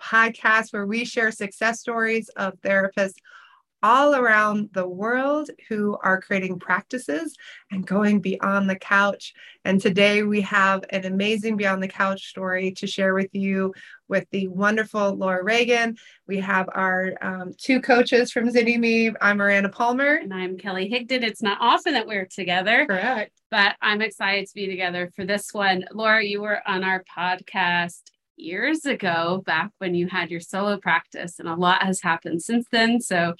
podcast 0.00 0.72
where 0.72 0.86
we 0.86 1.04
share 1.04 1.30
success 1.30 1.80
stories 1.80 2.28
of 2.30 2.54
therapists 2.60 3.14
all 3.82 4.14
around 4.14 4.70
the 4.72 4.86
world 4.86 5.50
who 5.68 5.96
are 6.02 6.20
creating 6.20 6.58
practices 6.58 7.34
and 7.70 7.86
going 7.86 8.20
beyond 8.20 8.68
the 8.68 8.78
couch. 8.78 9.32
And 9.64 9.80
today 9.80 10.22
we 10.22 10.40
have 10.42 10.84
an 10.90 11.04
amazing 11.04 11.56
Beyond 11.56 11.82
the 11.82 11.88
Couch 11.88 12.26
story 12.26 12.72
to 12.72 12.86
share 12.86 13.14
with 13.14 13.28
you 13.32 13.72
with 14.08 14.26
the 14.30 14.48
wonderful 14.48 15.14
Laura 15.14 15.44
Reagan. 15.44 15.96
We 16.26 16.40
have 16.40 16.68
our 16.72 17.12
um, 17.20 17.52
two 17.56 17.80
coaches 17.80 18.32
from 18.32 18.48
Zynnyme. 18.48 19.14
I'm 19.20 19.36
Miranda 19.36 19.68
Palmer. 19.68 20.14
And 20.14 20.34
I'm 20.34 20.56
Kelly 20.56 20.90
Higdon. 20.90 21.22
It's 21.22 21.42
not 21.42 21.58
often 21.60 21.92
that 21.94 22.06
we're 22.06 22.26
together. 22.26 22.86
Correct. 22.86 23.32
But 23.50 23.76
I'm 23.80 24.02
excited 24.02 24.46
to 24.48 24.54
be 24.54 24.66
together 24.66 25.12
for 25.14 25.24
this 25.24 25.52
one. 25.52 25.84
Laura, 25.92 26.24
you 26.24 26.40
were 26.40 26.60
on 26.66 26.84
our 26.84 27.04
podcast 27.16 28.00
years 28.38 28.84
ago, 28.86 29.42
back 29.46 29.70
when 29.78 29.94
you 29.94 30.06
had 30.08 30.30
your 30.30 30.40
solo 30.40 30.78
practice, 30.78 31.38
and 31.38 31.48
a 31.48 31.54
lot 31.54 31.82
has 31.82 32.00
happened 32.00 32.42
since 32.42 32.66
then. 32.70 33.00
So 33.00 33.34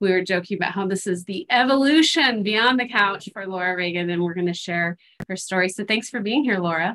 we 0.00 0.10
were 0.10 0.22
joking 0.22 0.56
about 0.56 0.72
how 0.72 0.86
this 0.86 1.06
is 1.06 1.24
the 1.24 1.46
evolution 1.50 2.42
beyond 2.42 2.78
the 2.78 2.88
couch 2.88 3.28
for 3.32 3.46
Laura 3.46 3.76
Reagan, 3.76 4.10
and 4.10 4.22
we're 4.22 4.34
going 4.34 4.46
to 4.46 4.54
share 4.54 4.96
her 5.28 5.36
story. 5.36 5.68
So 5.68 5.84
thanks 5.84 6.08
for 6.08 6.20
being 6.20 6.44
here, 6.44 6.58
Laura. 6.58 6.94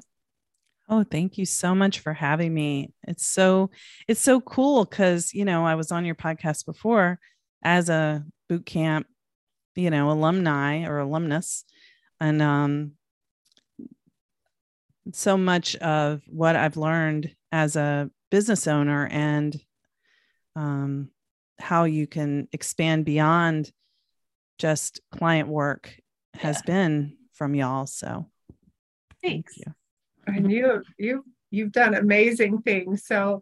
Oh, 0.90 1.04
thank 1.04 1.38
you 1.38 1.46
so 1.46 1.76
much 1.76 2.00
for 2.00 2.14
having 2.14 2.54
me. 2.54 2.94
It's 3.08 3.26
so 3.26 3.70
it's 4.08 4.22
so 4.22 4.40
cool 4.40 4.86
because 4.86 5.34
you 5.34 5.44
know 5.44 5.66
I 5.66 5.76
was 5.76 5.92
on 5.92 6.06
your 6.06 6.16
podcast 6.16 6.66
before 6.66 7.20
as 7.64 7.90
a 7.90 8.24
boot 8.48 8.66
camp, 8.66 9.08
you 9.76 9.90
know, 9.90 10.12
alumni 10.12 10.86
or 10.86 11.00
alumnus, 11.00 11.66
and 12.22 12.42
um, 12.42 12.92
so 15.12 15.38
much 15.38 15.76
of 15.78 16.22
what 16.28 16.56
I've 16.56 16.78
learned 16.78 17.36
as 17.52 17.76
a 17.76 18.10
business 18.30 18.68
owner 18.68 19.08
and 19.08 19.60
um, 20.56 21.10
how 21.60 21.86
you 21.86 22.08
can 22.08 22.48
expand 22.52 23.06
beyond 23.06 23.72
just 24.58 25.02
client 25.12 25.48
work 25.48 25.96
has 26.34 26.58
yeah. 26.58 26.74
been 26.74 27.18
from 27.34 27.56
y'all. 27.56 27.86
So 27.86 28.26
thanks. 29.24 29.54
Thank 29.54 29.68
you. 29.68 29.74
And 30.28 30.52
you 30.52 30.84
you 30.98 31.24
you've 31.52 31.72
done 31.72 31.94
amazing 31.94 32.62
things. 32.62 33.06
So 33.06 33.42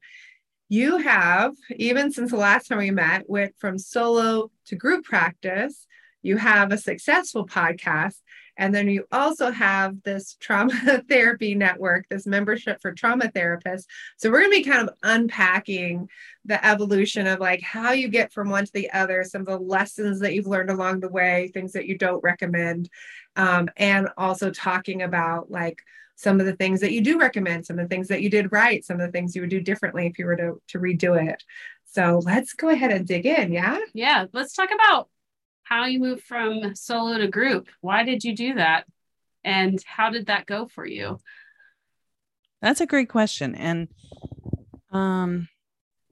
you 0.69 0.97
have, 0.97 1.53
even 1.75 2.11
since 2.11 2.31
the 2.31 2.37
last 2.37 2.67
time 2.67 2.79
we 2.79 2.91
met, 2.91 3.29
went 3.29 3.55
from 3.57 3.77
solo 3.77 4.51
to 4.67 4.75
group 4.75 5.05
practice. 5.05 5.85
You 6.21 6.37
have 6.37 6.71
a 6.71 6.77
successful 6.77 7.45
podcast 7.45 8.15
and 8.57 8.73
then 8.73 8.89
you 8.89 9.05
also 9.11 9.51
have 9.51 10.01
this 10.03 10.35
trauma 10.39 10.73
therapy 11.09 11.55
network, 11.55 12.07
this 12.09 12.25
membership 12.25 12.81
for 12.81 12.93
trauma 12.93 13.27
therapists. 13.27 13.85
So 14.17 14.29
we're 14.29 14.41
going 14.41 14.51
to 14.51 14.63
be 14.63 14.69
kind 14.69 14.87
of 14.87 14.95
unpacking 15.03 16.09
the 16.45 16.65
evolution 16.65 17.27
of 17.27 17.39
like 17.39 17.61
how 17.61 17.91
you 17.91 18.07
get 18.07 18.31
from 18.31 18.49
one 18.49 18.65
to 18.65 18.73
the 18.73 18.91
other, 18.91 19.23
some 19.23 19.41
of 19.41 19.47
the 19.47 19.57
lessons 19.57 20.19
that 20.19 20.33
you've 20.33 20.47
learned 20.47 20.69
along 20.69 20.99
the 20.99 21.09
way, 21.09 21.51
things 21.53 21.73
that 21.73 21.87
you 21.87 21.97
don't 21.97 22.23
recommend, 22.23 22.89
um, 23.35 23.69
and 23.77 24.09
also 24.17 24.51
talking 24.51 25.01
about 25.01 25.51
like 25.51 25.81
some 26.15 26.39
of 26.39 26.45
the 26.45 26.55
things 26.55 26.79
that 26.79 26.93
you 26.93 27.01
do 27.01 27.19
recommend, 27.19 27.65
some 27.65 27.77
of 27.77 27.89
the 27.89 27.93
things 27.93 28.07
that 28.07 28.21
you 28.21 28.29
did 28.29 28.51
right, 28.51 28.85
some 28.85 28.99
of 28.99 29.05
the 29.05 29.11
things 29.11 29.35
you 29.35 29.41
would 29.41 29.49
do 29.49 29.59
differently 29.59 30.07
if 30.07 30.17
you 30.17 30.25
were 30.25 30.37
to, 30.37 30.61
to 30.69 30.79
redo 30.79 31.21
it. 31.29 31.43
So 31.85 32.21
let's 32.23 32.53
go 32.53 32.69
ahead 32.69 32.91
and 32.91 33.05
dig 33.05 33.25
in. 33.25 33.51
Yeah. 33.51 33.79
Yeah. 33.93 34.25
Let's 34.33 34.53
talk 34.53 34.69
about 34.73 35.09
how 35.65 35.85
you 35.85 35.99
moved 35.99 36.23
from 36.23 36.75
solo 36.75 37.17
to 37.17 37.27
group. 37.27 37.67
Why 37.81 38.03
did 38.03 38.23
you 38.23 38.35
do 38.35 38.55
that? 38.55 38.85
And 39.43 39.79
how 39.85 40.09
did 40.09 40.27
that 40.27 40.45
go 40.45 40.67
for 40.67 40.85
you? 40.85 41.19
That's 42.61 42.81
a 42.81 42.87
great 42.87 43.09
question. 43.09 43.53
And 43.55 43.89
um, 44.91 45.49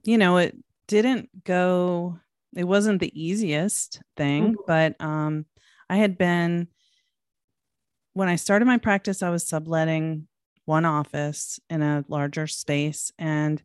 you 0.04 0.18
know, 0.18 0.36
it 0.36 0.56
didn't 0.86 1.44
go, 1.44 2.18
it 2.54 2.64
wasn't 2.64 3.00
the 3.00 3.12
easiest 3.20 4.02
thing, 4.16 4.54
mm-hmm. 4.54 4.62
but 4.66 5.00
um 5.00 5.46
I 5.88 5.96
had 5.96 6.18
been 6.18 6.68
when 8.12 8.28
I 8.28 8.36
started 8.36 8.66
my 8.66 8.78
practice, 8.78 9.22
I 9.22 9.30
was 9.30 9.46
subletting 9.46 10.28
one 10.64 10.84
office 10.84 11.60
in 11.68 11.82
a 11.82 12.04
larger 12.08 12.46
space 12.46 13.12
and 13.18 13.62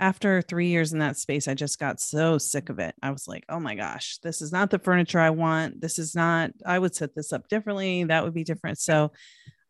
after 0.00 0.42
three 0.42 0.68
years 0.68 0.92
in 0.92 0.98
that 0.98 1.16
space, 1.16 1.46
I 1.46 1.54
just 1.54 1.78
got 1.78 2.00
so 2.00 2.38
sick 2.38 2.68
of 2.68 2.78
it. 2.78 2.94
I 3.02 3.10
was 3.10 3.28
like, 3.28 3.44
oh 3.48 3.60
my 3.60 3.74
gosh, 3.74 4.18
this 4.22 4.42
is 4.42 4.52
not 4.52 4.70
the 4.70 4.78
furniture 4.78 5.20
I 5.20 5.30
want. 5.30 5.80
This 5.80 5.98
is 5.98 6.14
not, 6.14 6.50
I 6.66 6.78
would 6.78 6.94
set 6.94 7.14
this 7.14 7.32
up 7.32 7.48
differently. 7.48 8.04
That 8.04 8.24
would 8.24 8.34
be 8.34 8.44
different. 8.44 8.78
So, 8.78 9.12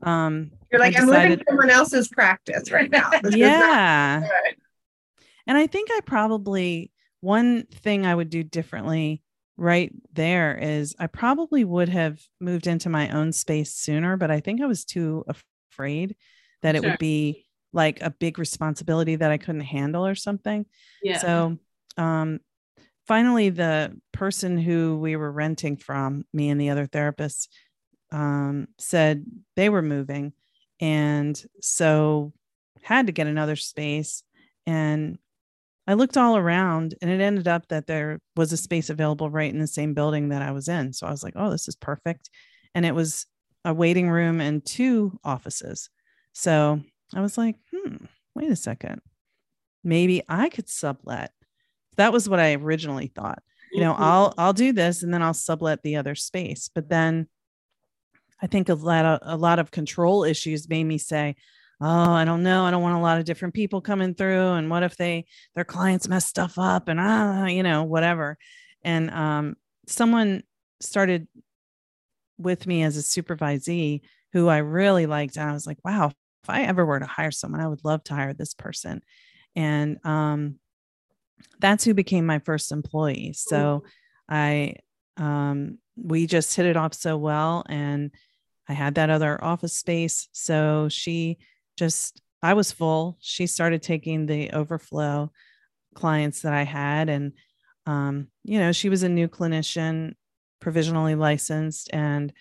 um, 0.03 0.51
you're 0.73 0.81
like, 0.81 0.95
decided, 0.95 1.15
I'm 1.15 1.31
living 1.31 1.45
someone 1.49 1.71
else's 1.71 2.09
practice 2.09 2.71
right 2.71 2.91
now. 2.91 3.11
This 3.23 3.37
yeah. 3.37 4.23
And 5.47 5.59
I 5.59 5.67
think 5.67 5.91
I 5.93 6.01
probably, 6.05 6.91
one 7.21 7.65
thing 7.65 8.07
I 8.07 8.15
would 8.15 8.31
do 8.31 8.43
differently 8.43 9.23
right 9.57 9.93
there 10.13 10.57
is 10.57 10.97
I 10.99 11.07
probably 11.07 11.65
would 11.65 11.89
have 11.89 12.19
moved 12.41 12.67
into 12.67 12.89
my 12.89 13.11
own 13.11 13.33
space 13.33 13.73
sooner, 13.73 14.17
but 14.17 14.31
I 14.31 14.41
think 14.41 14.61
I 14.61 14.67
was 14.67 14.85
too 14.85 15.25
afraid 15.71 16.17
that 16.63 16.75
it 16.75 16.83
sure. 16.83 16.91
would 16.91 16.99
be 16.99 17.44
like 17.75 18.01
a 18.01 18.11
big 18.11 18.39
responsibility 18.39 19.17
that 19.17 19.31
I 19.31 19.39
couldn't 19.39 19.63
handle 19.63 20.07
or 20.07 20.15
something. 20.15 20.67
Yeah. 21.03 21.19
So 21.19 21.59
um 21.97 22.41
finally 23.07 23.51
the 23.51 23.95
person 24.13 24.57
who 24.57 24.99
we 24.99 25.17
were 25.17 25.31
renting 25.31 25.77
from, 25.77 26.25
me 26.33 26.49
and 26.49 26.61
the 26.61 26.71
other 26.71 26.87
therapists, 26.87 27.49
um, 28.13 28.69
said 28.79 29.25
they 29.57 29.69
were 29.69 29.83
moving. 29.83 30.33
And 30.81 31.41
so 31.61 32.33
had 32.83 33.07
to 33.07 33.13
get 33.13 33.27
another 33.27 33.57
space. 33.57 34.23
And 34.67 35.19
I 35.87 35.95
looked 35.95 36.17
all 36.17 36.37
around 36.37 36.95
and 37.03 37.11
it 37.11 37.21
ended 37.21 37.47
up 37.47 37.69
that 37.69 37.87
there 37.87 38.21
was 38.37 38.53
a 38.53 38.57
space 38.57 38.89
available 38.89 39.29
right 39.29 39.53
in 39.53 39.61
the 39.61 39.67
same 39.67 39.93
building 39.93 40.31
that 40.31 40.43
I 40.43 40.53
was 40.53 40.69
in. 40.69 40.93
So 40.93 41.07
I 41.07 41.11
was 41.11 41.23
like, 41.23 41.35
oh, 41.37 41.51
this 41.51 41.69
is 41.69 41.77
perfect. 41.77 42.31
And 42.75 42.87
it 42.87 42.95
was 42.95 43.27
a 43.65 43.75
waiting 43.75 44.09
room 44.09 44.41
and 44.41 44.65
two 44.65 45.19
offices. 45.25 45.91
So 46.33 46.81
I 47.15 47.21
was 47.21 47.39
like, 47.39 47.57
hmm, 47.73 47.97
wait 48.35 48.51
a 48.51 48.57
second. 48.57 49.01
Maybe 49.83 50.23
I 50.29 50.49
could 50.49 50.69
sublet. 50.69 51.33
That 51.97 52.13
was 52.13 52.29
what 52.29 52.41
I 52.41 52.55
originally 52.55 53.09
thought. 53.15 53.43
You 53.73 53.81
know, 53.81 53.95
I'll 53.99 54.35
I'll 54.39 54.53
do 54.53 54.73
this 54.73 55.03
and 55.03 55.13
then 55.13 55.23
I'll 55.23 55.35
sublet 55.35 55.83
the 55.83 55.97
other 55.97 56.15
space. 56.15 56.71
But 56.73 56.89
then 56.89 57.27
I 58.41 58.47
think 58.47 58.69
a 58.69 58.75
lot 58.75 59.05
of 59.05 59.19
a 59.23 59.37
lot 59.37 59.59
of 59.59 59.71
control 59.71 60.25
issues 60.25 60.69
made 60.69 60.85
me 60.85 60.99
say, 60.99 61.35
oh, 61.81 62.13
I 62.13 62.25
don't 62.25 62.43
know. 62.43 62.65
I 62.65 62.71
don't 62.71 62.83
want 62.83 62.97
a 62.97 63.01
lot 63.01 63.19
of 63.19 63.25
different 63.25 63.55
people 63.55 63.81
coming 63.81 64.15
through. 64.15 64.53
And 64.53 64.71
what 64.71 64.83
if 64.83 64.97
they 64.97 65.27
their 65.55 65.65
clients 65.65 66.09
mess 66.09 66.25
stuff 66.25 66.59
up 66.59 66.89
and 66.89 67.01
ah, 67.01 67.47
you 67.47 67.63
know, 67.63 67.85
whatever. 67.85 68.39
And 68.83 69.11
um, 69.11 69.57
someone 69.87 70.43
started 70.81 71.27
with 72.39 72.67
me 72.67 72.83
as 72.83 72.97
a 72.97 73.01
supervisee 73.01 74.03
who 74.33 74.49
I 74.49 74.59
really 74.59 75.07
liked. 75.07 75.37
And 75.37 75.49
I 75.49 75.53
was 75.53 75.67
like, 75.67 75.79
wow, 75.85 76.13
if 76.45 76.51
I 76.51 76.65
ever 76.65 76.85
were 76.85 77.01
to 77.01 77.07
hire 77.07 77.31
someone, 77.31 77.63
I 77.63 77.69
would 77.69 77.85
love 77.85 78.05
to 78.05 78.15
hire 78.15 78.35
this 78.35 78.53
person. 78.53 79.03
And 79.57 79.99
um, 80.05 80.57
that's 81.59 81.85
who 81.85 81.95
became 81.95 82.27
my 82.27 82.39
first 82.39 82.71
employee. 82.71 83.33
So 83.33 83.85
I, 84.29 84.75
um, 85.17 85.79
we 85.97 86.27
just 86.27 86.55
hit 86.55 86.67
it 86.67 86.77
off 86.77 86.93
so 86.93 87.17
well. 87.17 87.65
And 87.67 88.11
I 88.69 88.75
had 88.75 88.97
that 88.97 89.09
other 89.09 89.43
office 89.43 89.73
space. 89.73 90.29
So 90.33 90.89
she 90.91 91.39
just, 91.79 92.21
I 92.43 92.53
was 92.53 92.73
full. 92.73 93.17
She 93.21 93.47
started 93.47 93.83
taking 93.83 94.27
the 94.27 94.51
overflow 94.51 95.33
clients 95.95 96.43
that 96.43 96.53
I 96.53 96.65
had. 96.65 97.09
And, 97.09 97.33
um, 97.87 98.29
you 98.43 98.59
know, 98.59 98.73
she 98.73 98.91
was 98.91 99.03
a 99.03 99.09
new 99.09 99.29
clinician, 99.29 100.13
provisionally 100.61 101.15
licensed. 101.15 101.89
And 101.91 102.35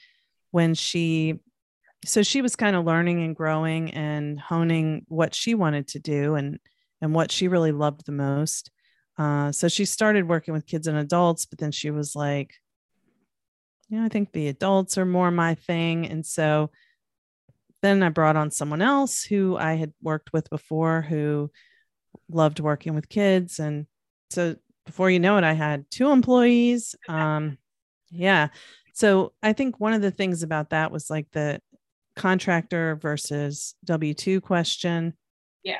when 0.51 0.73
she 0.73 1.39
so 2.05 2.23
she 2.23 2.41
was 2.41 2.55
kind 2.55 2.75
of 2.75 2.85
learning 2.85 3.23
and 3.23 3.35
growing 3.35 3.91
and 3.93 4.39
honing 4.39 5.05
what 5.07 5.33
she 5.33 5.55
wanted 5.55 5.87
to 5.87 5.99
do 5.99 6.35
and 6.35 6.59
and 7.01 7.13
what 7.13 7.31
she 7.31 7.47
really 7.47 7.71
loved 7.71 8.05
the 8.05 8.11
most 8.11 8.69
uh, 9.17 9.51
so 9.51 9.67
she 9.67 9.85
started 9.85 10.27
working 10.27 10.53
with 10.53 10.65
kids 10.65 10.87
and 10.87 10.97
adults 10.97 11.45
but 11.45 11.59
then 11.59 11.71
she 11.71 11.91
was 11.91 12.15
like 12.15 12.53
you 13.89 13.97
know 13.97 14.05
i 14.05 14.09
think 14.09 14.31
the 14.31 14.47
adults 14.47 14.97
are 14.97 15.05
more 15.05 15.31
my 15.31 15.55
thing 15.55 16.07
and 16.07 16.25
so 16.25 16.69
then 17.81 18.01
i 18.01 18.09
brought 18.09 18.35
on 18.35 18.49
someone 18.49 18.81
else 18.81 19.23
who 19.23 19.55
i 19.57 19.73
had 19.73 19.93
worked 20.01 20.33
with 20.33 20.49
before 20.49 21.01
who 21.01 21.51
loved 22.29 22.59
working 22.59 22.95
with 22.95 23.09
kids 23.09 23.59
and 23.59 23.85
so 24.29 24.55
before 24.85 25.09
you 25.09 25.19
know 25.19 25.37
it, 25.37 25.43
I 25.43 25.53
had 25.53 25.89
two 25.89 26.11
employees. 26.11 26.95
Um, 27.07 27.57
yeah. 28.09 28.49
So 28.93 29.33
I 29.41 29.53
think 29.53 29.79
one 29.79 29.93
of 29.93 30.01
the 30.01 30.11
things 30.11 30.43
about 30.43 30.71
that 30.71 30.91
was 30.91 31.09
like 31.09 31.27
the 31.31 31.59
contractor 32.15 32.95
versus 32.95 33.75
W 33.85 34.13
2 34.13 34.41
question. 34.41 35.13
Yeah. 35.63 35.79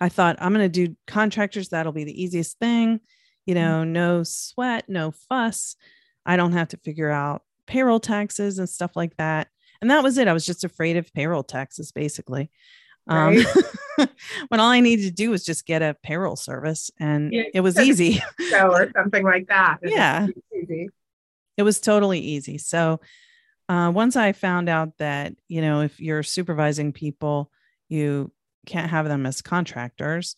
I 0.00 0.08
thought 0.08 0.36
I'm 0.40 0.52
going 0.54 0.70
to 0.70 0.86
do 0.86 0.96
contractors. 1.06 1.68
That'll 1.68 1.92
be 1.92 2.04
the 2.04 2.22
easiest 2.22 2.58
thing. 2.58 3.00
You 3.46 3.54
Mm-hmm. 3.54 3.62
know, 3.64 3.84
no 3.84 4.22
sweat, 4.22 4.88
no 4.88 5.10
fuss. 5.28 5.76
I 6.26 6.36
don't 6.36 6.52
have 6.52 6.68
to 6.68 6.76
figure 6.78 7.10
out 7.10 7.42
payroll 7.66 8.00
taxes 8.00 8.58
and 8.58 8.68
stuff 8.68 8.92
like 8.96 9.16
that. 9.16 9.48
And 9.80 9.90
that 9.90 10.02
was 10.02 10.18
it. 10.18 10.28
I 10.28 10.32
was 10.32 10.44
just 10.46 10.62
afraid 10.64 10.96
of 10.96 11.12
payroll 11.14 11.42
taxes, 11.42 11.90
basically. 11.92 12.50
Um, 13.08 13.36
when 14.48 14.60
all 14.60 14.68
I 14.70 14.80
needed 14.80 15.04
to 15.04 15.10
do 15.10 15.30
was 15.30 15.44
just 15.44 15.66
get 15.66 15.82
a 15.82 15.96
payroll 16.02 16.36
service 16.36 16.90
and 17.00 17.32
Yeah, 17.32 17.44
it 17.54 17.60
was 17.60 17.78
easy. 17.78 18.22
Or 18.54 18.90
something 18.94 19.24
like 19.24 19.48
that. 19.48 19.78
It's 19.82 19.92
Yeah. 19.92 20.26
it 21.56 21.62
was 21.62 21.80
totally 21.80 22.20
easy. 22.20 22.58
So 22.58 23.00
uh, 23.70 23.88
once 23.88 24.16
I 24.16 24.32
found 24.32 24.68
out 24.68 24.98
that, 24.98 25.32
you 25.46 25.60
know, 25.60 25.82
if 25.82 26.00
you're 26.00 26.24
supervising 26.24 26.92
people, 26.92 27.52
you 27.88 28.32
can't 28.66 28.90
have 28.90 29.06
them 29.06 29.26
as 29.26 29.42
contractors, 29.42 30.34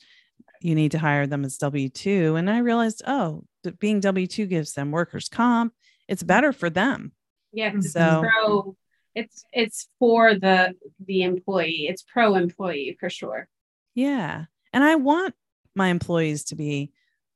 you 0.61 0.75
need 0.75 0.93
to 0.93 0.99
hire 0.99 1.27
them 1.27 1.43
as 1.43 1.57
W 1.57 1.89
2. 1.89 2.37
And 2.37 2.51
I 2.51 2.59
realized, 2.59 3.01
oh, 3.07 3.45
being 3.79 4.01
W 4.01 4.27
2 4.27 4.45
gives 4.45 4.75
them 4.75 4.91
workers' 4.91 5.31
comp. 5.31 5.73
It's 6.09 6.23
better 6.23 6.53
for 6.53 6.69
them. 6.69 7.13
Yeah. 7.53 7.73
So- 7.81 8.23
pro. 8.23 8.77
It's 9.15 9.45
it's 9.53 9.89
for 9.99 10.35
the 10.35 10.75
the 11.07 11.23
employee. 11.23 11.87
It's 11.87 12.03
pro 12.03 12.35
employee 12.35 12.97
for 12.99 13.11
sure. 13.11 13.47
Yeah. 13.95 14.45
And 14.73 14.83
I 14.83 14.95
want 14.95 15.35
my 15.75 15.89
employees 15.89 16.45
to 16.45 16.55
be 16.55 16.93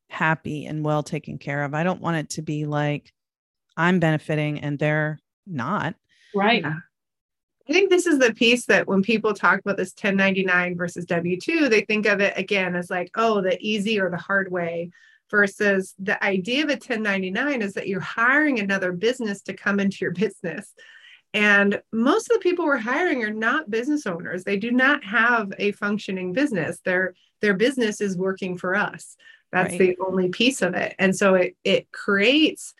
happy 0.08 0.64
and 0.64 0.82
well 0.82 1.02
taken 1.02 1.36
care 1.36 1.64
of. 1.64 1.74
I 1.74 1.84
don't 1.84 2.00
want 2.00 2.16
it 2.16 2.30
to 2.30 2.42
be 2.42 2.64
like 2.64 3.12
I'm 3.76 3.98
benefiting 4.00 4.60
and 4.60 4.78
they're 4.78 5.20
not. 5.46 5.94
Right. 6.34 6.62
Yeah. 6.62 6.76
I 7.68 7.72
think 7.72 7.90
this 7.90 8.06
is 8.06 8.18
the 8.20 8.32
piece 8.32 8.66
that 8.66 8.86
when 8.86 9.02
people 9.02 9.34
talk 9.34 9.58
about 9.60 9.76
this 9.76 9.92
1099 10.00 10.76
versus 10.76 11.04
W 11.06 11.38
2, 11.40 11.68
they 11.68 11.80
think 11.80 12.06
of 12.06 12.20
it 12.20 12.34
again 12.36 12.76
as 12.76 12.90
like, 12.90 13.10
oh, 13.16 13.40
the 13.40 13.58
easy 13.60 13.98
or 13.98 14.08
the 14.08 14.16
hard 14.16 14.50
way, 14.52 14.90
versus 15.30 15.94
the 15.98 16.22
idea 16.22 16.62
of 16.62 16.68
a 16.70 16.74
1099 16.74 17.60
is 17.62 17.74
that 17.74 17.88
you're 17.88 18.00
hiring 18.00 18.60
another 18.60 18.92
business 18.92 19.42
to 19.42 19.52
come 19.52 19.80
into 19.80 19.98
your 20.00 20.12
business. 20.12 20.72
And 21.34 21.82
most 21.92 22.30
of 22.30 22.34
the 22.36 22.40
people 22.42 22.64
we're 22.64 22.78
hiring 22.78 23.24
are 23.24 23.32
not 23.32 23.68
business 23.68 24.06
owners. 24.06 24.44
They 24.44 24.56
do 24.56 24.70
not 24.70 25.04
have 25.04 25.52
a 25.58 25.72
functioning 25.72 26.32
business. 26.32 26.78
Their 26.84 27.14
their 27.42 27.54
business 27.54 28.00
is 28.00 28.16
working 28.16 28.56
for 28.56 28.74
us. 28.74 29.16
That's 29.52 29.72
Right. 29.72 29.78
the 29.78 29.96
only 30.06 30.28
piece 30.30 30.62
of 30.62 30.74
it. 30.74 30.94
And 30.98 31.14
so 31.14 31.34
it 31.34 31.56
it 31.64 31.90
creates 31.92 32.74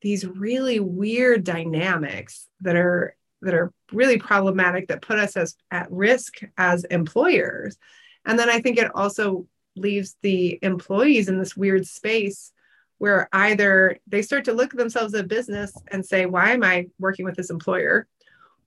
these 0.00 0.26
really 0.26 0.80
weird 0.80 1.44
dynamics 1.44 2.48
that 2.60 2.76
are 2.76 3.14
that 3.42 3.54
are 3.54 3.72
really 3.92 4.18
problematic 4.18 4.88
that 4.88 5.02
put 5.02 5.18
us 5.18 5.36
as 5.36 5.56
at 5.70 5.90
risk 5.90 6.40
as 6.56 6.84
employers. 6.84 7.78
And 8.24 8.38
then 8.38 8.50
I 8.50 8.60
think 8.60 8.78
it 8.78 8.90
also 8.94 9.46
leaves 9.76 10.16
the 10.22 10.58
employees 10.62 11.28
in 11.28 11.38
this 11.38 11.56
weird 11.56 11.86
space 11.86 12.52
where 12.98 13.28
either 13.32 13.96
they 14.08 14.22
start 14.22 14.44
to 14.46 14.52
look 14.52 14.74
at 14.74 14.78
themselves 14.78 15.14
as 15.14 15.20
a 15.20 15.24
business 15.24 15.72
and 15.92 16.04
say, 16.04 16.26
why 16.26 16.50
am 16.50 16.64
I 16.64 16.88
working 16.98 17.24
with 17.24 17.36
this 17.36 17.50
employer? 17.50 18.08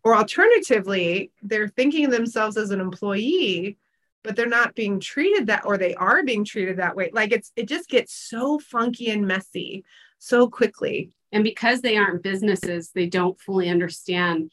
Or 0.03 0.15
alternatively, 0.15 1.31
they're 1.43 1.67
thinking 1.67 2.09
themselves 2.09 2.57
as 2.57 2.71
an 2.71 2.79
employee, 2.79 3.77
but 4.23 4.35
they're 4.35 4.47
not 4.47 4.73
being 4.73 4.99
treated 4.99 5.47
that, 5.47 5.65
or 5.65 5.77
they 5.77 5.93
are 5.95 6.23
being 6.23 6.45
treated 6.45 6.77
that 6.77 6.95
way. 6.95 7.11
Like 7.13 7.33
it's, 7.33 7.51
it 7.55 7.67
just 7.67 7.89
gets 7.89 8.13
so 8.13 8.57
funky 8.57 9.09
and 9.09 9.27
messy 9.27 9.83
so 10.17 10.49
quickly. 10.49 11.11
And 11.31 11.43
because 11.43 11.81
they 11.81 11.97
aren't 11.97 12.23
businesses, 12.23 12.91
they 12.93 13.05
don't 13.07 13.39
fully 13.39 13.69
understand 13.69 14.51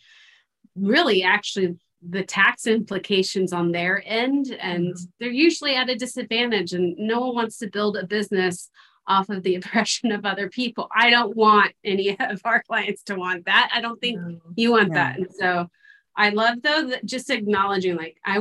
really 0.76 1.22
actually 1.22 1.76
the 2.08 2.22
tax 2.22 2.66
implications 2.66 3.52
on 3.52 3.72
their 3.72 4.02
end. 4.06 4.56
And 4.60 4.94
Mhm. 4.94 5.08
they're 5.18 5.30
usually 5.30 5.74
at 5.74 5.90
a 5.90 5.96
disadvantage, 5.96 6.72
and 6.72 6.96
no 6.96 7.20
one 7.20 7.34
wants 7.34 7.58
to 7.58 7.66
build 7.68 7.96
a 7.96 8.06
business 8.06 8.70
off 9.08 9.28
of 9.30 9.42
the 9.42 9.54
oppression 9.60 10.12
of 10.12 10.24
other 10.24 10.48
people. 10.48 10.88
I 10.94 11.10
don't 11.10 11.36
want 11.36 11.72
any 11.82 12.10
of 12.20 12.40
our 12.44 12.62
clients 12.62 13.02
to 13.04 13.16
want 13.16 13.46
that. 13.46 13.70
I 13.72 13.80
don't 13.80 14.00
think 14.00 14.20
you 14.54 14.70
want 14.72 14.88
No. 14.90 14.94
that. 14.94 15.18
And 15.18 15.28
so 15.32 15.68
I 16.14 16.30
love 16.30 16.62
though 16.62 16.88
that 16.88 17.04
just 17.04 17.30
acknowledging 17.30 17.96
like 17.96 18.18
I 18.24 18.40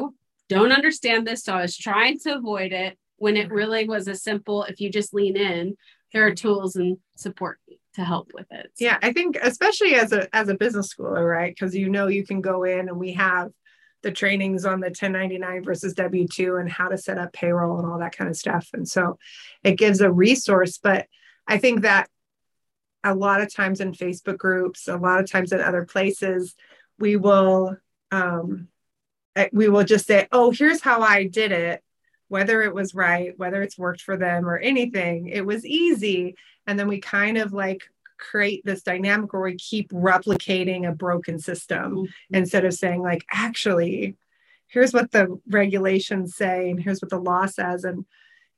don't 0.49 0.71
understand 0.71 1.25
this. 1.25 1.43
So 1.43 1.53
I 1.53 1.61
was 1.61 1.77
trying 1.77 2.19
to 2.19 2.35
avoid 2.35 2.71
it 2.73 2.97
when 3.17 3.35
it 3.37 3.49
really 3.49 3.87
was 3.87 4.07
a 4.07 4.15
simple, 4.15 4.63
if 4.63 4.79
you 4.79 4.89
just 4.91 5.13
lean 5.13 5.35
in, 5.35 5.75
there 6.13 6.25
are 6.27 6.33
tools 6.35 6.75
and 6.75 6.97
support 7.15 7.59
to 7.97 8.05
help 8.05 8.31
with 8.33 8.45
it. 8.51 8.71
Yeah, 8.79 8.97
I 9.01 9.11
think 9.11 9.37
especially 9.41 9.95
as 9.95 10.13
a 10.13 10.33
as 10.33 10.49
a 10.49 10.55
business 10.55 10.93
schooler, 10.93 11.27
right? 11.27 11.53
Because 11.53 11.75
you 11.75 11.89
know 11.89 12.07
you 12.07 12.25
can 12.25 12.41
go 12.41 12.63
in 12.63 12.89
and 12.89 12.97
we 12.97 13.13
have 13.13 13.49
the 14.03 14.11
trainings 14.11 14.65
on 14.65 14.79
the 14.79 14.87
1099 14.87 15.63
versus 15.63 15.95
W2 15.95 16.61
and 16.61 16.71
how 16.71 16.89
to 16.89 16.97
set 16.97 17.17
up 17.17 17.33
payroll 17.33 17.79
and 17.79 17.91
all 17.91 17.97
that 17.97 18.15
kind 18.15 18.29
of 18.29 18.37
stuff. 18.37 18.69
And 18.71 18.87
so 18.87 19.17
it 19.63 19.79
gives 19.79 19.99
a 20.01 20.11
resource. 20.11 20.77
But 20.77 21.07
I 21.47 21.57
think 21.57 21.81
that 21.81 22.07
a 23.03 23.15
lot 23.15 23.41
of 23.41 23.51
times 23.51 23.81
in 23.81 23.93
Facebook 23.93 24.37
groups, 24.37 24.87
a 24.87 24.97
lot 24.97 25.19
of 25.19 25.29
times 25.29 25.51
in 25.51 25.59
other 25.59 25.85
places, 25.85 26.55
we 26.99 27.15
will 27.15 27.77
um, 28.11 28.67
eh, 29.35 29.49
we 29.51 29.69
will 29.69 29.83
just 29.83 30.05
say, 30.05 30.27
"Oh, 30.31 30.51
here's 30.51 30.81
how 30.81 31.01
I 31.01 31.25
did 31.25 31.51
it." 31.51 31.83
Whether 32.29 32.61
it 32.61 32.73
was 32.73 32.93
right, 32.93 33.37
whether 33.37 33.61
it's 33.61 33.77
worked 33.77 34.01
for 34.01 34.17
them 34.17 34.47
or 34.47 34.57
anything, 34.57 35.27
it 35.27 35.45
was 35.45 35.65
easy. 35.65 36.35
And 36.65 36.77
then 36.77 36.87
we 36.87 36.99
kind 36.99 37.37
of 37.37 37.53
like 37.53 37.83
create 38.17 38.65
this 38.65 38.81
dynamic 38.81 39.31
where 39.31 39.43
we 39.43 39.55
keep 39.55 39.91
replicating 39.91 40.87
a 40.87 40.91
broken 40.91 41.39
system 41.39 41.95
Mhm. 41.95 42.07
instead 42.31 42.65
of 42.65 42.73
saying, 42.73 43.01
like, 43.01 43.23
actually, 43.31 44.15
here's 44.67 44.93
what 44.93 45.11
the 45.11 45.39
regulations 45.47 46.35
say 46.35 46.69
and 46.69 46.81
here's 46.81 47.01
what 47.01 47.09
the 47.09 47.19
law 47.19 47.45
says. 47.45 47.83
And 47.83 48.05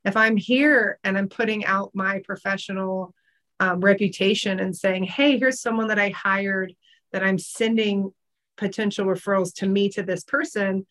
if 0.06 0.16
I'm 0.18 0.38
here 0.38 0.98
and 1.04 1.18
I'm 1.18 1.30
putting 1.30 1.66
out 1.66 1.94
my 1.94 2.19
professional 2.19 3.13
um, 3.60 3.81
reputation 3.81 4.60
and 4.60 4.75
saying, 4.75 5.04
hey, 5.04 5.38
here's 5.38 5.60
someone 5.60 5.89
that 5.89 6.00
I 6.00 6.10
hired 6.10 6.74
that 7.12 7.24
I'm 7.24 7.38
sending 7.38 8.13
potential 8.56 9.06
referrals 9.06 9.54
to 9.56 9.68
me 9.68 9.89
to 9.89 10.01
this 10.04 10.24
person. 10.24 10.88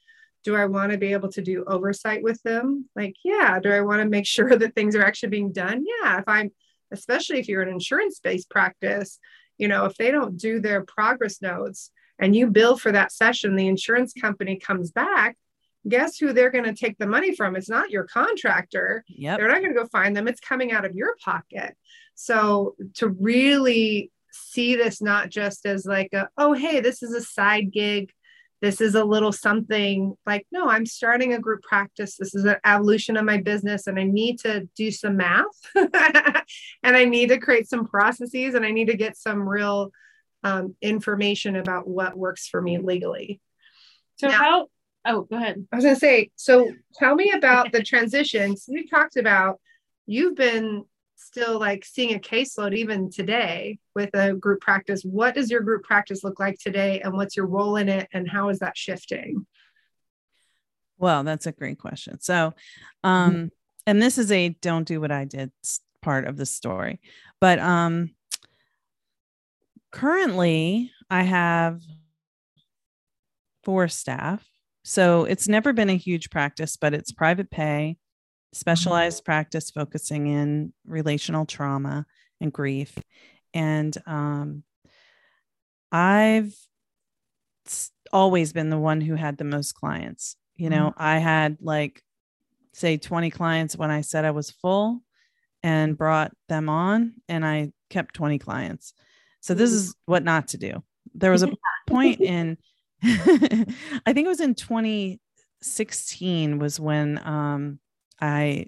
Do 0.48 0.56
I 0.56 0.64
want 0.64 0.92
to 0.92 0.96
be 0.96 1.12
able 1.12 1.30
to 1.32 1.42
do 1.42 1.62
oversight 1.66 2.22
with 2.22 2.42
them? 2.42 2.88
Like, 2.96 3.16
yeah. 3.22 3.60
Do 3.60 3.70
I 3.70 3.82
want 3.82 4.00
to 4.00 4.08
make 4.08 4.24
sure 4.36 4.56
that 4.56 4.74
things 4.74 4.96
are 4.96 5.04
actually 5.04 5.28
being 5.28 5.52
done? 5.52 5.84
Yeah. 5.84 6.20
If 6.20 6.24
I'm, 6.26 6.52
especially 6.90 7.38
if 7.38 7.48
you're 7.48 7.60
an 7.60 7.68
insurance 7.68 8.18
based 8.18 8.48
practice, 8.48 9.18
you 9.58 9.68
know, 9.68 9.84
if 9.84 9.96
they 9.96 10.10
don't 10.10 10.38
do 10.38 10.58
their 10.58 10.86
progress 10.86 11.42
notes 11.42 11.90
and 12.18 12.34
you 12.34 12.46
bill 12.46 12.78
for 12.78 12.90
that 12.92 13.12
session, 13.12 13.56
the 13.56 13.66
insurance 13.66 14.14
company 14.18 14.56
comes 14.58 14.90
back. 14.90 15.36
Guess 15.86 16.16
who 16.16 16.32
they're 16.32 16.50
going 16.50 16.64
to 16.64 16.72
take 16.72 16.96
the 16.96 17.06
money 17.06 17.36
from? 17.36 17.54
It's 17.54 17.68
not 17.68 17.90
your 17.90 18.04
contractor. 18.04 19.04
Yep. 19.06 19.38
They're 19.38 19.48
not 19.48 19.60
going 19.60 19.74
to 19.74 19.78
go 19.78 19.86
find 19.92 20.16
them. 20.16 20.28
It's 20.28 20.40
coming 20.40 20.72
out 20.72 20.86
of 20.86 20.94
your 20.94 21.14
pocket. 21.22 21.76
So 22.14 22.74
to 22.94 23.08
really 23.10 24.10
see 24.32 24.76
this 24.76 25.02
not 25.02 25.28
just 25.28 25.66
as 25.66 25.84
like 25.84 26.14
a, 26.14 26.30
oh, 26.38 26.54
hey, 26.54 26.80
this 26.80 27.02
is 27.02 27.12
a 27.12 27.20
side 27.20 27.70
gig. 27.70 28.12
This 28.60 28.80
is 28.80 28.94
a 28.94 29.04
little 29.04 29.30
something 29.30 30.16
like, 30.26 30.46
no, 30.50 30.68
I'm 30.68 30.84
starting 30.84 31.32
a 31.32 31.38
group 31.38 31.62
practice. 31.62 32.16
This 32.16 32.34
is 32.34 32.44
an 32.44 32.56
evolution 32.64 33.16
of 33.16 33.24
my 33.24 33.36
business, 33.38 33.86
and 33.86 33.98
I 33.98 34.04
need 34.04 34.40
to 34.40 34.68
do 34.76 34.90
some 34.90 35.16
math 35.16 35.44
and 35.76 36.96
I 36.96 37.04
need 37.04 37.28
to 37.28 37.38
create 37.38 37.68
some 37.68 37.86
processes 37.86 38.54
and 38.54 38.64
I 38.64 38.70
need 38.72 38.88
to 38.88 38.96
get 38.96 39.16
some 39.16 39.48
real 39.48 39.92
um, 40.42 40.74
information 40.82 41.56
about 41.56 41.86
what 41.86 42.16
works 42.16 42.48
for 42.48 42.60
me 42.60 42.78
legally. 42.78 43.40
So 44.16 44.28
Now- 44.28 44.34
how? 44.34 44.66
Oh, 45.04 45.22
go 45.22 45.36
ahead. 45.36 45.66
I 45.72 45.76
was 45.76 45.84
going 45.84 45.94
to 45.94 46.00
say, 46.00 46.30
so 46.36 46.70
tell 46.94 47.14
me 47.14 47.30
about 47.30 47.72
the 47.72 47.82
transitions. 47.82 48.66
We 48.68 48.86
talked 48.86 49.16
about 49.16 49.60
you've 50.06 50.34
been 50.34 50.84
still 51.18 51.58
like 51.58 51.84
seeing 51.84 52.14
a 52.14 52.18
caseload 52.18 52.74
even 52.74 53.10
today 53.10 53.78
with 53.94 54.10
a 54.14 54.34
group 54.34 54.60
practice. 54.60 55.02
What 55.02 55.34
does 55.34 55.50
your 55.50 55.60
group 55.60 55.82
practice 55.82 56.24
look 56.24 56.40
like 56.40 56.58
today, 56.58 57.00
and 57.00 57.12
what's 57.12 57.36
your 57.36 57.46
role 57.46 57.76
in 57.76 57.88
it, 57.88 58.08
and 58.12 58.28
how 58.28 58.48
is 58.48 58.60
that 58.60 58.76
shifting? 58.76 59.46
Well, 60.96 61.24
that's 61.24 61.46
a 61.46 61.52
great 61.52 61.78
question. 61.78 62.20
So, 62.20 62.54
um, 63.04 63.50
and 63.86 64.02
this 64.02 64.18
is 64.18 64.32
a 64.32 64.50
don't 64.50 64.86
do 64.86 65.00
what 65.00 65.10
I 65.10 65.24
did 65.24 65.52
part 66.02 66.26
of 66.26 66.36
the 66.36 66.46
story. 66.46 67.00
But 67.40 67.58
um 67.58 68.10
currently 69.90 70.92
I 71.10 71.22
have 71.22 71.80
four 73.64 73.88
staff. 73.88 74.46
So 74.84 75.24
it's 75.24 75.48
never 75.48 75.72
been 75.72 75.90
a 75.90 75.96
huge 75.96 76.30
practice, 76.30 76.76
but 76.76 76.94
it's 76.94 77.12
private 77.12 77.50
pay, 77.50 77.96
specialized 78.52 79.24
practice 79.24 79.70
focusing 79.70 80.26
in 80.26 80.72
relational 80.86 81.46
trauma 81.46 82.06
and 82.40 82.52
grief. 82.52 82.96
And 83.54 83.96
um 84.06 84.64
I've 85.90 86.54
always 88.12 88.52
been 88.52 88.70
the 88.70 88.78
one 88.78 89.00
who 89.00 89.14
had 89.14 89.38
the 89.38 89.44
most 89.44 89.74
clients. 89.74 90.36
You 90.56 90.70
know, 90.70 90.92
I 90.96 91.18
had 91.18 91.58
like 91.60 92.02
say 92.72 92.96
20 92.96 93.30
clients 93.30 93.76
when 93.76 93.90
I 93.90 94.02
said 94.02 94.24
I 94.24 94.32
was 94.32 94.50
full 94.50 95.02
and 95.62 95.96
brought 95.96 96.32
them 96.48 96.68
on 96.68 97.14
and 97.28 97.44
I 97.44 97.72
kept 97.90 98.14
20 98.14 98.38
clients. 98.38 98.94
So 99.40 99.54
this 99.54 99.70
is 99.70 99.94
what 100.06 100.24
not 100.24 100.48
to 100.48 100.58
do. 100.58 100.82
There 101.14 101.30
was 101.30 101.42
a 101.42 101.52
point 101.86 102.20
in 102.20 102.58
I 103.02 104.12
think 104.12 104.24
it 104.24 104.28
was 104.28 104.40
in 104.40 104.54
2016 104.54 106.58
was 106.58 106.80
when 106.80 107.20
um, 107.24 107.78
I 108.20 108.66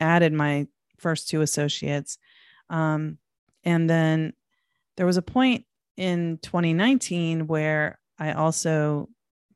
added 0.00 0.32
my 0.32 0.66
first 0.98 1.28
two 1.28 1.40
associates. 1.40 2.18
Um, 2.68 3.18
and 3.64 3.88
then 3.88 4.32
there 4.96 5.06
was 5.06 5.16
a 5.16 5.22
point 5.22 5.64
in 5.96 6.38
2019 6.42 7.46
where 7.46 7.98
I 8.18 8.32
also 8.32 9.08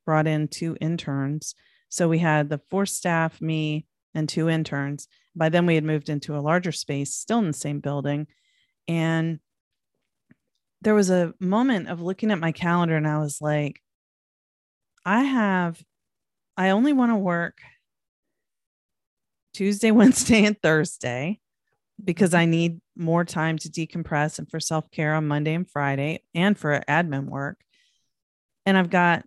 brought 0.05 0.27
in 0.27 0.49
two 0.49 0.77
interns. 0.81 1.55
So 1.89 2.09
we 2.09 2.19
had 2.19 2.49
the 2.49 2.61
four 2.71 2.87
staff, 2.87 3.41
me, 3.41 3.87
and 4.15 4.29
two 4.29 4.49
interns. 4.49 5.09
By 5.37 5.49
then, 5.49 5.67
we 5.67 5.75
had 5.75 5.85
moved 5.85 6.09
into 6.09 6.37
a 6.37 6.41
larger 6.41 6.73
space, 6.73 7.15
still 7.15 7.39
in 7.39 7.47
the 7.49 7.53
same 7.53 7.81
building. 7.81 8.27
And 8.87 9.41
there 10.83 10.95
was 10.95 11.11
a 11.11 11.35
moment 11.41 11.89
of 11.89 12.01
looking 12.01 12.31
at 12.31 12.39
my 12.39 12.53
calendar, 12.53 12.97
and 12.97 13.09
I 13.09 13.19
was 13.19 13.41
like, 13.41 13.81
I 15.05 15.23
have, 15.23 15.83
I 16.57 16.71
only 16.71 16.93
want 16.93 17.13
to 17.13 17.17
work 17.17 17.59
Tuesday, 19.55 19.91
Wednesday, 19.93 20.45
and 20.45 20.61
Thursday 20.61 21.41
because 22.03 22.35
I 22.35 22.45
need 22.45 22.81
more 22.97 23.25
time 23.25 23.57
to 23.59 23.69
decompress 23.69 24.39
and 24.39 24.51
for 24.51 24.61
self 24.61 24.91
care 24.91 25.15
on 25.15 25.27
Monday 25.27 25.55
and 25.55 25.69
Friday 25.69 26.23
and 26.35 26.59
for 26.59 26.81
admin 26.89 27.27
work. 27.27 27.61
And 28.67 28.77
I've 28.77 28.91
got 28.91 29.25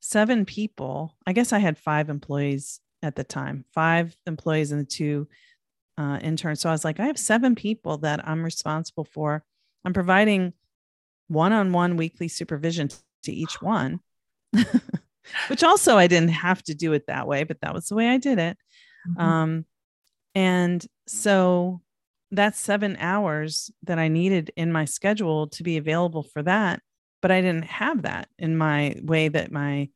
seven 0.00 0.44
people. 0.44 1.16
I 1.26 1.32
guess 1.32 1.52
I 1.52 1.58
had 1.58 1.78
five 1.78 2.10
employees 2.10 2.80
at 3.02 3.16
the 3.16 3.24
time, 3.24 3.64
five 3.72 4.16
employees 4.26 4.72
and 4.72 4.82
the 4.82 4.84
two 4.84 5.28
uh, 5.98 6.18
interns. 6.22 6.60
So 6.60 6.68
I 6.68 6.72
was 6.72 6.84
like, 6.84 7.00
I 7.00 7.06
have 7.06 7.18
seven 7.18 7.54
people 7.54 7.98
that 7.98 8.26
I'm 8.26 8.44
responsible 8.44 9.04
for. 9.04 9.44
I'm 9.84 9.92
providing 9.92 10.52
one 11.28 11.52
on 11.52 11.72
one 11.72 11.96
weekly 11.96 12.28
supervision 12.28 12.88
to 13.22 13.32
each 13.32 13.60
one, 13.62 14.00
which 15.48 15.62
also 15.62 15.96
I 15.96 16.06
didn't 16.06 16.30
have 16.30 16.62
to 16.64 16.74
do 16.74 16.92
it 16.92 17.06
that 17.06 17.26
way, 17.26 17.44
but 17.44 17.60
that 17.60 17.74
was 17.74 17.88
the 17.88 17.94
way 17.94 18.08
I 18.08 18.18
did 18.18 18.38
it. 18.38 18.56
Mm-hmm. 19.10 19.20
Um, 19.20 19.64
and 20.34 20.86
so 21.06 21.80
that's 22.30 22.58
seven 22.58 22.96
hours 22.98 23.70
that 23.84 23.98
I 23.98 24.08
needed 24.08 24.50
in 24.56 24.72
my 24.72 24.84
schedule 24.84 25.48
to 25.48 25.62
be 25.62 25.76
available 25.76 26.22
for 26.22 26.42
that. 26.42 26.80
But 27.22 27.30
I 27.30 27.40
didn't 27.40 27.64
have 27.64 28.02
that 28.02 28.28
in 28.38 28.56
my 28.56 28.96
way 29.02 29.28
that 29.28 29.50
my 29.50 29.88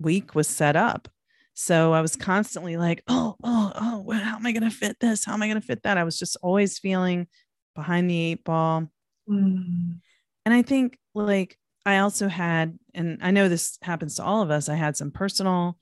week 0.00 0.34
was 0.34 0.48
set 0.48 0.76
up. 0.76 1.08
So 1.54 1.92
I 1.92 2.00
was 2.02 2.16
constantly 2.16 2.76
like, 2.76 3.02
oh, 3.08 3.36
oh, 3.42 3.72
oh, 3.74 4.10
how 4.12 4.36
am 4.36 4.46
I 4.46 4.52
going 4.52 4.62
to 4.62 4.70
fit 4.70 4.98
this? 5.00 5.24
How 5.24 5.32
am 5.32 5.42
I 5.42 5.46
going 5.46 5.60
to 5.60 5.66
fit 5.66 5.82
that? 5.84 5.98
I 5.98 6.04
was 6.04 6.18
just 6.18 6.36
always 6.42 6.78
feeling 6.78 7.28
behind 7.74 8.10
the 8.10 8.18
eight 8.18 8.44
ball. 8.44 8.90
Mm. 9.28 10.00
And 10.44 10.54
I 10.54 10.62
think 10.62 10.98
like 11.14 11.58
I 11.86 11.98
also 11.98 12.28
had, 12.28 12.78
and 12.94 13.18
I 13.22 13.30
know 13.30 13.48
this 13.48 13.78
happens 13.82 14.16
to 14.16 14.24
all 14.24 14.42
of 14.42 14.50
us, 14.50 14.68
I 14.68 14.74
had 14.74 14.96
some 14.96 15.10
personal 15.10 15.78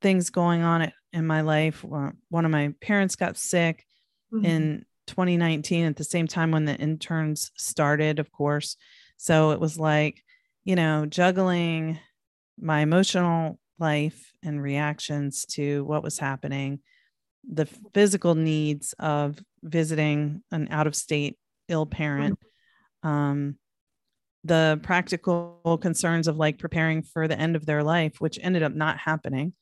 things 0.00 0.30
going 0.30 0.62
on 0.62 0.92
in 1.12 1.26
my 1.26 1.40
life. 1.40 1.84
One 1.84 2.44
of 2.44 2.50
my 2.50 2.74
parents 2.80 3.16
got 3.16 3.36
sick 3.36 3.84
mm-hmm. 4.32 4.44
in 4.44 4.84
2019 5.06 5.86
at 5.86 5.96
the 5.96 6.04
same 6.04 6.26
time 6.26 6.50
when 6.50 6.64
the 6.64 6.76
interns 6.76 7.50
started, 7.56 8.18
of 8.18 8.30
course. 8.30 8.76
So 9.16 9.50
it 9.50 9.60
was 9.60 9.78
like, 9.78 10.22
you 10.64 10.76
know, 10.76 11.06
juggling 11.06 11.98
my 12.60 12.80
emotional 12.80 13.58
life 13.78 14.32
and 14.42 14.62
reactions 14.62 15.44
to 15.46 15.84
what 15.84 16.02
was 16.02 16.18
happening, 16.18 16.80
the 17.50 17.66
physical 17.94 18.34
needs 18.34 18.94
of 18.98 19.38
visiting 19.62 20.42
an 20.50 20.68
out 20.70 20.86
of 20.86 20.94
state 20.94 21.38
ill 21.68 21.86
parent, 21.86 22.38
um, 23.02 23.56
the 24.44 24.80
practical 24.82 25.78
concerns 25.80 26.28
of 26.28 26.36
like 26.36 26.58
preparing 26.58 27.02
for 27.02 27.28
the 27.28 27.38
end 27.38 27.56
of 27.56 27.66
their 27.66 27.82
life, 27.82 28.20
which 28.20 28.38
ended 28.42 28.62
up 28.62 28.74
not 28.74 28.98
happening. 28.98 29.52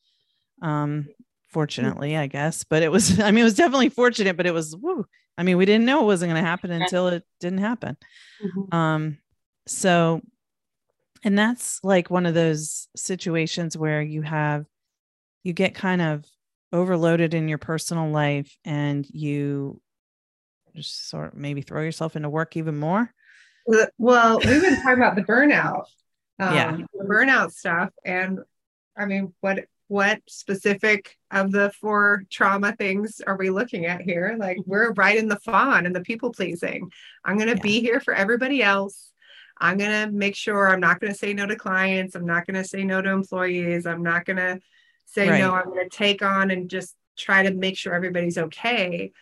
Um, 0.62 1.08
fortunately, 1.48 2.16
I 2.16 2.26
guess. 2.26 2.64
But 2.64 2.82
it 2.82 2.90
was, 2.90 3.20
I 3.20 3.30
mean, 3.30 3.42
it 3.42 3.44
was 3.44 3.54
definitely 3.54 3.88
fortunate, 3.88 4.36
but 4.36 4.46
it 4.46 4.54
was, 4.54 4.76
woo. 4.76 5.06
I 5.38 5.42
mean, 5.42 5.56
we 5.58 5.66
didn't 5.66 5.84
know 5.84 6.02
it 6.02 6.06
wasn't 6.06 6.32
going 6.32 6.42
to 6.42 6.48
happen 6.48 6.70
until 6.70 7.08
it 7.08 7.22
didn't 7.40 7.58
happen. 7.58 7.96
Mm-hmm. 8.42 8.74
Um, 8.74 9.18
so, 9.66 10.22
and 11.22 11.38
that's 11.38 11.80
like 11.82 12.10
one 12.10 12.24
of 12.24 12.34
those 12.34 12.88
situations 12.96 13.76
where 13.76 14.00
you 14.00 14.22
have, 14.22 14.64
you 15.42 15.52
get 15.52 15.74
kind 15.74 16.00
of 16.00 16.24
overloaded 16.72 17.34
in 17.34 17.48
your 17.48 17.58
personal 17.58 18.10
life 18.10 18.56
and 18.64 19.06
you 19.10 19.80
just 20.74 21.08
sort 21.08 21.32
of 21.32 21.34
maybe 21.34 21.62
throw 21.62 21.82
yourself 21.82 22.16
into 22.16 22.28
work 22.28 22.56
even 22.56 22.76
more. 22.76 23.12
Well, 23.98 24.38
we've 24.38 24.62
been 24.62 24.76
talking 24.76 25.02
about 25.02 25.16
the 25.16 25.22
burnout, 25.22 25.84
um, 26.38 26.54
yeah, 26.54 26.76
the 26.94 27.04
burnout 27.04 27.52
stuff. 27.52 27.90
And 28.04 28.40
I 28.96 29.06
mean, 29.06 29.34
what 29.40 29.64
what 29.88 30.20
specific 30.26 31.16
of 31.30 31.52
the 31.52 31.70
four 31.80 32.24
trauma 32.30 32.74
things 32.76 33.20
are 33.26 33.36
we 33.36 33.50
looking 33.50 33.86
at 33.86 34.00
here? 34.00 34.36
Like 34.38 34.58
mm-hmm. 34.58 34.70
we're 34.70 34.92
right 34.92 35.16
in 35.16 35.28
the 35.28 35.40
fawn 35.40 35.86
and 35.86 35.94
the 35.94 36.00
people 36.00 36.32
pleasing. 36.32 36.90
I'm 37.24 37.36
going 37.36 37.48
to 37.48 37.56
yeah. 37.56 37.62
be 37.62 37.80
here 37.80 38.00
for 38.00 38.14
everybody 38.14 38.62
else. 38.62 39.12
I'm 39.58 39.78
going 39.78 40.06
to 40.06 40.12
make 40.12 40.34
sure 40.34 40.68
I'm 40.68 40.80
not 40.80 41.00
going 41.00 41.12
to 41.12 41.18
say 41.18 41.32
no 41.32 41.46
to 41.46 41.56
clients. 41.56 42.14
I'm 42.14 42.26
not 42.26 42.46
going 42.46 42.62
to 42.62 42.68
say 42.68 42.84
no 42.84 43.00
to 43.00 43.10
employees. 43.10 43.86
I'm 43.86 44.02
not 44.02 44.24
going 44.24 44.36
to 44.36 44.60
say 45.06 45.28
right. 45.28 45.40
no. 45.40 45.54
I'm 45.54 45.70
going 45.70 45.88
to 45.88 45.96
take 45.96 46.22
on 46.22 46.50
and 46.50 46.68
just 46.68 46.94
try 47.16 47.42
to 47.42 47.54
make 47.54 47.78
sure 47.78 47.94
everybody's 47.94 48.36
okay 48.36 49.12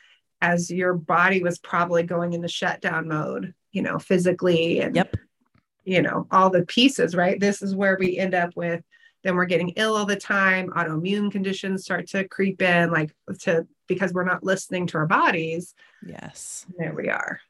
as 0.41 0.71
your 0.71 0.95
body 0.95 1.43
was 1.43 1.59
probably 1.59 2.03
going 2.03 2.33
into 2.33 2.49
shutdown 2.49 3.07
mode, 3.07 3.55
you 3.71 3.83
know, 3.83 3.99
physically 3.99 4.81
and, 4.81 4.97
yep. 4.97 5.15
you 5.85 6.03
know, 6.03 6.27
all 6.31 6.51
the 6.51 6.67
pieces, 6.67 7.15
right? 7.15 7.39
This 7.39 7.63
is 7.63 7.77
where 7.77 7.97
we 7.99 8.19
end 8.19 8.35
up 8.35 8.51
with 8.57 8.83
then 9.25 9.37
we're 9.37 9.47
getting 9.47 9.71
ill 9.71 9.97
all 9.97 10.07
the 10.07 10.17
time. 10.17 10.69
Autoimmune 10.71 11.33
conditions 11.33 11.83
start 11.83 12.07
to 12.09 12.29
creep 12.29 12.63
in 12.63 12.91
like 12.91 13.11
to 13.41 13.67
because 13.89 14.13
we're 14.13 14.25
not 14.25 14.45
listening 14.45 14.87
to 14.89 14.99
our 14.99 15.07
bodies. 15.07 15.75
Yes. 16.07 16.67
There 16.79 16.95
we 16.95 17.09
are. 17.09 17.41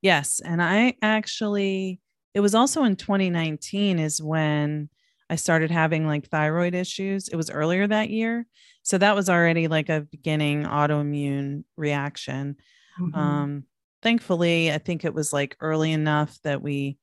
Yes 0.00 0.40
and 0.44 0.62
i 0.62 0.94
actually 1.02 2.00
it 2.34 2.40
was 2.40 2.54
also 2.54 2.84
in 2.84 2.96
2019 2.96 3.98
is 3.98 4.20
when 4.20 4.88
i 5.30 5.36
started 5.36 5.70
having 5.70 6.06
like 6.06 6.28
thyroid 6.28 6.74
issues. 6.74 7.28
It 7.28 7.36
was 7.36 7.50
earlier 7.50 7.86
that 7.86 8.10
year. 8.10 8.46
So 8.82 8.98
that 8.98 9.16
was 9.16 9.28
already 9.30 9.66
like 9.66 9.88
a 9.88 10.02
beginning 10.02 10.64
autoimmune 10.64 11.64
reaction. 11.76 12.56
Mm-hmm. 13.00 13.18
um 13.18 13.64
thankfully 14.02 14.70
i 14.70 14.78
think 14.78 15.04
it 15.04 15.12
was 15.12 15.32
like 15.32 15.56
early 15.58 15.90
enough 15.90 16.38
that 16.42 16.62
we 16.62 16.96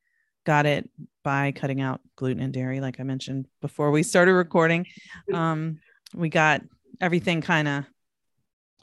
got 0.45 0.65
it 0.65 0.89
by 1.23 1.51
cutting 1.51 1.81
out 1.81 2.01
gluten 2.15 2.43
and 2.43 2.53
dairy, 2.53 2.81
like 2.81 2.99
I 2.99 3.03
mentioned 3.03 3.47
before 3.61 3.91
we 3.91 4.03
started 4.03 4.33
recording. 4.33 4.87
Um, 5.33 5.79
we 6.13 6.27
got 6.27 6.61
everything 6.99 7.41
kind 7.41 7.67
of 7.67 7.85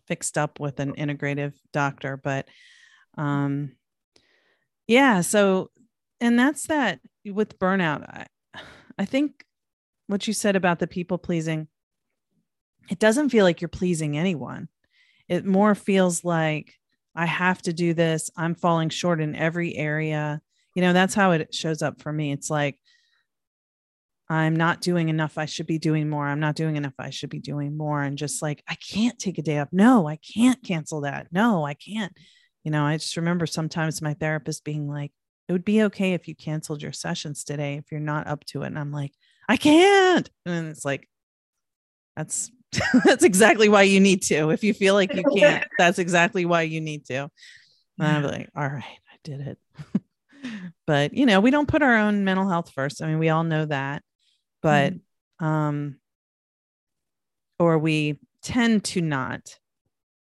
fixed 0.06 0.38
up 0.38 0.58
with 0.58 0.80
an 0.80 0.94
integrative 0.94 1.52
doctor, 1.72 2.16
but 2.16 2.48
um, 3.18 3.72
yeah. 4.86 5.20
So, 5.20 5.70
and 6.20 6.38
that's 6.38 6.66
that 6.68 7.00
with 7.26 7.58
burnout. 7.58 8.02
I, 8.08 8.60
I 8.98 9.04
think 9.04 9.44
what 10.06 10.26
you 10.26 10.32
said 10.32 10.56
about 10.56 10.78
the 10.78 10.86
people 10.86 11.18
pleasing, 11.18 11.68
it 12.88 12.98
doesn't 12.98 13.28
feel 13.28 13.44
like 13.44 13.60
you're 13.60 13.68
pleasing 13.68 14.16
anyone. 14.16 14.68
It 15.28 15.44
more 15.44 15.74
feels 15.74 16.24
like 16.24 16.74
I 17.14 17.26
have 17.26 17.60
to 17.62 17.72
do 17.72 17.92
this. 17.92 18.30
I'm 18.36 18.54
falling 18.54 18.88
short 18.88 19.20
in 19.20 19.34
every 19.34 19.76
area 19.76 20.40
you 20.78 20.82
know 20.82 20.92
that's 20.92 21.14
how 21.14 21.32
it 21.32 21.52
shows 21.52 21.82
up 21.82 22.00
for 22.00 22.12
me. 22.12 22.30
It's 22.30 22.48
like 22.48 22.78
i'm 24.30 24.54
not 24.54 24.80
doing 24.80 25.08
enough 25.08 25.36
i 25.36 25.44
should 25.44 25.66
be 25.66 25.80
doing 25.80 26.08
more. 26.08 26.24
I'm 26.24 26.38
not 26.38 26.54
doing 26.54 26.76
enough 26.76 26.94
i 27.00 27.10
should 27.10 27.30
be 27.30 27.40
doing 27.40 27.76
more. 27.76 28.00
And 28.00 28.16
just 28.16 28.42
like 28.42 28.62
i 28.68 28.76
can't 28.76 29.18
take 29.18 29.38
a 29.38 29.42
day 29.42 29.58
off. 29.58 29.70
No 29.72 30.06
i 30.06 30.18
can't 30.18 30.62
cancel 30.62 31.00
that. 31.00 31.26
No 31.32 31.66
i 31.66 31.74
can't. 31.74 32.12
You 32.62 32.70
know 32.70 32.84
i 32.84 32.96
just 32.96 33.16
remember 33.16 33.44
sometimes 33.44 34.00
my 34.00 34.14
therapist 34.14 34.62
being 34.62 34.88
like 34.88 35.10
it 35.48 35.52
would 35.52 35.64
be 35.64 35.82
okay 35.82 36.12
if 36.12 36.28
you 36.28 36.36
canceled 36.36 36.80
your 36.80 36.92
sessions 36.92 37.42
today 37.42 37.74
if 37.74 37.90
you're 37.90 37.98
not 37.98 38.28
up 38.28 38.44
to 38.50 38.62
it. 38.62 38.68
And 38.68 38.78
i'm 38.78 38.92
like 38.92 39.14
i 39.48 39.56
can't. 39.56 40.30
And 40.46 40.68
it's 40.68 40.84
like 40.84 41.08
that's 42.14 42.52
that's 43.04 43.24
exactly 43.24 43.68
why 43.68 43.82
you 43.82 43.98
need 43.98 44.22
to. 44.22 44.50
If 44.50 44.62
you 44.62 44.74
feel 44.74 44.94
like 44.94 45.12
you 45.12 45.24
can't 45.24 45.66
that's 45.76 45.98
exactly 45.98 46.44
why 46.44 46.62
you 46.62 46.80
need 46.80 47.04
to. 47.06 47.28
And 47.98 48.06
i'm 48.06 48.22
like 48.22 48.48
all 48.54 48.68
right 48.68 48.84
i 48.84 49.16
did 49.24 49.40
it 49.40 49.58
but 50.86 51.14
you 51.14 51.26
know 51.26 51.40
we 51.40 51.50
don't 51.50 51.68
put 51.68 51.82
our 51.82 51.96
own 51.96 52.24
mental 52.24 52.48
health 52.48 52.72
first. 52.74 53.02
I 53.02 53.06
mean 53.06 53.18
we 53.18 53.28
all 53.28 53.44
know 53.44 53.64
that. 53.66 54.02
But 54.62 54.94
mm-hmm. 54.94 55.46
um 55.46 55.96
or 57.58 57.78
we 57.78 58.18
tend 58.42 58.84
to 58.84 59.00
not 59.00 59.58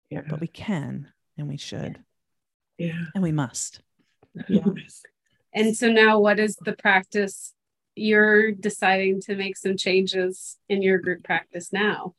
yeah. 0.10 0.22
but 0.30 0.40
we 0.40 0.48
can 0.48 1.10
and 1.38 1.48
we 1.48 1.58
should. 1.58 2.00
Yeah. 2.78 3.06
And 3.14 3.24
we 3.24 3.32
must. 3.32 3.82
Yes 4.48 5.04
and 5.54 5.76
so 5.76 5.92
now 5.92 6.20
what 6.20 6.40
is 6.40 6.58
the 6.58 6.74
practice 6.74 7.54
you're 7.96 8.52
deciding 8.52 9.22
to 9.22 9.36
make 9.36 9.56
some 9.56 9.78
changes 9.78 10.58
in 10.68 10.82
your 10.82 10.98
group 10.98 11.24
practice 11.24 11.72
now? 11.72 12.16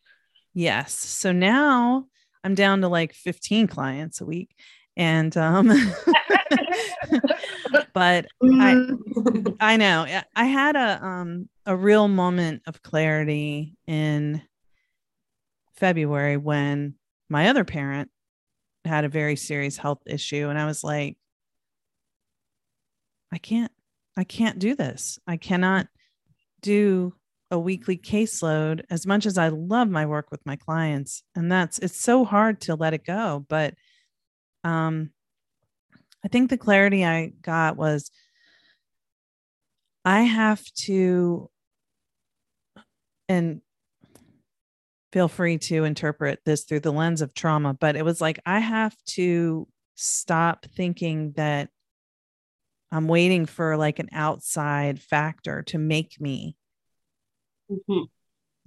Yes. 0.55 0.93
So 0.93 1.33
now 1.33 2.07
I'm 2.45 2.55
down 2.55 2.81
to 2.83 2.89
like 2.89 3.13
15 3.13 3.67
clients 3.67 4.21
a 4.21 4.25
week. 4.25 4.55
And 4.97 5.37
um 5.37 5.69
but 7.95 8.27
I 8.43 8.75
Mm-hmm. 8.75 9.49
I 9.61 9.77
know. 9.77 10.07
I 10.35 10.45
had 10.45 10.77
a 10.77 11.05
um 11.05 11.49
a 11.67 11.77
real 11.77 12.09
moment 12.09 12.63
of 12.67 12.83
clarity 12.83 13.77
in 13.87 14.43
February 15.75 16.37
when 16.37 16.95
my 17.29 17.49
other 17.49 17.65
parent 17.65 18.11
had 18.85 19.05
a 19.05 19.09
very 19.09 19.37
serious 19.37 19.77
health 19.77 20.03
issue 20.07 20.49
and 20.49 20.59
I 20.59 20.67
was 20.67 20.85
like 20.85 21.17
I 23.33 23.39
can't 23.39 23.73
I 24.17 24.25
can't 24.25 24.59
do 24.59 24.75
this. 24.75 25.19
I 25.27 25.37
cannot 25.37 25.89
do 26.61 27.15
a 27.51 27.59
weekly 27.59 27.97
caseload 27.97 28.83
as 28.91 29.07
much 29.07 29.27
as 29.27 29.39
I 29.39 29.49
love 29.49 29.89
my 29.89 30.07
work 30.07 30.31
with 30.31 30.45
my 30.47 30.57
clients 30.57 31.23
and 31.35 31.51
that's 31.51 31.79
it's 31.79 32.01
so 32.01 32.25
hard 32.25 32.61
to 32.63 32.75
let 32.75 32.95
it 32.95 33.05
go 33.05 33.45
but 33.49 33.75
um 34.65 35.11
I 36.25 36.29
think 36.29 36.49
the 36.49 36.57
clarity 36.59 37.05
I 37.05 37.33
got 37.43 37.77
was 37.77 38.11
I 40.05 40.23
have 40.23 40.63
to 40.87 41.51
and 43.29 43.61
feel 45.13 45.29
free 45.29 45.59
to 45.59 45.85
interpret 45.85 46.41
this 46.45 46.65
through 46.65 46.81
the 46.81 46.93
lens 46.93 47.23
of 47.23 47.33
trauma 47.35 47.73
but 47.75 47.95
it 47.97 48.05
was 48.05 48.21
like 48.21 48.39
I 48.45 48.59
have 48.59 48.97
to 49.09 49.69
stop 49.95 50.67
thinking 50.75 51.33
that 51.37 51.69
I'm 52.91 53.07
waiting 53.09 53.47
for 53.47 53.77
like 53.77 53.99
an 53.99 54.09
outside 54.13 55.01
factor 55.01 55.63
to 55.65 55.79
make 55.79 56.21
me 56.21 56.57
Mhm. 57.71 58.09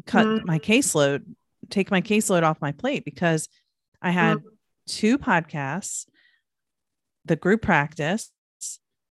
cut 0.05 0.27
Mm. 0.27 0.45
my 0.45 0.59
caseload, 0.59 1.23
take 1.69 1.91
my 1.91 2.01
caseload 2.01 2.43
off 2.43 2.61
my 2.61 2.71
plate 2.71 3.05
because 3.05 3.47
I 4.01 4.11
had 4.11 4.39
two 4.85 5.17
podcasts, 5.17 6.07
the 7.27 7.35
group 7.35 7.61
practice, 7.61 8.31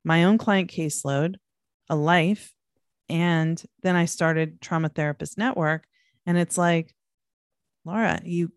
my 0.05 0.25
own 0.25 0.39
client 0.39 0.71
caseload, 0.71 1.37
a 1.89 1.97
life, 1.97 2.53
and 3.09 3.63
then 3.83 3.97
I 3.97 4.07
started 4.07 4.61
Trauma 4.61 4.89
Therapist 4.89 5.39
Network. 5.39 5.87
And 6.27 6.37
it's 6.37 6.59
like, 6.59 6.95
Laura, 7.85 8.21
you, 8.25 8.53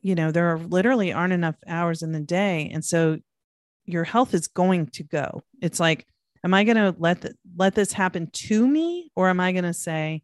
you 0.00 0.14
know, 0.14 0.30
there 0.30 0.54
are 0.54 0.58
literally 0.58 1.12
aren't 1.12 1.34
enough 1.34 1.56
hours 1.66 2.02
in 2.02 2.12
the 2.12 2.20
day. 2.20 2.70
And 2.72 2.84
so 2.84 3.18
your 3.84 4.04
health 4.04 4.32
is 4.34 4.48
going 4.48 4.86
to 4.88 5.02
go. 5.02 5.42
It's 5.60 5.80
like, 5.80 6.06
am 6.44 6.54
I 6.54 6.64
going 6.64 6.76
to 6.76 6.94
let 6.98 7.26
let 7.56 7.74
this 7.74 7.92
happen 7.92 8.30
to 8.32 8.66
me, 8.66 9.10
or 9.14 9.28
am 9.28 9.40
I 9.40 9.52
going 9.52 9.64
to 9.64 9.74
say, 9.74 10.22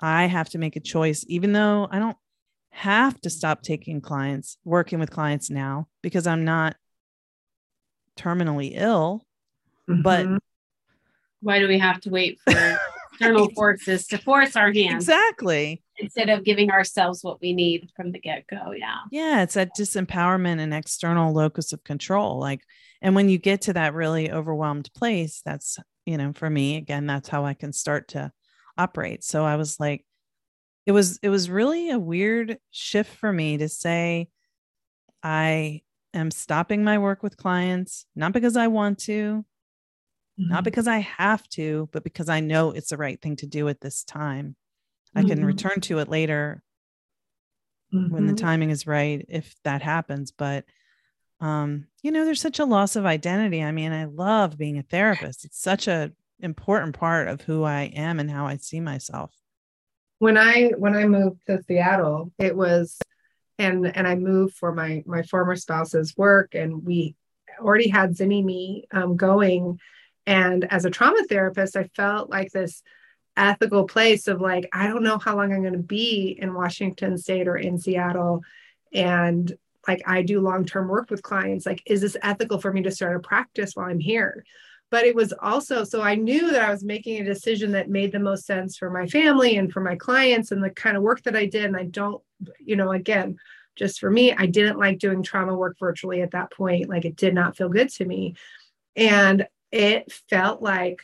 I 0.00 0.26
have 0.26 0.50
to 0.50 0.58
make 0.58 0.76
a 0.76 0.80
choice, 0.80 1.24
even 1.28 1.52
though 1.52 1.88
I 1.90 1.98
don't 1.98 2.16
have 2.70 3.18
to 3.22 3.30
stop 3.30 3.62
taking 3.62 4.00
clients, 4.00 4.58
working 4.64 4.98
with 4.98 5.10
clients 5.10 5.48
now 5.48 5.86
because 6.02 6.26
I'm 6.26 6.44
not 6.44 6.76
terminally 8.16 8.72
ill. 8.74 9.26
But 9.86 10.26
Mhm. 10.26 10.38
Why 11.40 11.58
do 11.58 11.68
we 11.68 11.78
have 11.78 12.00
to 12.02 12.10
wait 12.10 12.40
for 12.40 12.52
external 13.12 13.50
forces 13.50 14.06
to 14.08 14.18
force 14.18 14.56
our 14.56 14.72
hands 14.72 15.04
exactly. 15.04 15.82
instead 15.98 16.30
of 16.30 16.42
giving 16.42 16.70
ourselves 16.70 17.22
what 17.22 17.40
we 17.42 17.52
need 17.52 17.90
from 17.94 18.12
the 18.12 18.18
get 18.18 18.46
go? 18.46 18.72
Yeah. 18.72 19.00
Yeah, 19.10 19.42
it's 19.42 19.54
that 19.54 19.76
disempowerment 19.78 20.60
and 20.60 20.72
external 20.72 21.34
locus 21.34 21.74
of 21.74 21.84
control. 21.84 22.40
Like, 22.40 22.62
and 23.02 23.14
when 23.14 23.28
you 23.28 23.36
get 23.36 23.60
to 23.62 23.74
that 23.74 23.92
really 23.92 24.32
overwhelmed 24.32 24.90
place, 24.94 25.42
that's, 25.44 25.78
you 26.06 26.16
know, 26.16 26.32
for 26.32 26.48
me, 26.48 26.76
again, 26.76 27.06
that's 27.06 27.28
how 27.28 27.44
I 27.44 27.52
can 27.52 27.74
start 27.74 28.08
to 28.08 28.32
operate. 28.78 29.22
So 29.22 29.44
I 29.44 29.56
was 29.56 29.78
like, 29.78 30.06
it 30.86 30.92
was, 30.92 31.18
it 31.22 31.28
was 31.28 31.50
really 31.50 31.90
a 31.90 31.98
weird 31.98 32.58
shift 32.70 33.14
for 33.16 33.30
me 33.30 33.58
to 33.58 33.68
say, 33.68 34.28
I 35.22 35.82
am 36.14 36.30
stopping 36.30 36.84
my 36.84 36.98
work 36.98 37.22
with 37.22 37.36
clients, 37.36 38.06
not 38.14 38.32
because 38.32 38.56
I 38.56 38.68
want 38.68 38.98
to, 39.00 39.44
not 40.38 40.64
because 40.64 40.88
I 40.88 40.98
have 40.98 41.48
to, 41.50 41.88
but 41.92 42.04
because 42.04 42.28
I 42.28 42.40
know 42.40 42.70
it's 42.70 42.90
the 42.90 42.96
right 42.96 43.20
thing 43.20 43.36
to 43.36 43.46
do 43.46 43.68
at 43.68 43.80
this 43.80 44.04
time. 44.04 44.56
I 45.14 45.22
can 45.22 45.40
Mhm. 45.40 45.46
return 45.46 45.80
to 45.82 45.98
it 45.98 46.08
later 46.08 46.62
when 48.08 48.26
the 48.26 48.32
Mhm. 48.32 48.38
timing 48.38 48.70
is 48.70 48.86
right 48.86 49.24
if 49.28 49.54
that 49.62 49.80
happens 49.80 50.30
but 50.32 50.64
um 51.40 51.86
you 52.02 52.10
know 52.10 52.24
there's 52.24 52.40
such 52.40 52.58
a 52.58 52.64
loss 52.64 52.96
of 52.96 53.06
identity 53.06 53.62
i 53.62 53.70
mean 53.70 53.92
i 53.92 54.04
love 54.04 54.58
being 54.58 54.78
a 54.78 54.82
therapist 54.82 55.44
it's 55.44 55.60
such 55.60 55.86
an 55.88 56.14
important 56.40 56.94
part 56.98 57.28
of 57.28 57.40
who 57.42 57.62
i 57.62 57.82
am 57.94 58.18
and 58.20 58.30
how 58.30 58.46
i 58.46 58.56
see 58.56 58.80
myself 58.80 59.32
when 60.18 60.38
I 60.38 60.68
when 60.78 60.94
I 60.94 61.04
moved 61.06 61.40
to 61.48 61.62
Seattle, 61.62 62.32
it 62.38 62.56
was 62.56 62.98
and 63.58 63.96
and 63.96 64.06
I 64.06 64.14
moved 64.14 64.54
for 64.56 64.72
my 64.72 65.02
my 65.06 65.22
former 65.22 65.56
spouse's 65.56 66.16
work, 66.16 66.54
and 66.54 66.84
we 66.84 67.14
already 67.60 67.88
had 67.88 68.16
Zynnyme 68.16 68.84
um, 68.92 69.16
going. 69.16 69.78
And 70.26 70.64
as 70.72 70.84
a 70.84 70.90
trauma 70.90 71.24
therapist, 71.28 71.76
I 71.76 71.84
felt 71.94 72.30
like 72.30 72.50
this 72.50 72.82
ethical 73.36 73.84
place 73.84 74.28
of 74.28 74.40
like 74.40 74.68
I 74.72 74.86
don't 74.86 75.02
know 75.02 75.18
how 75.18 75.36
long 75.36 75.52
I'm 75.52 75.60
going 75.60 75.74
to 75.74 75.78
be 75.78 76.36
in 76.40 76.54
Washington 76.54 77.18
State 77.18 77.48
or 77.48 77.56
in 77.56 77.78
Seattle, 77.78 78.42
and 78.92 79.52
like 79.86 80.02
I 80.06 80.22
do 80.22 80.40
long 80.40 80.64
term 80.64 80.88
work 80.88 81.10
with 81.10 81.22
clients. 81.22 81.66
Like, 81.66 81.82
is 81.86 82.00
this 82.00 82.16
ethical 82.22 82.60
for 82.60 82.72
me 82.72 82.82
to 82.82 82.90
start 82.90 83.16
a 83.16 83.20
practice 83.20 83.74
while 83.74 83.86
I'm 83.86 84.00
here? 84.00 84.44
But 84.94 85.04
it 85.04 85.16
was 85.16 85.34
also 85.42 85.82
so 85.82 86.02
I 86.02 86.14
knew 86.14 86.52
that 86.52 86.62
I 86.62 86.70
was 86.70 86.84
making 86.84 87.20
a 87.20 87.24
decision 87.24 87.72
that 87.72 87.90
made 87.90 88.12
the 88.12 88.20
most 88.20 88.46
sense 88.46 88.76
for 88.76 88.90
my 88.90 89.08
family 89.08 89.56
and 89.56 89.72
for 89.72 89.80
my 89.80 89.96
clients 89.96 90.52
and 90.52 90.62
the 90.62 90.70
kind 90.70 90.96
of 90.96 91.02
work 91.02 91.20
that 91.24 91.34
I 91.34 91.46
did. 91.46 91.64
And 91.64 91.76
I 91.76 91.86
don't, 91.86 92.22
you 92.60 92.76
know, 92.76 92.92
again, 92.92 93.36
just 93.74 93.98
for 93.98 94.08
me, 94.08 94.32
I 94.32 94.46
didn't 94.46 94.78
like 94.78 95.00
doing 95.00 95.24
trauma 95.24 95.56
work 95.56 95.76
virtually 95.80 96.22
at 96.22 96.30
that 96.30 96.52
point. 96.52 96.88
Like 96.88 97.04
it 97.04 97.16
did 97.16 97.34
not 97.34 97.56
feel 97.56 97.68
good 97.68 97.88
to 97.88 98.04
me. 98.04 98.36
And 98.94 99.48
it 99.72 100.12
felt 100.30 100.62
like 100.62 101.00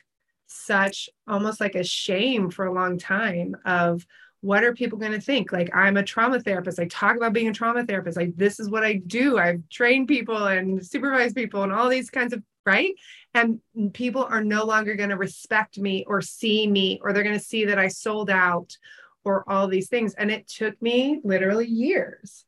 such 0.47 1.11
almost 1.27 1.61
like 1.61 1.75
a 1.75 1.83
shame 1.83 2.49
for 2.49 2.67
a 2.67 2.73
long 2.73 2.97
time 2.97 3.57
of 3.65 4.07
what 4.41 4.63
are 4.63 4.73
people 4.73 4.99
going 4.99 5.13
to 5.13 5.21
think 5.21 5.53
like 5.53 5.69
i'm 5.77 5.97
a 5.99 6.03
trauma 6.03 6.41
therapist 6.41 6.81
i 6.81 6.87
talk 6.87 7.15
about 7.15 7.35
being 7.35 7.49
a 7.49 7.53
trauma 7.53 7.85
therapist 7.85 8.17
like 8.17 8.35
this 8.37 8.59
is 8.59 8.71
what 8.71 8.83
i 8.83 8.95
do 8.95 9.37
i've 9.37 9.63
trained 9.69 10.09
people 10.09 10.47
and 10.47 10.85
supervised 10.85 11.37
people 11.37 11.63
and 11.63 11.73
all 11.73 11.91
these 11.91 12.09
kinds 12.09 12.33
of 12.33 12.43
right 12.65 12.95
and 13.35 13.61
people 13.93 14.25
are 14.25 14.43
no 14.43 14.65
longer 14.65 14.95
going 14.95 15.11
to 15.11 15.17
respect 15.17 15.79
me 15.79 16.05
or 16.07 16.21
see 16.21 16.67
me 16.67 17.01
or 17.03 17.13
they're 17.13 17.23
going 17.23 17.39
to 17.39 17.45
see 17.45 17.65
that 17.67 17.79
i 17.79 17.89
sold 17.89 18.31
out 18.31 18.77
or 19.25 19.49
all 19.51 19.69
these 19.69 19.89
things. 19.89 20.15
And 20.15 20.31
it 20.31 20.49
took 20.49 20.81
me 20.81 21.21
literally 21.25 21.67
years 21.67 22.45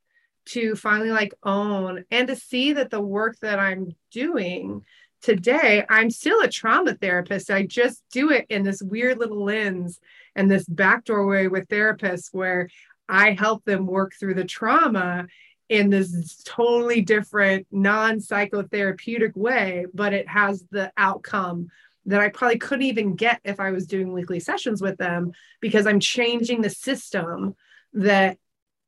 to 0.47 0.75
finally 0.75 1.11
like 1.11 1.35
own 1.45 2.05
and 2.11 2.27
to 2.29 2.37
see 2.37 2.73
that 2.73 2.91
the 2.91 3.01
work 3.01 3.39
that 3.43 3.61
i'm 3.61 3.95
doing 4.11 4.83
today 5.21 5.85
i'm 5.89 6.11
still 6.11 6.41
a 6.41 6.49
trauma 6.49 6.95
therapist. 6.95 7.49
I 7.49 7.65
just 7.65 8.03
do 8.11 8.31
it 8.31 8.47
in 8.49 8.65
this 8.65 8.83
weird 8.83 9.19
little 9.19 9.45
lens 9.45 10.01
and 10.35 10.51
this 10.51 10.67
back 10.67 11.05
doorway 11.05 11.47
with 11.47 11.69
therapists 11.69 12.31
where 12.33 12.69
i 13.09 13.31
help 13.31 13.65
them 13.65 13.87
work 13.87 14.15
through 14.19 14.35
the 14.35 14.45
trauma 14.45 15.27
in 15.73 15.89
this 15.89 16.43
totally 16.45 17.01
different 17.01 17.67
non-psychotherapeutic 17.71 19.35
way 19.35 19.87
but 19.95 20.13
it 20.13 20.29
has 20.29 20.67
the 20.71 20.93
outcome 20.99 21.67
that 22.05 22.21
i 22.21 22.29
probably 22.29 22.59
couldn't 22.59 22.85
even 22.85 23.17
get 23.17 23.41
if 23.43 23.59
i 23.59 23.71
was 23.71 23.87
doing 23.87 24.13
weekly 24.13 24.39
sessions 24.39 24.83
with 24.83 24.99
them 24.99 25.33
because 25.63 25.87
i'm 25.87 25.99
changing 25.99 26.61
the 26.61 26.69
system 26.69 27.55
that 27.95 28.37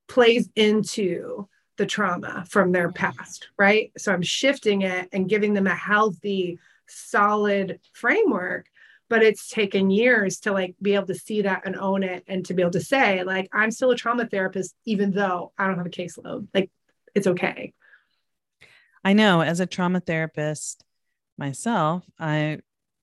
plays 0.08 0.50
into 0.56 1.48
the 1.78 1.86
trauma 1.86 2.44
from 2.50 2.70
their 2.70 2.88
mm-hmm. 2.88 3.12
past 3.16 3.48
right? 3.58 3.90
So 3.96 4.12
i'm 4.12 4.22
shifting 4.22 4.82
it 4.82 5.08
and 5.10 5.28
giving 5.28 5.54
them 5.54 5.66
a 5.66 5.74
healthy 5.74 6.58
solid 6.86 7.80
framework 7.94 8.66
but 9.08 9.22
it's 9.22 9.48
taken 9.48 9.90
years 9.90 10.40
to 10.40 10.52
like 10.52 10.74
be 10.80 10.94
able 10.94 11.06
to 11.06 11.14
see 11.14 11.42
that 11.42 11.62
and 11.66 11.76
own 11.76 12.02
it 12.02 12.24
and 12.26 12.44
to 12.46 12.54
be 12.54 12.62
able 12.62 12.72
to 12.72 12.80
say 12.80 13.22
like 13.24 13.48
i'm 13.52 13.70
still 13.70 13.90
a 13.90 13.96
trauma 13.96 14.26
therapist 14.26 14.74
even 14.84 15.10
though 15.10 15.52
i 15.58 15.66
don't 15.66 15.76
have 15.78 15.86
a 15.86 15.90
caseload. 15.90 16.48
Like 16.54 16.70
it's 17.14 17.26
okay. 17.26 17.72
I 19.04 19.12
know. 19.12 19.40
As 19.40 19.60
a 19.60 19.66
trauma 19.66 20.00
therapist 20.00 20.84
myself 21.36 22.04
i 22.18 22.58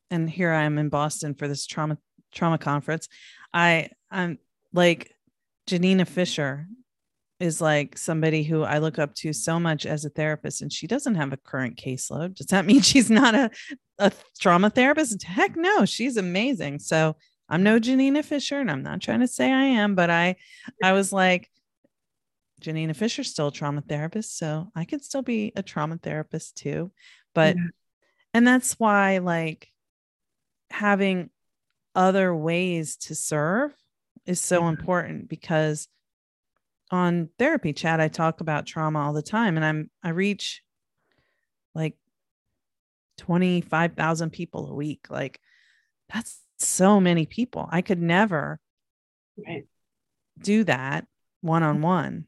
and 0.10 0.30
here 0.30 0.52
i 0.52 0.64
am 0.64 0.78
in 0.78 0.90
boston 0.90 1.34
for 1.34 1.48
this 1.48 1.66
trauma 1.66 1.98
trauma 2.32 2.58
conference 2.58 3.08
i 3.54 3.90
i'm 4.10 4.38
like 4.74 5.14
janina 5.68 6.06
fisher 6.06 6.68
is 7.42 7.60
like 7.62 7.98
somebody 7.98 8.44
who 8.44 8.64
I 8.64 8.78
look 8.78 9.00
up 9.00 9.14
to 9.16 9.34
so 9.34 9.60
much 9.60 9.86
as 9.86 10.06
a 10.06 10.10
therapist, 10.10 10.62
and 10.62 10.72
she 10.72 10.88
doesn't 10.88 11.16
have 11.16 11.34
a 11.34 11.38
current 11.38 11.78
caseload. 11.78 12.36
Does 12.36 12.48
that 12.48 12.66
mean 12.68 12.82
she's 12.82 13.10
not 13.10 13.36
a, 13.36 13.50
a 14.00 14.12
trauma 14.40 14.70
therapist? 14.70 15.24
Heck 15.24 15.56
no, 15.56 15.86
she's 15.86 16.18
amazing. 16.18 16.80
So 16.80 17.16
I'm 17.50 17.64
no 17.64 17.80
Janina 17.80 18.24
Fisher, 18.24 18.60
and 18.60 18.72
I'm 18.72 18.84
not 18.84 19.02
trying 19.02 19.20
to 19.22 19.28
say 19.28 19.52
I 19.52 19.64
am, 19.64 19.96
but 19.96 20.10
I 20.10 20.36
I 20.84 20.94
was 20.94 21.12
like, 21.12 21.50
Janina 22.62 22.94
Fisher's 22.94 23.30
still 23.32 23.48
a 23.48 23.52
trauma 23.52 23.82
therapist, 23.82 24.38
so 24.38 24.72
I 24.76 24.86
could 24.86 25.04
still 25.04 25.24
be 25.24 25.52
a 25.56 25.64
trauma 25.64 25.98
therapist 25.98 26.58
too. 26.58 26.92
But 27.34 27.56
Yeah. 27.56 27.68
and 28.34 28.48
that's 28.48 28.74
why 28.80 29.18
like 29.18 29.68
having 30.70 31.30
other 31.96 32.34
ways 32.34 32.96
to 32.96 33.16
serve 33.16 33.74
is 34.26 34.40
so 34.40 34.62
Yeah. 34.62 34.70
important 34.70 35.28
because 35.28 35.88
on 36.92 37.30
therapy 37.40 37.74
chat, 37.74 38.00
I 38.00 38.08
talk 38.10 38.42
about 38.42 38.66
trauma 38.66 39.00
all 39.00 39.14
the 39.14 39.22
time 39.22 39.56
and 39.56 39.66
I'm, 39.66 39.90
I 40.04 40.10
reach 40.10 40.62
like 41.74 41.96
25,000 43.20 44.30
people 44.32 44.70
a 44.70 44.74
week. 44.74 45.08
Like 45.10 45.40
that's 46.14 46.40
so 46.60 47.00
many 47.00 47.26
people. 47.26 47.68
I 47.72 47.82
could 47.82 48.02
never 48.02 48.60
right. 49.48 49.66
do 50.40 50.64
that 50.66 51.08
one 51.42 51.64
on 51.64 51.82
one. 51.82 52.28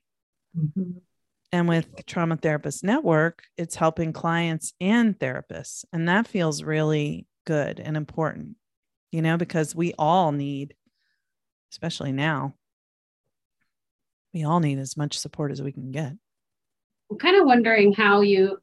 And 1.51 1.67
with 1.67 2.05
Trauma 2.07 2.37
Therapist 2.37 2.83
Network, 2.83 3.43
it's 3.57 3.75
helping 3.75 4.11
clients 4.11 4.73
and 4.81 5.17
therapists. 5.17 5.85
And 5.93 6.09
that 6.09 6.27
feels 6.27 6.63
really 6.63 7.27
good 7.45 7.79
and 7.79 7.95
important, 7.95 8.55
you 9.11 9.21
know, 9.21 9.37
because 9.37 9.75
we 9.75 9.93
all 9.99 10.31
need, 10.31 10.73
especially 11.71 12.11
now, 12.11 12.55
we 14.33 14.43
all 14.43 14.59
need 14.59 14.79
as 14.79 14.97
much 14.97 15.17
support 15.17 15.51
as 15.51 15.61
we 15.61 15.71
can 15.71 15.91
get. 15.91 16.13
I'm 17.11 17.17
kind 17.17 17.35
of 17.35 17.45
wondering 17.45 17.93
how 17.93 18.21
you, 18.21 18.57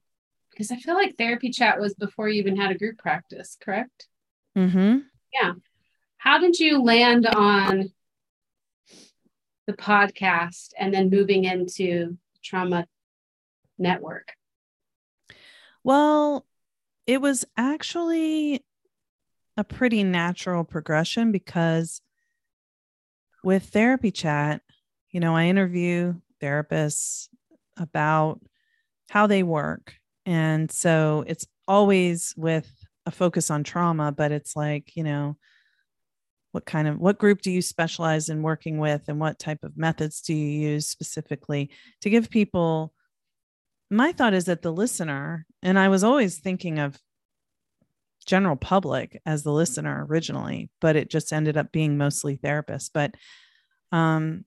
because 0.51 0.71
I 0.71 0.77
feel 0.77 0.95
like 0.95 1.17
therapy 1.17 1.51
chat 1.51 1.81
was 1.81 1.95
before 1.95 2.29
you 2.29 2.41
even 2.41 2.57
had 2.57 2.71
a 2.71 2.79
group 2.79 2.99
practice, 2.99 3.57
correct? 3.61 4.09
Mm-hmm. 4.57 4.99
Yeah. 5.33 5.53
How 6.17 6.39
did 6.39 6.59
you 6.59 6.83
land 6.83 7.27
on 7.27 7.93
the 9.67 9.73
podcast 9.73 10.73
and 10.77 10.93
then 10.93 11.11
moving 11.11 11.45
into 11.45 12.19
trauma 12.43 12.87
network? 13.79 14.33
Well, 15.85 16.45
it 17.07 17.21
was 17.21 17.45
actually 17.57 18.65
a 19.57 19.65
pretty 19.65 20.03
natural 20.03 20.65
progression 20.65 21.33
because 21.33 22.01
with 23.43 23.65
therapy 23.67 24.11
chat, 24.11 24.63
you 25.11 25.21
know, 25.21 25.37
I 25.37 25.47
interview 25.47 26.15
therapists 26.43 27.29
about 27.77 28.41
how 29.09 29.27
they 29.27 29.43
work. 29.43 29.95
And 30.27 30.71
so 30.71 31.25
it's 31.27 31.47
always 31.67 32.35
with 32.37 32.71
a 33.07 33.11
focus 33.11 33.51
on 33.51 33.65
trauma, 33.65 34.13
but 34.13 34.33
it's 34.33 34.55
like, 34.55 34.97
you 34.97 35.05
know, 35.05 35.37
what 36.53 36.67
kind 36.67 36.89
of 36.89 36.99
what 36.99 37.19
group 37.19 37.43
do 37.43 37.51
you 37.51 37.63
specialize 37.63 38.29
in 38.29 38.43
working 38.43 38.79
with 38.79 39.09
and 39.09 39.21
what 39.21 39.39
type 39.39 39.63
of 39.63 39.77
methods 39.77 40.21
do 40.21 40.35
you 40.35 40.71
use 40.71 40.87
specifically 40.87 41.71
to 42.01 42.11
give 42.11 42.31
people 42.31 42.93
my 43.91 44.13
thought 44.13 44.35
is 44.35 44.47
that 44.47 44.63
the 44.63 44.73
listener 44.73 45.47
and 45.63 45.79
i 45.79 45.89
was 45.89 46.03
always 46.03 46.39
thinking 46.39 46.79
of 46.79 46.99
general 48.27 48.57
public 48.57 49.21
as 49.25 49.43
the 49.43 49.53
listener 49.53 50.07
originally 50.09 50.71
but 50.81 50.97
it 50.97 51.09
just 51.11 51.33
ended 51.33 51.57
up 51.57 51.73
being 51.73 51.97
mostly 51.97 52.37
therapists 52.37 52.91
but 52.93 53.15
um 53.93 54.45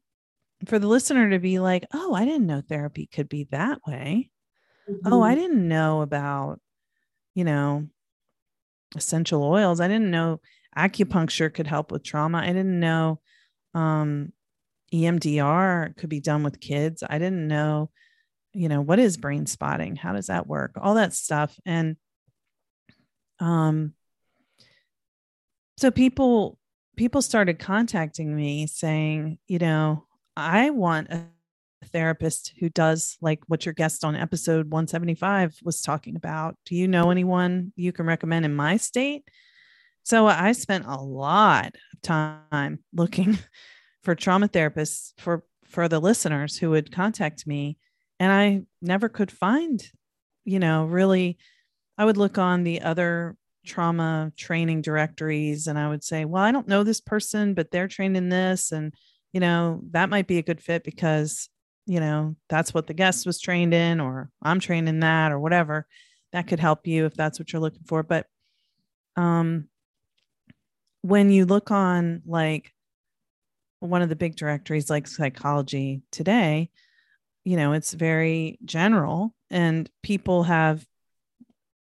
for 0.65 0.79
the 0.79 0.87
listener 0.87 1.29
to 1.29 1.39
be 1.39 1.59
like 1.59 1.85
oh 1.93 2.13
i 2.13 2.25
didn't 2.25 2.47
know 2.47 2.61
therapy 2.61 3.07
could 3.07 3.29
be 3.29 3.47
that 3.51 3.79
way 3.85 4.29
mm-hmm. 4.89 5.13
oh 5.13 5.21
i 5.21 5.35
didn't 5.35 5.67
know 5.67 6.01
about 6.01 6.59
you 7.35 7.43
know 7.43 7.87
essential 8.95 9.43
oils 9.43 9.79
i 9.79 9.87
didn't 9.87 10.11
know 10.11 10.39
acupuncture 10.77 11.53
could 11.53 11.67
help 11.67 11.91
with 11.91 12.03
trauma. 12.03 12.39
I 12.39 12.47
didn't 12.47 12.79
know 12.79 13.19
um, 13.73 14.33
EMDR 14.93 15.95
could 15.97 16.09
be 16.09 16.19
done 16.19 16.43
with 16.43 16.59
kids. 16.59 17.03
I 17.07 17.17
didn't 17.17 17.47
know, 17.47 17.89
you 18.53 18.69
know, 18.69 18.81
what 18.81 18.99
is 18.99 19.17
brain 19.17 19.45
spotting? 19.45 19.95
How 19.95 20.13
does 20.13 20.27
that 20.27 20.47
work? 20.47 20.73
All 20.79 20.95
that 20.95 21.13
stuff. 21.13 21.57
And 21.65 21.97
um, 23.39 23.93
so 25.77 25.91
people 25.91 26.57
people 26.95 27.23
started 27.23 27.57
contacting 27.57 28.35
me 28.35 28.67
saying, 28.67 29.39
you 29.47 29.57
know, 29.57 30.05
I 30.35 30.69
want 30.71 31.09
a 31.11 31.25
therapist 31.85 32.53
who 32.59 32.69
does 32.69 33.17
like 33.21 33.41
what 33.47 33.65
your 33.65 33.73
guest 33.73 34.03
on 34.03 34.15
episode 34.15 34.71
175 34.71 35.59
was 35.63 35.81
talking 35.81 36.15
about. 36.15 36.55
Do 36.65 36.75
you 36.75 36.87
know 36.87 37.11
anyone 37.11 37.73
you 37.75 37.91
can 37.91 38.05
recommend 38.05 38.45
in 38.45 38.55
my 38.55 38.77
state? 38.77 39.27
So 40.03 40.27
I 40.27 40.51
spent 40.51 40.85
a 40.85 40.95
lot 40.95 41.75
of 41.93 42.01
time 42.01 42.79
looking 42.93 43.37
for 44.01 44.15
trauma 44.15 44.47
therapists 44.47 45.13
for 45.17 45.43
for 45.65 45.87
the 45.87 45.99
listeners 45.99 46.57
who 46.57 46.69
would 46.71 46.91
contact 46.91 47.47
me 47.47 47.77
and 48.19 48.31
I 48.31 48.61
never 48.81 49.09
could 49.09 49.31
find, 49.31 49.83
you 50.45 50.59
know, 50.59 50.85
really 50.85 51.37
I 51.97 52.05
would 52.05 52.17
look 52.17 52.37
on 52.37 52.63
the 52.63 52.81
other 52.81 53.35
trauma 53.65 54.31
training 54.37 54.81
directories 54.81 55.67
and 55.67 55.79
I 55.79 55.87
would 55.89 56.03
say, 56.03 56.25
"Well, 56.25 56.43
I 56.43 56.51
don't 56.51 56.67
know 56.67 56.83
this 56.83 57.01
person, 57.01 57.53
but 57.53 57.71
they're 57.71 57.87
trained 57.87 58.17
in 58.17 58.29
this 58.29 58.71
and 58.71 58.93
you 59.33 59.39
know, 59.39 59.81
that 59.91 60.09
might 60.09 60.27
be 60.27 60.37
a 60.37 60.43
good 60.43 60.61
fit 60.61 60.83
because, 60.83 61.49
you 61.85 61.99
know, 61.99 62.35
that's 62.49 62.73
what 62.73 62.87
the 62.87 62.93
guest 62.93 63.25
was 63.25 63.41
trained 63.41 63.73
in 63.73 63.99
or 63.99 64.29
I'm 64.41 64.59
trained 64.59 64.87
in 64.87 65.01
that 65.01 65.31
or 65.31 65.39
whatever. 65.39 65.87
That 66.31 66.47
could 66.47 66.59
help 66.59 66.87
you 66.87 67.05
if 67.05 67.15
that's 67.15 67.39
what 67.39 67.51
you're 67.51 67.61
looking 67.61 67.83
for, 67.85 68.03
but 68.03 68.27
um 69.15 69.65
when 71.01 71.29
you 71.29 71.45
look 71.45 71.69
on 71.69 72.21
like 72.25 72.73
one 73.79 74.01
of 74.01 74.09
the 74.09 74.15
big 74.15 74.35
directories 74.35 74.89
like 74.89 75.05
psychology 75.05 76.01
today 76.09 76.71
you 77.43 77.55
know 77.57 77.73
it's 77.73 77.93
very 77.93 78.57
general 78.65 79.35
and 79.51 79.87
people 80.01 80.41
have 80.43 80.83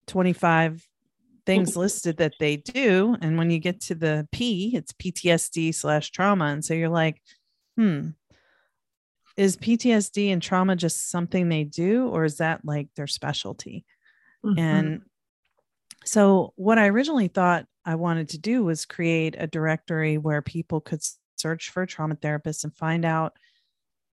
25 0.08 0.84
things 1.46 1.76
listed 1.76 2.16
that 2.18 2.34
they 2.38 2.56
do. 2.56 3.16
And 3.20 3.38
when 3.38 3.50
you 3.50 3.58
get 3.58 3.80
to 3.82 3.94
the 3.94 4.28
p 4.32 4.72
it's 4.74 4.92
ptsd 4.92 5.74
slash 5.74 6.10
trauma. 6.10 6.46
And 6.46 6.64
so 6.64 6.74
you're 6.74 6.88
like 6.88 7.20
hmm 7.80 8.08
is 9.36 9.56
ptsd 9.56 10.32
and 10.32 10.42
trauma 10.42 10.76
just 10.76 11.08
something 11.10 11.48
they 11.48 11.64
do 11.64 12.08
or 12.08 12.24
is 12.24 12.38
that 12.38 12.62
like 12.64 12.88
their 12.96 13.06
specialty 13.06 13.86
mm-hmm. 14.44 14.58
and 14.58 15.02
so 16.04 16.52
what 16.56 16.78
i 16.78 16.88
originally 16.88 17.28
thought 17.28 17.64
I 17.84 17.94
wanted 17.94 18.28
to 18.30 18.38
do 18.38 18.64
was 18.64 18.84
create 18.84 19.36
a 19.38 19.46
directory 19.46 20.18
where 20.18 20.42
people 20.42 20.80
could 20.80 21.00
search 21.36 21.70
for 21.70 21.86
trauma 21.86 22.14
therapist 22.16 22.64
and 22.64 22.76
find 22.76 23.04
out, 23.04 23.36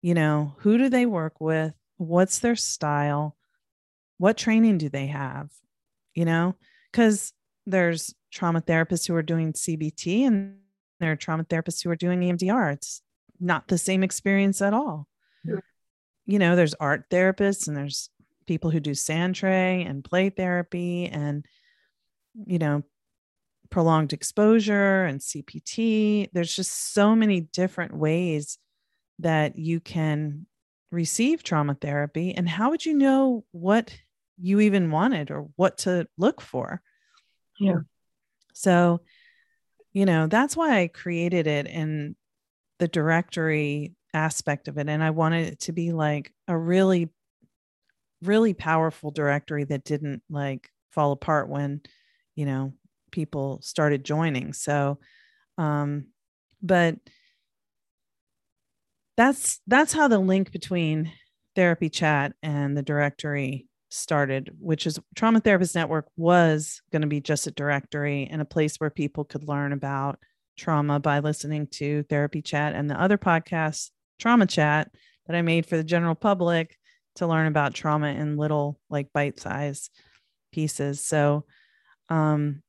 you 0.00 0.14
know, 0.14 0.54
who 0.58 0.78
do 0.78 0.88
they 0.88 1.06
work 1.06 1.40
with? 1.40 1.74
What's 1.96 2.38
their 2.38 2.56
style? 2.56 3.36
What 4.16 4.36
training 4.36 4.78
do 4.78 4.88
they 4.88 5.08
have? 5.08 5.50
You 6.14 6.24
know, 6.24 6.56
because 6.90 7.32
there's 7.66 8.14
trauma 8.32 8.62
therapists 8.62 9.06
who 9.06 9.14
are 9.14 9.22
doing 9.22 9.52
CBT 9.52 10.22
and 10.22 10.56
there 11.00 11.12
are 11.12 11.16
trauma 11.16 11.44
therapists 11.44 11.84
who 11.84 11.90
are 11.90 11.96
doing 11.96 12.20
EMDR. 12.20 12.72
It's 12.72 13.02
not 13.40 13.68
the 13.68 13.78
same 13.78 14.02
experience 14.02 14.60
at 14.62 14.74
all. 14.74 15.06
Yeah. 15.44 15.60
You 16.26 16.38
know, 16.38 16.56
there's 16.56 16.74
art 16.74 17.08
therapists 17.10 17.68
and 17.68 17.76
there's 17.76 18.10
people 18.46 18.70
who 18.70 18.80
do 18.80 18.94
sand 18.94 19.34
tray 19.34 19.82
and 19.84 20.04
play 20.04 20.30
therapy 20.30 21.06
and 21.06 21.44
you 22.46 22.58
know 22.58 22.82
prolonged 23.70 24.12
exposure 24.12 25.04
and 25.04 25.20
CPT. 25.20 26.28
There's 26.32 26.54
just 26.54 26.92
so 26.94 27.14
many 27.14 27.40
different 27.40 27.96
ways 27.96 28.58
that 29.18 29.58
you 29.58 29.80
can 29.80 30.46
receive 30.90 31.42
trauma 31.42 31.74
therapy. 31.74 32.34
And 32.34 32.48
how 32.48 32.70
would 32.70 32.86
you 32.86 32.94
know 32.94 33.44
what 33.50 33.94
you 34.40 34.60
even 34.60 34.90
wanted 34.90 35.30
or 35.30 35.48
what 35.56 35.78
to 35.78 36.06
look 36.16 36.40
for? 36.40 36.80
Yeah. 37.58 37.80
So, 38.54 39.02
you 39.92 40.06
know, 40.06 40.26
that's 40.26 40.56
why 40.56 40.80
I 40.80 40.88
created 40.88 41.46
it 41.46 41.66
in 41.66 42.16
the 42.78 42.88
directory 42.88 43.94
aspect 44.14 44.68
of 44.68 44.78
it. 44.78 44.88
And 44.88 45.02
I 45.02 45.10
wanted 45.10 45.48
it 45.48 45.60
to 45.60 45.72
be 45.72 45.92
like 45.92 46.32
a 46.46 46.56
really, 46.56 47.10
really 48.22 48.54
powerful 48.54 49.10
directory 49.10 49.64
that 49.64 49.84
didn't 49.84 50.22
like 50.30 50.70
fall 50.90 51.12
apart 51.12 51.48
when, 51.48 51.80
you 52.34 52.46
know, 52.46 52.72
people 53.10 53.60
started 53.62 54.04
joining. 54.04 54.52
So, 54.52 54.98
um, 55.56 56.06
but 56.62 56.96
that's 59.16 59.60
that's 59.66 59.92
how 59.92 60.08
the 60.08 60.18
link 60.18 60.52
between 60.52 61.12
therapy 61.56 61.90
chat 61.90 62.32
and 62.42 62.76
the 62.76 62.82
directory 62.82 63.66
started 63.90 64.50
which 64.60 64.86
is 64.86 65.00
trauma 65.16 65.40
therapist 65.40 65.74
network 65.74 66.06
was 66.16 66.82
going 66.92 67.02
to 67.02 67.08
be 67.08 67.20
just 67.20 67.46
a 67.46 67.50
directory 67.50 68.28
and 68.30 68.42
a 68.42 68.44
place 68.44 68.76
where 68.76 68.90
people 68.90 69.24
could 69.24 69.48
learn 69.48 69.72
about 69.72 70.18
trauma 70.58 71.00
by 71.00 71.20
listening 71.20 71.66
to 71.68 72.02
therapy 72.04 72.42
chat 72.42 72.74
and 72.74 72.90
the 72.90 73.00
other 73.00 73.18
podcast 73.18 73.90
trauma 74.18 74.46
chat 74.46 74.90
that 75.26 75.36
i 75.36 75.42
made 75.42 75.64
for 75.64 75.76
the 75.76 75.84
general 75.84 76.14
public 76.14 76.76
to 77.14 77.26
learn 77.26 77.46
about 77.46 77.74
trauma 77.74 78.08
in 78.08 78.36
little 78.36 78.78
like 78.90 79.12
bite 79.12 79.38
size 79.40 79.90
pieces 80.52 81.04
so 81.04 81.44
um 82.08 82.62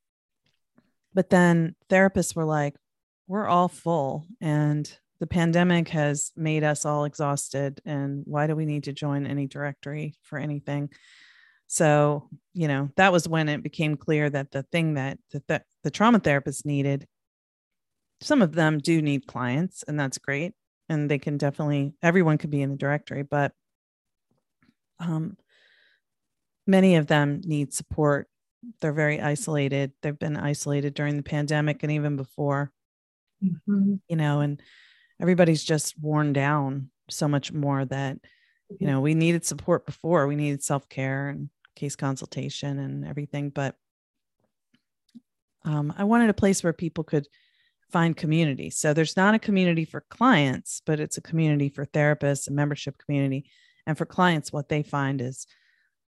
but 1.14 1.30
then 1.30 1.76
therapists 1.90 2.36
were 2.36 2.46
like, 2.46 2.76
we're 3.28 3.48
all 3.48 3.68
full 3.68 4.26
and 4.42 4.92
the 5.20 5.28
pandemic 5.28 5.90
has 5.90 6.32
made 6.36 6.64
us 6.64 6.86
all 6.86 7.04
exhausted. 7.04 7.82
And 7.86 8.24
why 8.26 8.48
do 8.48 8.56
we 8.56 8.66
need 8.66 8.86
to 8.86 8.94
join 8.94 9.28
any 9.28 9.46
directory 9.46 10.16
for 10.24 10.40
anything? 10.40 10.90
So, 11.68 12.30
you 12.54 12.68
know, 12.68 12.90
that 12.96 13.12
was 13.12 13.28
when 13.28 13.50
it 13.50 13.62
became 13.62 13.98
clear 13.98 14.30
that 14.30 14.52
the 14.52 14.64
thing 14.64 14.94
that, 14.94 15.20
that, 15.32 15.46
that 15.48 15.66
the 15.84 15.92
trauma 15.92 16.20
therapists 16.20 16.66
needed, 16.66 17.06
some 18.22 18.42
of 18.42 18.54
them 18.54 18.80
do 18.80 19.02
need 19.02 19.28
clients, 19.28 19.84
and 19.88 20.00
that's 20.00 20.18
great. 20.18 20.54
and 20.90 21.10
they 21.10 21.20
can 21.20 21.38
definitely 21.38 21.94
everyone 22.02 22.38
could 22.40 22.50
be 22.50 22.62
in 22.62 22.72
the 22.72 22.76
directory, 22.78 23.24
but 23.24 23.52
um, 25.00 25.38
many 26.68 26.96
of 26.96 27.08
them 27.08 27.42
need 27.46 27.74
support. 27.74 28.28
They're 28.82 28.92
very 28.94 29.22
isolated. 29.22 29.94
They've 30.02 30.18
been 30.18 30.36
isolated 30.36 30.94
during 30.94 31.16
the 31.16 31.24
pandemic 31.24 31.84
and 31.84 31.92
even 31.92 32.16
before, 32.18 32.72
Mm-hmm. 33.44 33.94
you 34.10 34.16
know, 34.18 34.42
and 34.42 34.62
everybody's 35.22 35.64
just 35.64 35.98
worn 35.98 36.34
down 36.34 36.90
so 37.10 37.26
much 37.30 37.54
more 37.54 37.86
that, 37.86 38.18
you 38.80 38.86
know, 38.86 39.00
we 39.00 39.14
needed 39.14 39.46
support 39.46 39.86
before. 39.86 40.28
We 40.28 40.36
needed 40.36 40.62
self 40.62 40.90
care 40.90 41.30
and 41.30 41.50
case 41.76 41.96
consultation 41.96 42.80
and 42.80 43.06
everything. 43.08 43.50
But 43.50 43.76
um, 45.64 45.94
I 45.98 46.04
wanted 46.04 46.30
a 46.30 46.34
place 46.34 46.64
where 46.64 46.74
people 46.74 47.06
could 47.06 47.28
find 47.92 48.16
community. 48.16 48.70
So 48.70 48.94
there's 48.94 49.18
not 49.18 49.36
a 49.36 49.40
community 49.40 49.86
for 49.86 50.06
clients, 50.10 50.82
but 50.86 51.00
it's 51.00 51.18
a 51.18 51.22
community 51.22 51.70
for 51.70 51.86
therapists, 51.86 52.48
a 52.48 52.52
membership 52.52 52.98
community. 52.98 53.50
And 53.86 53.98
for 53.98 54.06
clients, 54.06 54.54
what 54.54 54.70
they 54.70 54.84
find 54.84 55.22
is 55.22 55.48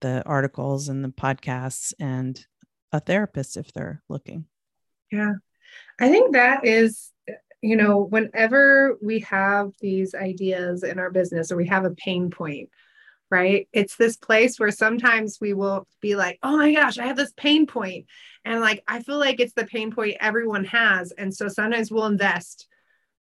the 0.02 0.24
articles 0.26 0.90
and 0.90 1.04
the 1.04 1.10
podcasts 1.10 1.94
and 2.00 2.44
a 2.92 3.00
therapist 3.00 3.58
if 3.58 3.72
they're 3.74 4.04
looking. 4.10 4.46
Yeah. 5.12 5.34
I 6.00 6.10
think 6.10 6.34
that 6.34 6.66
is, 6.66 7.12
you 7.62 7.76
know, 7.76 8.00
whenever 8.00 8.98
we 9.02 9.20
have 9.22 9.72
these 9.80 10.14
ideas 10.14 10.84
in 10.84 11.00
our 11.00 11.10
business 11.10 11.52
or 11.52 11.58
we 11.58 11.68
have 11.68 11.86
a 11.86 11.92
pain 11.92 12.30
point, 12.30 12.70
right? 13.32 13.68
It's 13.72 13.96
this 13.96 14.18
place 14.18 14.60
where 14.60 14.72
sometimes 14.72 15.40
we 15.40 15.54
will 15.54 15.88
be 16.02 16.16
like, 16.16 16.38
oh 16.44 16.58
my 16.58 16.74
gosh, 16.74 17.00
I 17.00 17.08
have 17.08 17.16
this 17.16 17.34
pain 17.38 17.66
point. 17.66 18.06
And 18.44 18.60
like, 18.60 18.84
I 18.88 19.02
feel 19.02 19.18
like 19.18 19.40
it's 19.40 19.54
the 19.54 19.66
pain 19.66 19.92
point 19.92 20.18
everyone 20.20 20.66
has. 20.66 21.12
And 21.14 21.34
so 21.34 21.48
sometimes 21.48 21.90
we'll 21.90 22.06
invest 22.06 22.68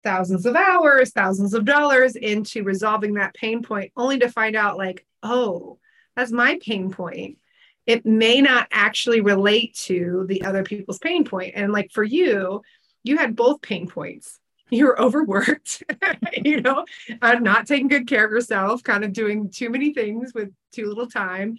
thousands 0.04 0.44
of 0.44 0.54
hours, 0.54 1.12
thousands 1.12 1.54
of 1.54 1.64
dollars 1.64 2.14
into 2.14 2.62
resolving 2.62 3.14
that 3.14 3.34
pain 3.34 3.62
point, 3.62 3.92
only 3.96 4.18
to 4.18 4.28
find 4.28 4.54
out, 4.54 4.76
like, 4.76 5.06
oh, 5.22 5.78
that's 6.14 6.30
my 6.30 6.58
pain 6.60 6.90
point. 6.90 7.38
It 7.86 8.04
may 8.04 8.42
not 8.42 8.68
actually 8.70 9.22
relate 9.22 9.74
to 9.84 10.26
the 10.28 10.42
other 10.42 10.64
people's 10.64 10.98
pain 10.98 11.24
point. 11.24 11.54
And 11.56 11.72
like 11.72 11.90
for 11.92 12.04
you, 12.04 12.62
you 13.02 13.16
had 13.16 13.36
both 13.36 13.62
pain 13.62 13.88
points. 13.88 14.38
You 14.74 14.86
were 14.86 15.00
overworked, 15.00 15.84
you 16.44 16.60
know, 16.60 16.84
not 17.22 17.66
taking 17.66 17.86
good 17.86 18.08
care 18.08 18.24
of 18.24 18.32
yourself, 18.32 18.82
kind 18.82 19.04
of 19.04 19.12
doing 19.12 19.50
too 19.50 19.70
many 19.70 19.94
things 19.94 20.34
with 20.34 20.50
too 20.72 20.86
little 20.86 21.06
time. 21.06 21.58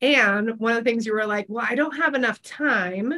And 0.00 0.58
one 0.58 0.76
of 0.76 0.82
the 0.82 0.90
things 0.90 1.06
you 1.06 1.14
were 1.14 1.26
like, 1.26 1.46
well, 1.48 1.64
I 1.68 1.76
don't 1.76 1.96
have 1.96 2.14
enough 2.14 2.42
time 2.42 3.12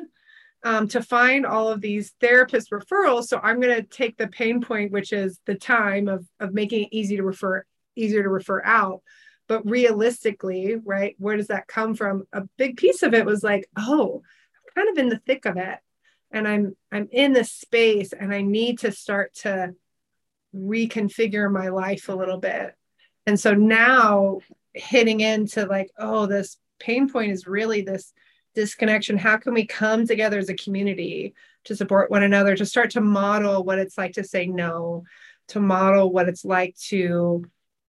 um, 0.64 0.86
to 0.88 1.02
find 1.02 1.46
all 1.46 1.68
of 1.68 1.80
these 1.80 2.12
therapist 2.20 2.70
referrals. 2.70 3.24
So 3.24 3.40
I'm 3.42 3.60
going 3.60 3.74
to 3.74 3.82
take 3.82 4.16
the 4.16 4.28
pain 4.28 4.60
point, 4.60 4.92
which 4.92 5.12
is 5.12 5.40
the 5.46 5.54
time 5.54 6.08
of, 6.08 6.26
of 6.40 6.52
making 6.52 6.84
it 6.84 6.92
easy 6.92 7.16
to 7.16 7.22
refer, 7.22 7.64
easier 7.96 8.22
to 8.22 8.28
refer 8.28 8.62
out. 8.64 9.02
But 9.46 9.68
realistically, 9.68 10.76
right, 10.84 11.16
where 11.18 11.36
does 11.36 11.46
that 11.46 11.68
come 11.68 11.94
from? 11.94 12.24
A 12.32 12.42
big 12.58 12.76
piece 12.76 13.02
of 13.02 13.14
it 13.14 13.24
was 13.24 13.42
like, 13.42 13.66
oh, 13.78 14.22
I'm 14.54 14.84
kind 14.84 14.90
of 14.90 15.02
in 15.02 15.08
the 15.08 15.22
thick 15.26 15.46
of 15.46 15.56
it. 15.56 15.78
And 16.30 16.46
I'm 16.46 16.76
I'm 16.92 17.08
in 17.10 17.32
this 17.32 17.52
space 17.52 18.12
and 18.12 18.32
I 18.34 18.42
need 18.42 18.80
to 18.80 18.92
start 18.92 19.34
to 19.36 19.74
reconfigure 20.54 21.50
my 21.50 21.68
life 21.68 22.08
a 22.08 22.14
little 22.14 22.38
bit. 22.38 22.74
And 23.26 23.38
so 23.38 23.54
now 23.54 24.40
hitting 24.74 25.20
into 25.20 25.66
like, 25.66 25.90
oh, 25.98 26.26
this 26.26 26.58
pain 26.78 27.08
point 27.08 27.32
is 27.32 27.46
really 27.46 27.82
this 27.82 28.12
disconnection. 28.54 29.18
How 29.18 29.36
can 29.36 29.54
we 29.54 29.66
come 29.66 30.06
together 30.06 30.38
as 30.38 30.48
a 30.48 30.54
community 30.54 31.34
to 31.64 31.76
support 31.76 32.10
one 32.10 32.22
another, 32.22 32.56
to 32.56 32.66
start 32.66 32.90
to 32.90 33.00
model 33.00 33.64
what 33.64 33.78
it's 33.78 33.98
like 33.98 34.12
to 34.14 34.24
say 34.24 34.46
no, 34.46 35.04
to 35.48 35.60
model 35.60 36.12
what 36.12 36.28
it's 36.28 36.44
like 36.44 36.76
to, 36.88 37.44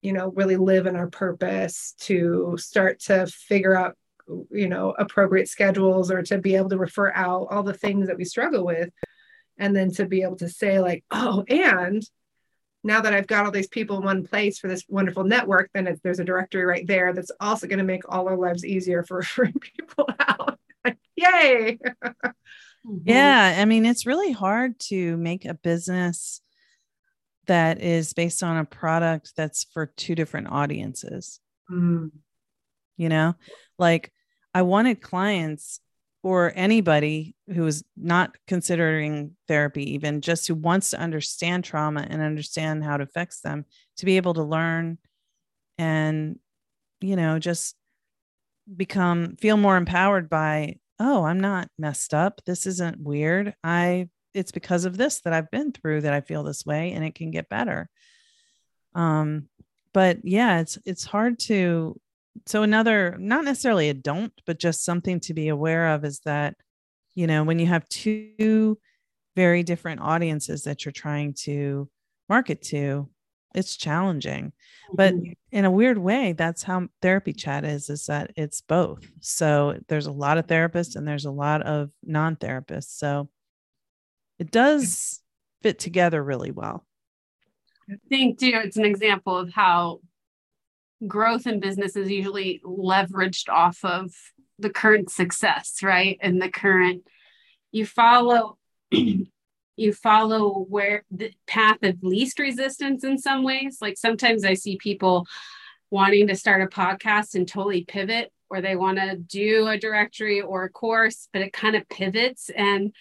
you 0.02 0.12
know, 0.12 0.28
really 0.28 0.56
live 0.56 0.86
in 0.86 0.96
our 0.96 1.08
purpose, 1.08 1.94
to 2.00 2.56
start 2.58 3.00
to 3.00 3.26
figure 3.26 3.74
out, 3.74 3.96
you 4.50 4.68
know, 4.68 4.94
appropriate 4.98 5.48
schedules 5.48 6.10
or 6.10 6.22
to 6.22 6.38
be 6.38 6.56
able 6.56 6.70
to 6.70 6.78
refer 6.78 7.12
out 7.12 7.48
all 7.50 7.62
the 7.62 7.74
things 7.74 8.08
that 8.08 8.16
we 8.16 8.24
struggle 8.24 8.64
with. 8.64 8.90
And 9.58 9.76
then 9.76 9.90
to 9.92 10.06
be 10.06 10.22
able 10.22 10.36
to 10.36 10.48
say, 10.48 10.80
like, 10.80 11.04
oh, 11.10 11.44
and 11.48 12.02
now 12.84 13.00
that 13.00 13.14
I've 13.14 13.26
got 13.26 13.44
all 13.44 13.52
these 13.52 13.68
people 13.68 13.98
in 13.98 14.04
one 14.04 14.24
place 14.24 14.58
for 14.58 14.68
this 14.68 14.84
wonderful 14.88 15.24
network, 15.24 15.70
then 15.72 15.86
it, 15.86 16.00
there's 16.02 16.18
a 16.18 16.24
directory 16.24 16.64
right 16.64 16.86
there 16.86 17.12
that's 17.12 17.30
also 17.38 17.66
going 17.66 17.78
to 17.78 17.84
make 17.84 18.02
all 18.08 18.28
our 18.28 18.36
lives 18.36 18.64
easier 18.64 19.04
for 19.04 19.16
referring 19.18 19.54
people 19.60 20.08
out. 20.18 20.58
Yay! 21.16 21.78
Mm-hmm. 22.84 22.96
Yeah. 23.04 23.56
I 23.58 23.64
mean, 23.64 23.86
it's 23.86 24.06
really 24.06 24.32
hard 24.32 24.78
to 24.88 25.16
make 25.16 25.44
a 25.44 25.54
business 25.54 26.40
that 27.46 27.80
is 27.80 28.12
based 28.12 28.42
on 28.42 28.56
a 28.56 28.64
product 28.64 29.32
that's 29.36 29.64
for 29.72 29.86
two 29.86 30.14
different 30.14 30.48
audiences. 30.48 31.40
Mm, 31.70 32.10
You 32.96 33.08
know, 33.08 33.34
like 33.78 34.12
I 34.54 34.62
wanted 34.62 35.00
clients 35.00 35.80
or 36.22 36.52
anybody 36.54 37.34
who 37.52 37.66
is 37.66 37.84
not 37.96 38.36
considering 38.46 39.36
therapy, 39.48 39.94
even 39.94 40.20
just 40.20 40.46
who 40.46 40.54
wants 40.54 40.90
to 40.90 41.00
understand 41.00 41.64
trauma 41.64 42.06
and 42.08 42.22
understand 42.22 42.84
how 42.84 42.94
it 42.94 43.00
affects 43.00 43.40
them, 43.40 43.64
to 43.96 44.06
be 44.06 44.16
able 44.16 44.34
to 44.34 44.42
learn 44.42 44.98
and, 45.78 46.38
you 47.00 47.16
know, 47.16 47.38
just 47.38 47.74
become 48.76 49.36
feel 49.40 49.56
more 49.56 49.76
empowered 49.76 50.30
by, 50.30 50.76
oh, 51.00 51.24
I'm 51.24 51.40
not 51.40 51.68
messed 51.76 52.14
up. 52.14 52.40
This 52.46 52.66
isn't 52.66 53.00
weird. 53.00 53.56
I, 53.64 54.08
it's 54.32 54.52
because 54.52 54.84
of 54.84 54.96
this 54.96 55.20
that 55.22 55.32
I've 55.32 55.50
been 55.50 55.72
through 55.72 56.02
that 56.02 56.12
I 56.14 56.20
feel 56.20 56.44
this 56.44 56.64
way 56.64 56.92
and 56.92 57.04
it 57.04 57.16
can 57.16 57.32
get 57.32 57.48
better. 57.48 57.90
Um, 58.94 59.48
but 59.92 60.18
yeah, 60.24 60.60
it's, 60.60 60.78
it's 60.86 61.04
hard 61.04 61.40
to 61.40 62.00
so 62.46 62.62
another 62.62 63.16
not 63.18 63.44
necessarily 63.44 63.88
a 63.88 63.94
don't 63.94 64.32
but 64.46 64.58
just 64.58 64.84
something 64.84 65.20
to 65.20 65.34
be 65.34 65.48
aware 65.48 65.88
of 65.94 66.04
is 66.04 66.20
that 66.20 66.56
you 67.14 67.26
know 67.26 67.44
when 67.44 67.58
you 67.58 67.66
have 67.66 67.88
two 67.88 68.78
very 69.36 69.62
different 69.62 70.00
audiences 70.00 70.64
that 70.64 70.84
you're 70.84 70.92
trying 70.92 71.34
to 71.34 71.88
market 72.28 72.62
to 72.62 73.08
it's 73.54 73.76
challenging. 73.76 74.50
But 74.94 75.12
Mhm. 75.14 75.34
in 75.50 75.64
a 75.66 75.70
weird 75.70 75.98
way 75.98 76.32
that's 76.32 76.62
how 76.62 76.88
therapy 77.02 77.34
chat 77.34 77.64
is 77.64 77.90
is 77.90 78.06
that 78.06 78.32
it's 78.36 78.62
both. 78.62 79.06
So 79.20 79.78
there's 79.88 80.06
a 80.06 80.12
lot 80.12 80.38
of 80.38 80.46
therapists 80.46 80.96
and 80.96 81.06
there's 81.06 81.26
a 81.26 81.30
lot 81.30 81.60
of 81.62 81.92
non-therapists. 82.02 82.96
So 82.96 83.28
it 84.38 84.50
does 84.50 85.20
fit 85.62 85.78
together 85.78 86.22
really 86.22 86.50
well. 86.50 86.86
I 87.90 87.94
think 88.08 88.38
too, 88.38 88.52
it's 88.54 88.76
an 88.76 88.84
example 88.84 89.36
of 89.36 89.52
how 89.52 90.00
growth 91.06 91.46
in 91.46 91.60
business 91.60 91.96
is 91.96 92.10
usually 92.10 92.60
leveraged 92.64 93.48
off 93.48 93.84
of 93.84 94.12
the 94.58 94.70
current 94.70 95.10
success, 95.10 95.82
right? 95.82 96.18
And 96.20 96.40
the 96.40 96.50
current, 96.50 97.02
you 97.72 97.86
follow, 97.86 98.58
you 98.90 99.92
follow 99.92 100.66
where 100.68 101.04
the 101.10 101.32
path 101.46 101.82
of 101.82 102.02
least 102.02 102.38
resistance 102.38 103.04
in 103.04 103.18
some 103.18 103.42
ways. 103.42 103.78
Like 103.80 103.96
sometimes 103.98 104.44
I 104.44 104.54
see 104.54 104.76
people 104.76 105.26
wanting 105.90 106.28
to 106.28 106.36
start 106.36 106.62
a 106.62 106.66
podcast 106.66 107.34
and 107.34 107.46
totally 107.46 107.84
pivot, 107.84 108.32
or 108.48 108.60
they 108.60 108.76
want 108.76 108.98
to 108.98 109.16
do 109.16 109.66
a 109.68 109.78
directory 109.78 110.40
or 110.40 110.64
a 110.64 110.70
course, 110.70 111.28
but 111.32 111.42
it 111.42 111.52
kind 111.52 111.76
of 111.76 111.88
pivots. 111.88 112.50
And 112.50 112.92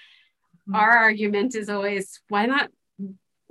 Mhm. 0.68 0.76
our 0.76 0.92
argument 0.92 1.56
is 1.56 1.70
always, 1.70 2.22
why 2.30 2.46
not 2.46 2.70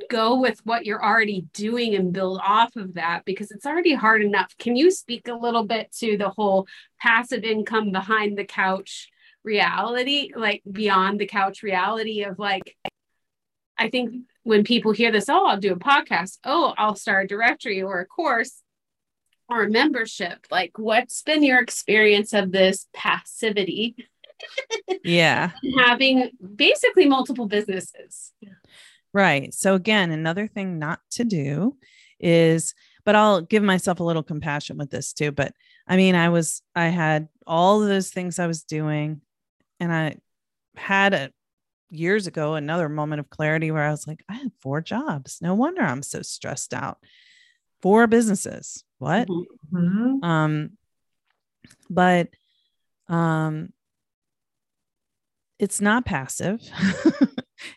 go 0.09 0.41
with 0.41 0.61
what 0.65 0.87
you're 0.87 1.05
already 1.05 1.47
doing 1.53 1.95
and 1.95 2.13
build 2.13 2.41
off 2.45 2.77
of 2.77 2.95
that 2.95 3.25
because 3.25 3.51
it's 3.51 3.67
already 3.67 3.95
hard 3.95 4.23
enough. 4.23 4.57
Can 4.59 4.77
you 4.77 4.91
speak 4.91 5.29
a 5.29 5.35
little 5.35 5.65
bit 5.65 5.93
to 5.99 6.17
the 6.17 6.31
whole 6.31 6.67
passive 7.01 7.45
income 7.45 7.93
behind 7.93 8.39
the 8.39 8.45
couch 8.45 9.09
reality, 9.45 10.31
like 10.35 10.63
beyond 10.71 11.19
the 11.19 11.27
couch 11.27 11.63
reality 11.63 12.23
of 12.25 12.39
like, 12.39 12.77
I 13.79 13.91
think 13.91 14.15
when 14.43 14.65
people 14.65 14.93
hear 14.93 15.11
this, 15.11 15.29
oh, 15.29 15.47
I'll 15.47 15.57
do 15.57 15.73
a 15.73 15.77
podcast, 15.77 16.39
oh, 16.45 16.75
I'll 16.77 16.95
start 16.95 17.25
a 17.25 17.29
directory 17.29 17.83
or 17.83 18.01
a 18.01 18.07
course 18.07 18.63
or 19.49 19.65
a 19.65 19.71
membership. 19.71 20.47
Like, 20.51 20.79
what's 20.79 21.23
been 21.23 21.43
your 21.43 21.61
experience 21.61 22.33
of 22.33 22.53
this 22.53 22.87
passivity? 22.95 23.97
yeah 25.05 25.51
Having 25.79 26.31
basically 26.57 27.07
multiple 27.07 27.47
businesses. 27.47 28.33
Right. 29.13 29.53
So 29.55 29.75
again, 29.75 30.11
another 30.11 30.47
thing 30.47 30.79
not 30.79 31.01
to 31.13 31.25
do 31.25 31.77
is, 32.19 32.75
but 33.05 33.17
I'll 33.17 33.41
give 33.41 33.63
myself 33.63 34.01
a 34.01 34.05
little 34.05 34.23
compassion 34.23 34.77
with 34.79 34.91
this 34.91 35.13
too. 35.13 35.33
But 35.33 35.53
I 35.89 35.97
mean, 35.97 36.15
I 36.15 36.29
was, 36.29 36.63
I 36.75 36.87
had 36.87 37.29
all 37.47 37.81
those 37.81 38.11
things 38.11 38.39
I 38.39 38.47
was 38.47 38.63
doing, 38.63 39.21
and 39.81 39.93
I 39.93 40.17
had 40.77 41.15
a 41.15 41.33
years 41.91 42.29
ago 42.29 42.55
another 42.55 42.89
moment 42.89 43.19
of 43.19 43.29
clarity 43.31 43.71
where 43.73 43.83
I 43.83 43.91
was 43.91 44.07
like, 44.07 44.23
I 44.29 44.35
have 44.35 44.53
four 44.61 44.81
jobs. 44.81 45.39
No 45.43 45.55
wonder 45.55 45.83
I'm 45.83 46.03
so 46.03 46.23
stressed 46.23 46.73
out. 46.73 46.99
Four 47.83 48.07
businesses. 48.07 48.85
What? 48.99 49.27
Mhm. 49.29 49.45
Mhm. 49.73 50.25
um 50.25 50.71
but 51.89 52.29
um 53.09 53.73
it's 55.59 55.81
not 55.81 56.05
passive 56.05 56.61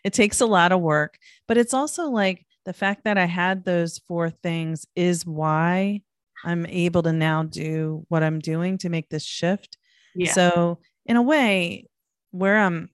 it 0.04 0.12
takes 0.12 0.40
a 0.40 0.46
lot 0.46 0.70
of 0.72 0.80
work 0.80 1.18
but 1.48 1.56
it's 1.56 1.74
also 1.74 2.08
like 2.08 2.46
the 2.64 2.72
fact 2.72 3.04
that 3.04 3.18
I 3.18 3.26
had 3.26 3.64
those 3.64 3.98
four 4.08 4.30
things 4.30 4.86
is 4.96 5.26
why 5.26 6.00
I'm 6.44 6.66
able 6.66 7.02
to 7.02 7.12
now 7.12 7.42
do 7.42 8.04
what 8.08 8.22
I'm 8.22 8.38
doing 8.38 8.78
to 8.78 8.88
make 8.88 9.08
this 9.08 9.24
shift. 9.24 9.76
Yeah. 10.14 10.32
So, 10.32 10.78
in 11.06 11.16
a 11.16 11.22
way, 11.22 11.86
where 12.30 12.58
I'm 12.58 12.90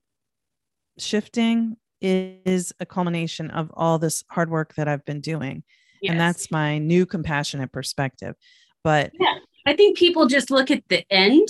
shifting 0.97 1.77
is 2.01 2.73
a 2.79 2.85
culmination 2.85 3.51
of 3.51 3.71
all 3.73 3.99
this 3.99 4.23
hard 4.29 4.49
work 4.49 4.75
that 4.75 4.87
I've 4.87 5.05
been 5.05 5.21
doing. 5.21 5.63
Yes. 6.01 6.11
And 6.11 6.19
that's 6.19 6.51
my 6.51 6.77
new 6.77 7.05
compassionate 7.05 7.71
perspective. 7.71 8.35
But 8.83 9.11
yeah, 9.19 9.35
I 9.65 9.73
think 9.73 9.97
people 9.97 10.25
just 10.27 10.49
look 10.49 10.71
at 10.71 10.83
the 10.89 11.05
end 11.11 11.47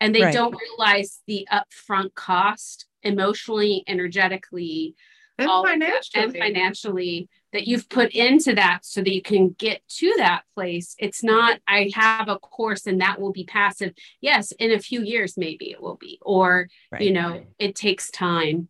and 0.00 0.14
they 0.14 0.22
Right. 0.22 0.34
don't 0.34 0.54
realize 0.54 1.20
the 1.26 1.48
upfront 1.50 2.14
cost 2.14 2.86
emotionally, 3.02 3.84
energetically, 3.86 4.94
And 5.38 5.48
all 5.48 5.62
of 5.62 5.66
that, 5.66 6.04
financially. 6.04 6.22
and 6.24 6.36
financially 6.36 7.28
that 7.52 7.66
you've 7.66 7.88
put 7.88 8.12
into 8.12 8.54
that 8.54 8.84
so 8.84 9.00
that 9.02 9.12
you 9.12 9.22
can 9.22 9.50
get 9.58 9.80
to 9.88 10.14
that 10.18 10.42
place. 10.54 10.94
It's 10.98 11.24
not, 11.24 11.58
I 11.66 11.90
have 11.94 12.28
a 12.28 12.38
course 12.38 12.86
and 12.86 13.00
that 13.00 13.20
will 13.20 13.32
be 13.32 13.44
passive. 13.44 13.92
Yes, 14.20 14.52
in 14.52 14.70
a 14.70 14.78
few 14.78 15.02
years, 15.02 15.36
maybe 15.36 15.70
it 15.70 15.82
will 15.82 15.96
be, 15.96 16.18
or, 16.22 16.68
Right. 16.92 17.02
you 17.02 17.12
know, 17.12 17.42
it 17.58 17.74
takes 17.74 18.10
time. 18.10 18.68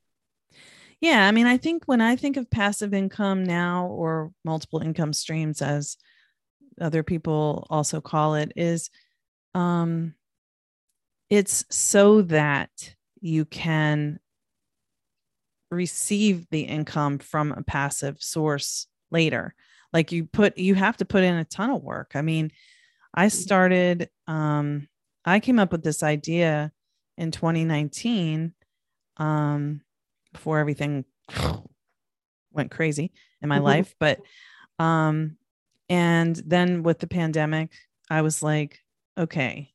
Yeah, 1.00 1.26
I 1.26 1.32
mean, 1.32 1.46
I 1.46 1.56
think 1.56 1.84
when 1.86 2.00
I 2.00 2.16
think 2.16 2.36
of 2.36 2.50
passive 2.50 2.92
income 2.94 3.44
now 3.44 3.86
or 3.86 4.32
multiple 4.44 4.80
income 4.80 5.12
streams 5.12 5.60
as 5.62 5.96
other 6.80 7.02
people 7.02 7.66
also 7.68 8.00
call 8.00 8.34
it 8.36 8.52
is 8.56 8.88
um 9.54 10.14
it's 11.28 11.64
so 11.68 12.22
that 12.22 12.70
you 13.20 13.44
can 13.44 14.18
receive 15.70 16.46
the 16.50 16.62
income 16.62 17.18
from 17.18 17.52
a 17.52 17.62
passive 17.62 18.20
source 18.22 18.86
later. 19.10 19.54
Like 19.92 20.12
you 20.12 20.24
put 20.24 20.58
you 20.58 20.74
have 20.74 20.96
to 20.98 21.04
put 21.04 21.24
in 21.24 21.34
a 21.34 21.44
ton 21.44 21.70
of 21.70 21.82
work. 21.82 22.12
I 22.14 22.22
mean, 22.22 22.50
I 23.14 23.28
started 23.28 24.08
um 24.26 24.88
I 25.24 25.40
came 25.40 25.58
up 25.58 25.72
with 25.72 25.82
this 25.82 26.02
idea 26.02 26.72
in 27.18 27.30
2019 27.30 28.54
um 29.16 29.80
before 30.32 30.58
everything 30.58 31.04
went 32.52 32.70
crazy 32.70 33.12
in 33.42 33.48
my 33.48 33.58
Mhm. 33.58 33.64
life 33.64 33.94
but 33.98 34.20
um 34.78 35.36
and 35.88 36.36
then 36.46 36.82
with 36.82 37.00
the 37.00 37.06
pandemic 37.06 37.70
i 38.08 38.22
was 38.22 38.42
like 38.42 38.80
okay 39.18 39.70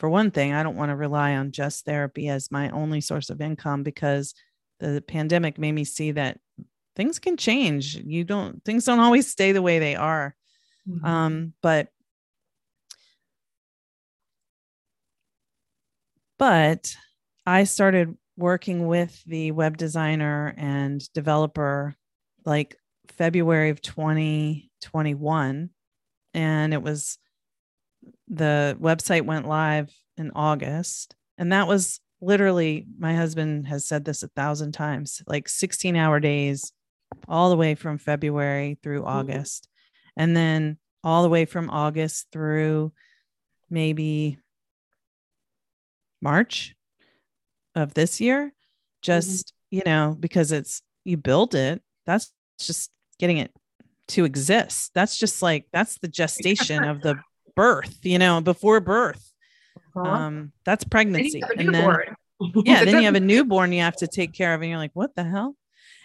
for 0.00 0.08
one 0.08 0.32
thing 0.32 0.52
i 0.54 0.64
don't 0.64 0.76
want 0.76 0.90
to 0.90 0.96
rely 0.96 1.36
on 1.36 1.52
just 1.52 1.84
therapy 1.84 2.28
as 2.28 2.50
my 2.50 2.70
only 2.70 3.00
source 3.00 3.30
of 3.30 3.40
income 3.40 3.84
because 3.84 4.34
the 4.80 5.04
pandemic 5.06 5.58
made 5.58 5.72
me 5.72 5.84
see 5.84 6.10
that 6.12 6.40
things 6.96 7.20
can 7.20 7.36
change 7.36 7.96
you 7.96 8.24
don't 8.24 8.64
things 8.64 8.84
don't 8.86 9.00
always 9.00 9.28
stay 9.28 9.52
the 9.52 9.62
way 9.62 9.78
they 9.78 9.94
are 9.96 10.34
Mhm. 10.88 11.04
um 11.04 11.54
but 11.62 11.88
but 16.38 16.94
i 17.46 17.64
started 17.64 18.16
working 18.36 18.86
with 18.86 19.22
the 19.24 19.52
web 19.52 19.76
designer 19.76 20.54
and 20.56 21.12
developer 21.12 21.94
like 22.44 22.76
february 23.08 23.70
of 23.70 23.82
2021 23.82 25.70
and 26.34 26.74
it 26.74 26.82
was 26.82 27.18
the 28.30 28.76
website 28.80 29.24
went 29.24 29.46
live 29.46 29.90
in 30.16 30.30
august 30.34 31.14
and 31.36 31.52
that 31.52 31.66
was 31.66 32.00
literally 32.20 32.86
my 32.98 33.14
husband 33.14 33.66
has 33.66 33.86
said 33.86 34.04
this 34.04 34.22
a 34.22 34.28
thousand 34.28 34.72
times 34.72 35.22
like 35.26 35.48
16 35.48 35.96
hour 35.96 36.20
days 36.20 36.72
all 37.28 37.50
the 37.50 37.56
way 37.56 37.74
from 37.74 37.98
february 37.98 38.78
through 38.82 39.00
mm-hmm. 39.00 39.08
august 39.08 39.68
and 40.16 40.36
then 40.36 40.78
all 41.02 41.22
the 41.22 41.28
way 41.28 41.44
from 41.44 41.70
august 41.70 42.28
through 42.30 42.92
maybe 43.70 44.38
March 46.20 46.74
of 47.74 47.94
this 47.94 48.20
year. 48.20 48.52
Just, 49.02 49.48
mm-hmm. 49.48 49.76
you 49.76 49.82
know, 49.86 50.16
because 50.18 50.52
it's 50.52 50.82
you 51.04 51.16
build 51.16 51.54
it, 51.54 51.82
that's 52.04 52.32
just 52.58 52.90
getting 53.18 53.38
it 53.38 53.52
to 54.08 54.24
exist. 54.24 54.90
That's 54.94 55.16
just 55.16 55.40
like 55.40 55.66
that's 55.72 55.98
the 55.98 56.08
gestation 56.20 56.84
of 56.84 57.00
the 57.00 57.16
birth, 57.60 57.98
you 58.04 58.18
know, 58.18 58.40
before 58.40 58.80
birth. 58.80 59.32
Uh-huh. 59.94 60.08
Um, 60.08 60.52
that's 60.64 60.82
pregnancy. 60.82 61.42
And 61.58 61.74
then 61.74 61.98
yeah, 62.64 62.84
then 62.86 62.96
you 62.96 63.02
have 63.02 63.16
a 63.16 63.20
newborn 63.32 63.72
you 63.72 63.82
have 63.82 63.96
to 63.96 64.06
take 64.06 64.32
care 64.32 64.54
of, 64.54 64.62
and 64.62 64.70
you're 64.70 64.78
like, 64.78 64.94
what 64.94 65.14
the 65.14 65.24
hell? 65.24 65.54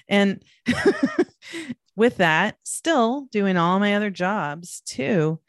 And 0.09 0.43
with 1.95 2.17
that, 2.17 2.57
still 2.63 3.27
doing 3.31 3.55
all 3.55 3.79
my 3.79 3.95
other 3.95 4.09
jobs 4.09 4.81
too, 4.81 5.39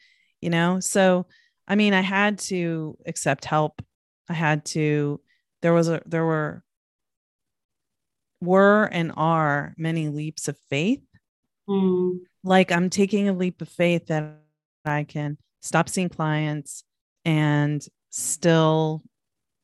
you 0.40 0.48
know. 0.48 0.78
So, 0.78 1.26
I 1.66 1.74
mean, 1.74 1.92
I 1.92 2.02
had 2.02 2.38
to 2.50 2.96
accept 3.04 3.44
help. 3.44 3.82
I 4.28 4.34
had 4.34 4.64
to. 4.66 5.20
There 5.62 5.74
was 5.74 5.88
a. 5.88 6.02
There 6.06 6.24
were. 6.24 6.62
Were 8.40 8.84
and 8.84 9.12
are 9.16 9.74
many 9.76 10.08
leaps 10.08 10.46
of 10.46 10.56
faith. 10.70 11.02
Mm, 11.68 12.20
Like 12.44 12.70
I'm 12.70 12.90
taking 12.90 13.28
a 13.28 13.32
leap 13.32 13.60
of 13.60 13.68
faith 13.68 14.06
that 14.06 14.36
I 14.84 15.04
can 15.04 15.38
stop 15.66 15.88
seeing 15.88 16.08
clients 16.08 16.84
and 17.24 17.86
still 18.10 19.02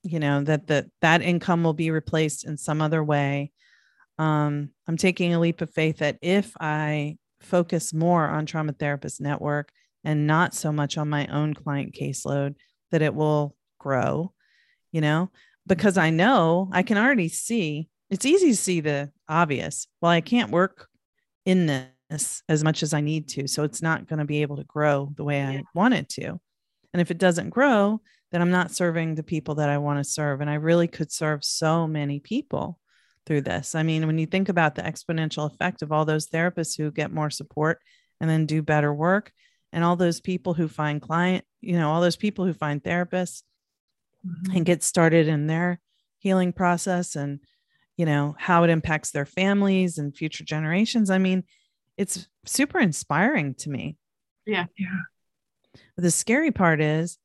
you 0.02 0.18
know 0.18 0.42
that 0.42 0.66
that 0.66 0.86
that 1.00 1.22
income 1.22 1.62
will 1.62 1.74
be 1.74 1.90
replaced 1.90 2.44
in 2.44 2.56
some 2.56 2.82
other 2.82 3.02
way. 3.02 3.52
Um 4.18 4.70
i'm 4.88 4.96
taking 4.96 5.32
a 5.32 5.40
leap 5.40 5.60
of 5.60 5.70
faith 5.70 5.98
that 5.98 6.18
if 6.20 6.52
i 6.60 7.16
focus 7.40 7.92
more 7.94 8.28
on 8.28 8.46
trauma 8.46 8.72
therapist 8.72 9.20
network 9.20 9.72
and 10.04 10.26
not 10.26 10.54
so 10.54 10.72
much 10.72 10.98
on 10.98 11.08
my 11.08 11.26
own 11.28 11.54
client 11.54 11.94
caseload 11.94 12.54
that 12.90 13.02
it 13.02 13.14
will 13.14 13.56
grow 13.78 14.32
you 14.90 15.00
know? 15.00 15.30
Because 15.66 15.96
i 15.96 16.10
know 16.10 16.68
i 16.72 16.82
can 16.82 16.98
already 16.98 17.28
see 17.28 17.88
it's 18.10 18.26
easy 18.26 18.50
to 18.50 18.56
see 18.56 18.80
the 18.80 19.10
obvious. 19.28 19.86
Well 20.00 20.10
i 20.10 20.20
can't 20.20 20.50
work 20.50 20.88
in 21.46 21.86
this 22.12 22.42
as 22.48 22.62
much 22.62 22.82
as 22.82 22.92
i 22.94 23.00
need 23.00 23.28
to 23.28 23.48
so 23.48 23.64
it's 23.64 23.82
not 23.82 24.06
going 24.06 24.18
to 24.18 24.24
be 24.24 24.42
able 24.42 24.56
to 24.56 24.64
grow 24.64 25.12
the 25.16 25.24
way 25.24 25.42
i 25.42 25.62
want 25.74 25.94
it 25.94 26.08
to 26.08 26.38
and 26.92 27.00
if 27.00 27.10
it 27.10 27.18
doesn't 27.18 27.50
grow 27.50 28.00
then 28.32 28.40
I'm 28.40 28.50
not 28.50 28.70
serving 28.70 29.14
the 29.14 29.22
people 29.22 29.56
that 29.56 29.68
I 29.68 29.78
want 29.78 29.98
to 29.98 30.10
serve. 30.10 30.40
And 30.40 30.48
I 30.48 30.54
really 30.54 30.88
could 30.88 31.12
serve 31.12 31.44
so 31.44 31.86
many 31.86 32.18
people 32.18 32.78
through 33.26 33.42
this. 33.42 33.74
I 33.74 33.82
mean, 33.82 34.06
when 34.06 34.18
you 34.18 34.26
think 34.26 34.48
about 34.48 34.74
the 34.74 34.82
exponential 34.82 35.46
effect 35.46 35.82
of 35.82 35.92
all 35.92 36.06
those 36.06 36.28
therapists 36.28 36.76
who 36.76 36.90
get 36.90 37.12
more 37.12 37.30
support 37.30 37.78
and 38.20 38.28
then 38.28 38.46
do 38.46 38.62
better 38.62 38.92
work, 38.92 39.32
and 39.70 39.84
all 39.84 39.96
those 39.96 40.20
people 40.20 40.54
who 40.54 40.66
find 40.66 41.00
client, 41.00 41.44
you 41.60 41.76
know, 41.78 41.90
all 41.90 42.00
those 42.00 42.16
people 42.16 42.44
who 42.44 42.52
find 42.52 42.82
therapists 42.82 43.42
Mhm. 44.26 44.56
and 44.56 44.66
get 44.66 44.82
started 44.82 45.28
in 45.28 45.46
their 45.46 45.80
healing 46.18 46.52
process 46.52 47.16
and, 47.16 47.40
you 47.96 48.06
know, 48.06 48.34
how 48.38 48.64
it 48.64 48.70
impacts 48.70 49.10
their 49.10 49.26
families 49.26 49.98
and 49.98 50.16
future 50.16 50.44
generations. 50.44 51.10
I 51.10 51.18
mean, 51.18 51.44
it's 51.96 52.28
super 52.44 52.78
inspiring 52.78 53.54
to 53.54 53.70
me. 53.70 53.96
Yeah. 54.46 54.66
Yeah. 54.78 54.98
But 55.96 56.02
the 56.02 56.10
scary 56.10 56.50
part 56.50 56.80
is 56.80 57.18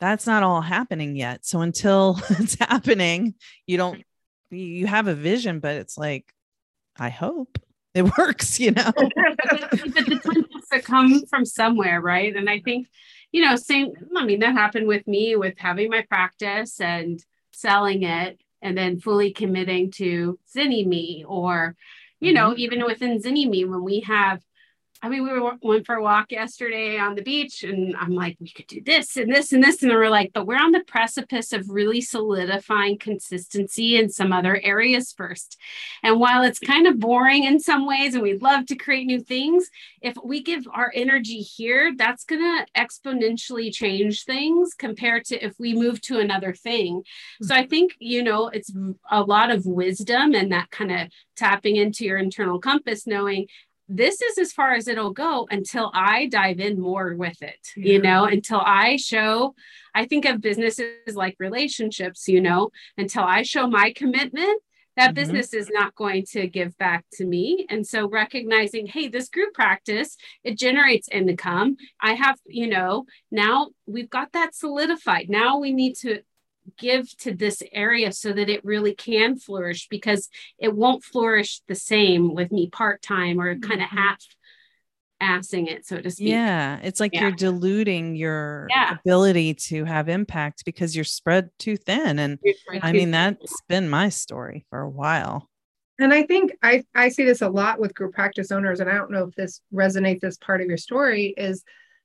that's 0.00 0.26
not 0.26 0.42
all 0.42 0.60
happening 0.60 1.16
yet. 1.16 1.44
So 1.44 1.60
until 1.60 2.18
it's 2.30 2.56
happening, 2.58 3.34
you 3.66 3.76
don't 3.76 3.98
you- 4.50 4.58
you 4.58 4.86
have 4.86 5.08
a 5.08 5.14
vision, 5.14 5.60
but 5.60 5.76
it's 5.76 5.98
like, 5.98 6.32
I 6.98 7.10
hope 7.10 7.58
it 7.94 8.02
works, 8.18 8.58
you 8.58 8.70
know. 8.70 8.90
but 8.96 9.12
the 9.14 10.20
time 10.24 10.46
that 10.70 10.84
come 10.84 11.26
from 11.26 11.44
somewhere, 11.44 12.00
right? 12.00 12.34
And 12.34 12.48
I 12.48 12.60
think, 12.60 12.88
you 13.30 13.44
know, 13.44 13.56
same. 13.56 13.92
I 14.16 14.24
mean, 14.24 14.40
that 14.40 14.54
happened 14.54 14.86
with 14.86 15.06
me 15.06 15.36
with 15.36 15.54
having 15.58 15.90
my 15.90 16.02
practice 16.08 16.80
and 16.80 17.22
selling 17.52 18.04
it, 18.04 18.40
and 18.62 18.76
then 18.76 19.00
fully 19.00 19.32
committing 19.32 19.90
to 19.92 20.38
Zynnyme, 20.56 21.24
or, 21.26 21.76
you 22.20 22.32
know, 22.32 22.50
mm-hmm. 22.50 22.60
even 22.60 22.84
within 22.84 23.20
Zynnyme, 23.20 23.68
when 23.68 23.84
we 23.84 24.00
have. 24.00 24.42
I 25.00 25.08
mean, 25.08 25.22
we 25.22 25.30
were, 25.32 25.52
went 25.62 25.86
for 25.86 25.94
a 25.94 26.02
walk 26.02 26.32
yesterday 26.32 26.98
on 26.98 27.14
the 27.14 27.22
beach, 27.22 27.62
and 27.62 27.94
I'm 27.96 28.14
like, 28.14 28.36
we 28.40 28.50
could 28.50 28.66
do 28.66 28.80
this 28.84 29.16
and 29.16 29.32
this 29.32 29.52
and 29.52 29.62
this. 29.62 29.82
And 29.82 29.92
we're 29.92 30.08
like, 30.08 30.32
but 30.32 30.46
we're 30.46 30.56
on 30.56 30.72
the 30.72 30.82
precipice 30.84 31.52
of 31.52 31.68
really 31.68 32.00
solidifying 32.00 32.98
consistency 32.98 33.96
in 33.96 34.08
some 34.10 34.32
other 34.32 34.60
areas 34.62 35.14
first. 35.16 35.56
And 36.02 36.18
while 36.18 36.42
it's 36.42 36.58
kind 36.58 36.86
of 36.86 36.98
boring 36.98 37.44
in 37.44 37.60
some 37.60 37.86
ways, 37.86 38.14
and 38.14 38.22
we'd 38.22 38.42
love 38.42 38.66
to 38.66 38.76
create 38.76 39.06
new 39.06 39.20
things, 39.20 39.68
if 40.02 40.16
we 40.24 40.42
give 40.42 40.66
our 40.72 40.90
energy 40.94 41.42
here, 41.42 41.92
that's 41.96 42.24
going 42.24 42.42
to 42.42 42.66
exponentially 42.76 43.72
change 43.72 44.24
things 44.24 44.74
compared 44.74 45.24
to 45.26 45.44
if 45.44 45.54
we 45.60 45.74
move 45.74 46.00
to 46.02 46.18
another 46.18 46.52
thing. 46.52 47.04
So 47.42 47.54
I 47.54 47.60
mm-hmm. 47.60 47.68
think, 47.68 47.94
you 48.00 48.24
know, 48.24 48.48
it's 48.48 48.72
a 49.10 49.22
lot 49.22 49.50
of 49.52 49.64
wisdom 49.64 50.34
and 50.34 50.50
that 50.50 50.70
kind 50.70 50.90
of 50.90 51.08
tapping 51.36 51.76
into 51.76 52.04
your 52.04 52.18
internal 52.18 52.58
compass, 52.58 53.06
knowing 53.06 53.46
this 53.88 54.20
is 54.20 54.38
as 54.38 54.52
far 54.52 54.74
as 54.74 54.86
it'll 54.86 55.12
go 55.12 55.46
until 55.50 55.90
I 55.94 56.26
dive 56.26 56.60
in 56.60 56.78
more 56.80 57.14
with 57.14 57.40
it, 57.42 57.72
you 57.74 58.00
know, 58.00 58.24
until 58.24 58.60
I 58.60 58.96
show. 58.96 59.54
I 59.94 60.04
think 60.04 60.26
of 60.26 60.40
businesses 60.40 61.14
like 61.14 61.36
relationships, 61.38 62.28
you 62.28 62.40
know, 62.40 62.70
until 62.98 63.24
I 63.24 63.42
show 63.42 63.66
my 63.66 63.92
commitment 63.96 64.62
that 64.98 65.14
mm-hmm. 65.14 65.14
business 65.14 65.54
is 65.54 65.70
not 65.70 65.94
going 65.94 66.24
to 66.32 66.48
give 66.48 66.76
back 66.76 67.04
to 67.12 67.24
me 67.24 67.66
and 67.70 67.86
so 67.86 68.08
recognizing 68.08 68.86
hey 68.86 69.08
this 69.08 69.28
group 69.28 69.54
practice 69.54 70.16
it 70.42 70.58
generates 70.58 71.08
income 71.08 71.76
i 72.00 72.14
have 72.14 72.36
you 72.46 72.66
know 72.66 73.06
now 73.30 73.68
we've 73.86 74.10
got 74.10 74.32
that 74.32 74.54
solidified 74.54 75.30
now 75.30 75.58
we 75.58 75.72
need 75.72 75.94
to 75.94 76.20
give 76.76 77.16
to 77.18 77.34
this 77.34 77.62
area 77.72 78.12
so 78.12 78.32
that 78.32 78.48
it 78.48 78.64
really 78.64 78.94
can 78.94 79.36
flourish 79.36 79.88
because 79.88 80.28
it 80.58 80.74
won't 80.74 81.04
flourish 81.04 81.60
the 81.68 81.74
same 81.74 82.34
with 82.34 82.52
me 82.52 82.68
part-time 82.68 83.40
or 83.40 83.58
kind 83.58 83.80
of 83.80 83.88
mm-hmm. 83.88 83.96
half 83.96 84.18
assing 85.22 85.68
it 85.68 85.84
so 85.84 86.00
to 86.00 86.10
speak 86.10 86.28
yeah 86.28 86.78
it's 86.82 87.00
like 87.00 87.12
yeah. 87.12 87.22
you're 87.22 87.32
diluting 87.32 88.14
your 88.14 88.68
yeah. 88.70 88.96
ability 89.00 89.52
to 89.52 89.84
have 89.84 90.08
impact 90.08 90.64
because 90.64 90.94
you're 90.94 91.04
spread 91.04 91.50
too 91.58 91.76
thin 91.76 92.18
and 92.20 92.38
i 92.82 92.92
mean 92.92 93.10
that's 93.10 93.60
been 93.68 93.88
my 93.88 94.08
story 94.08 94.64
for 94.70 94.80
a 94.80 94.88
while 94.88 95.48
and 95.98 96.14
i 96.14 96.22
think 96.22 96.52
i 96.62 96.84
i 96.94 97.08
see 97.08 97.24
this 97.24 97.42
a 97.42 97.48
lot 97.48 97.80
with 97.80 97.94
group 97.94 98.14
practice 98.14 98.52
owners 98.52 98.78
and 98.78 98.88
i 98.88 98.94
don't 98.94 99.10
know 99.10 99.24
if 99.24 99.34
this 99.34 99.60
resonates 99.74 100.22
as 100.22 100.38
part 100.38 100.60
of 100.60 100.68
your 100.68 100.76
story 100.76 101.34
is 101.36 101.64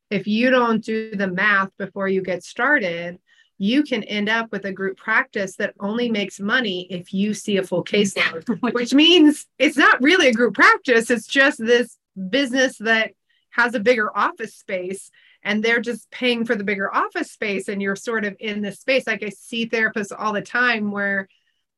if 0.09 0.27
you 0.27 0.49
don't 0.49 0.83
do 0.83 1.15
the 1.15 1.27
math 1.27 1.69
before 1.77 2.07
you 2.07 2.21
get 2.21 2.43
started 2.43 3.19
you 3.63 3.81
can 3.81 4.03
end 4.03 4.27
up 4.27 4.51
with 4.51 4.65
a 4.65 4.73
group 4.73 4.97
practice 4.97 5.55
that 5.55 5.73
only 5.79 6.11
makes 6.11 6.37
money 6.37 6.85
if 6.89 7.13
you 7.13 7.33
see 7.33 7.55
a 7.55 7.63
full 7.63 7.81
caseload, 7.81 8.45
which 8.73 8.93
means 8.93 9.47
it's 9.57 9.77
not 9.77 10.01
really 10.01 10.27
a 10.27 10.33
group 10.33 10.53
practice. 10.53 11.09
It's 11.09 11.27
just 11.27 11.59
this 11.59 11.97
business 12.29 12.77
that 12.79 13.11
has 13.51 13.73
a 13.73 13.79
bigger 13.79 14.15
office 14.17 14.53
space 14.53 15.09
and 15.43 15.63
they're 15.63 15.79
just 15.79 16.11
paying 16.11 16.43
for 16.43 16.55
the 16.55 16.65
bigger 16.65 16.93
office 16.93 17.31
space. 17.31 17.69
And 17.69 17.81
you're 17.81 17.95
sort 17.95 18.25
of 18.25 18.35
in 18.37 18.61
this 18.61 18.81
space. 18.81 19.07
Like 19.07 19.23
i 19.23 19.29
see 19.29 19.65
therapists 19.69 20.11
all 20.17 20.33
the 20.33 20.41
time 20.41 20.91
where 20.91 21.29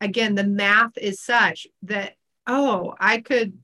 again 0.01 0.33
the 0.33 0.43
math 0.43 0.97
is 0.97 1.21
such 1.21 1.67
that 1.83 2.15
oh 2.47 2.95
i 2.99 3.19
could 3.19 3.59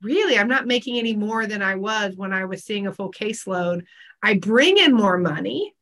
really 0.00 0.38
i'm 0.38 0.48
not 0.48 0.66
making 0.66 0.98
any 0.98 1.14
more 1.14 1.46
than 1.46 1.62
i 1.62 1.74
was 1.74 2.16
when 2.16 2.32
i 2.32 2.44
was 2.46 2.64
seeing 2.64 2.86
a 2.86 2.92
full 2.92 3.12
caseload. 3.12 3.84
I 4.22 4.38
bring 4.38 4.78
in 4.78 4.94
more 4.94 5.18
money 5.18 5.74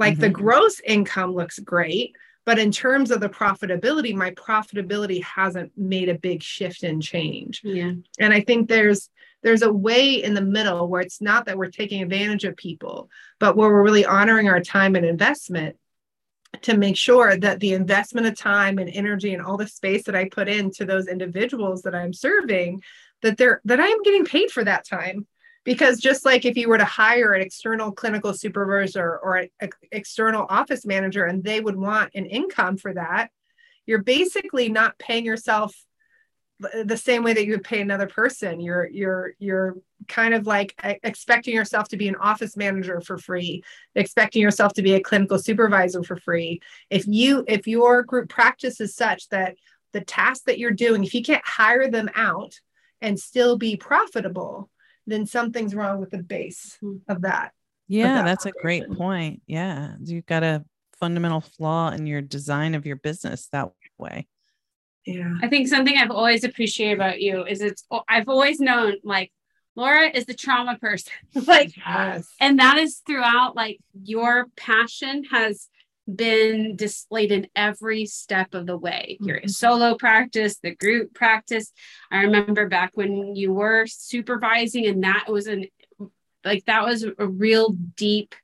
like 0.00 0.14
mm-hmm. 0.14 0.22
the 0.22 0.30
gross 0.30 0.80
income 0.80 1.32
looks 1.32 1.60
great 1.60 2.16
but 2.44 2.58
in 2.58 2.72
terms 2.72 3.12
of 3.12 3.20
the 3.20 3.28
profitability 3.28 4.12
my 4.14 4.32
profitability 4.32 5.22
hasn't 5.22 5.70
made 5.76 6.08
a 6.08 6.18
big 6.18 6.42
shift 6.42 6.82
and 6.82 7.02
change 7.02 7.60
yeah 7.62 7.92
and 8.18 8.34
i 8.34 8.40
think 8.40 8.68
there's 8.68 9.08
there's 9.42 9.62
a 9.62 9.72
way 9.72 10.22
in 10.22 10.34
the 10.34 10.40
middle 10.40 10.88
where 10.88 11.00
it's 11.00 11.20
not 11.20 11.46
that 11.46 11.56
we're 11.56 11.70
taking 11.70 12.02
advantage 12.02 12.44
of 12.44 12.56
people, 12.56 13.08
but 13.38 13.56
where 13.56 13.70
we're 13.70 13.82
really 13.82 14.04
honoring 14.04 14.48
our 14.48 14.60
time 14.60 14.96
and 14.96 15.06
investment 15.06 15.76
to 16.62 16.76
make 16.76 16.96
sure 16.96 17.36
that 17.36 17.60
the 17.60 17.72
investment 17.74 18.26
of 18.26 18.36
time 18.36 18.78
and 18.78 18.90
energy 18.90 19.32
and 19.32 19.42
all 19.42 19.56
the 19.56 19.68
space 19.68 20.04
that 20.04 20.16
I 20.16 20.28
put 20.28 20.48
into 20.48 20.84
those 20.84 21.06
individuals 21.06 21.82
that 21.82 21.94
I'm 21.94 22.12
serving, 22.12 22.82
that 23.22 23.36
they're 23.36 23.60
that 23.64 23.80
I 23.80 23.86
am 23.86 24.02
getting 24.02 24.24
paid 24.24 24.50
for 24.50 24.64
that 24.64 24.86
time. 24.86 25.26
Because 25.64 26.00
just 26.00 26.24
like 26.24 26.44
if 26.44 26.56
you 26.56 26.68
were 26.68 26.78
to 26.78 26.84
hire 26.84 27.32
an 27.32 27.42
external 27.42 27.92
clinical 27.92 28.32
supervisor 28.32 29.18
or 29.18 29.36
an 29.36 29.70
external 29.92 30.46
office 30.48 30.86
manager 30.86 31.24
and 31.24 31.44
they 31.44 31.60
would 31.60 31.76
want 31.76 32.12
an 32.14 32.26
income 32.26 32.76
for 32.76 32.94
that, 32.94 33.30
you're 33.84 34.02
basically 34.02 34.68
not 34.68 34.98
paying 34.98 35.24
yourself 35.24 35.74
the 36.84 36.96
same 36.96 37.22
way 37.22 37.32
that 37.32 37.46
you 37.46 37.52
would 37.52 37.64
pay 37.64 37.80
another 37.80 38.06
person. 38.06 38.60
You're 38.60 38.86
you're 38.86 39.34
you're 39.38 39.76
kind 40.08 40.34
of 40.34 40.46
like 40.46 40.74
expecting 41.02 41.54
yourself 41.54 41.88
to 41.88 41.96
be 41.96 42.08
an 42.08 42.16
office 42.16 42.56
manager 42.56 43.00
for 43.00 43.18
free 43.18 43.62
expecting 43.94 44.42
yourself 44.42 44.72
to 44.74 44.82
be 44.82 44.94
a 44.94 45.00
clinical 45.00 45.38
supervisor 45.38 46.02
for 46.02 46.16
free. 46.16 46.60
If 46.90 47.06
you 47.06 47.44
if 47.48 47.66
your 47.66 48.02
group 48.02 48.28
practice 48.28 48.80
is 48.80 48.94
such 48.94 49.28
that 49.28 49.56
the 49.92 50.00
task 50.00 50.44
that 50.44 50.58
you're 50.58 50.70
doing 50.70 51.02
if 51.04 51.14
you 51.14 51.22
can't 51.22 51.46
hire 51.46 51.90
them 51.90 52.10
out 52.14 52.60
and 53.00 53.18
still 53.18 53.56
be 53.56 53.76
profitable 53.76 54.70
then 55.10 55.26
something's 55.26 55.74
wrong 55.74 56.00
with 56.00 56.10
the 56.10 56.22
base 56.22 56.76
hmm. 56.80 56.96
of 57.08 57.22
that 57.22 57.52
yeah 57.88 58.14
that 58.14 58.24
that's 58.24 58.46
a 58.46 58.52
great 58.52 58.90
point 58.92 59.42
yeah 59.46 59.94
you've 60.02 60.26
got 60.26 60.42
a 60.42 60.64
fundamental 60.98 61.40
flaw 61.40 61.90
in 61.90 62.06
your 62.06 62.20
design 62.20 62.74
of 62.74 62.86
your 62.86 62.96
business 62.96 63.48
that 63.52 63.70
way 63.98 64.26
yeah. 65.06 65.34
I 65.42 65.48
think 65.48 65.68
something 65.68 65.96
I've 65.96 66.10
always 66.10 66.44
appreciated 66.44 66.94
about 66.94 67.20
you 67.20 67.44
is 67.44 67.60
it's 67.60 67.84
I've 68.08 68.28
always 68.28 68.60
known 68.60 68.96
like 69.02 69.32
Laura 69.76 70.10
is 70.12 70.26
the 70.26 70.34
trauma 70.34 70.76
person. 70.78 71.12
like 71.46 71.76
yes. 71.76 72.28
and 72.40 72.58
that 72.58 72.78
is 72.78 73.00
throughout 73.06 73.56
like 73.56 73.78
your 74.02 74.46
passion 74.56 75.24
has 75.30 75.68
been 76.16 76.76
displayed 76.76 77.32
in 77.32 77.48
every 77.54 78.06
step 78.06 78.54
of 78.54 78.66
the 78.66 78.76
way. 78.76 79.18
Your 79.20 79.38
mm-hmm. 79.38 79.48
solo 79.48 79.94
practice, 79.94 80.58
the 80.58 80.74
group 80.74 81.14
practice. 81.14 81.72
I 82.10 82.22
remember 82.22 82.68
back 82.68 82.92
when 82.94 83.34
you 83.36 83.52
were 83.52 83.86
supervising 83.86 84.86
and 84.86 85.04
that 85.04 85.26
was 85.28 85.46
an 85.46 85.66
like 86.44 86.64
that 86.64 86.84
was 86.84 87.04
a 87.04 87.26
real 87.26 87.70
deep 87.96 88.34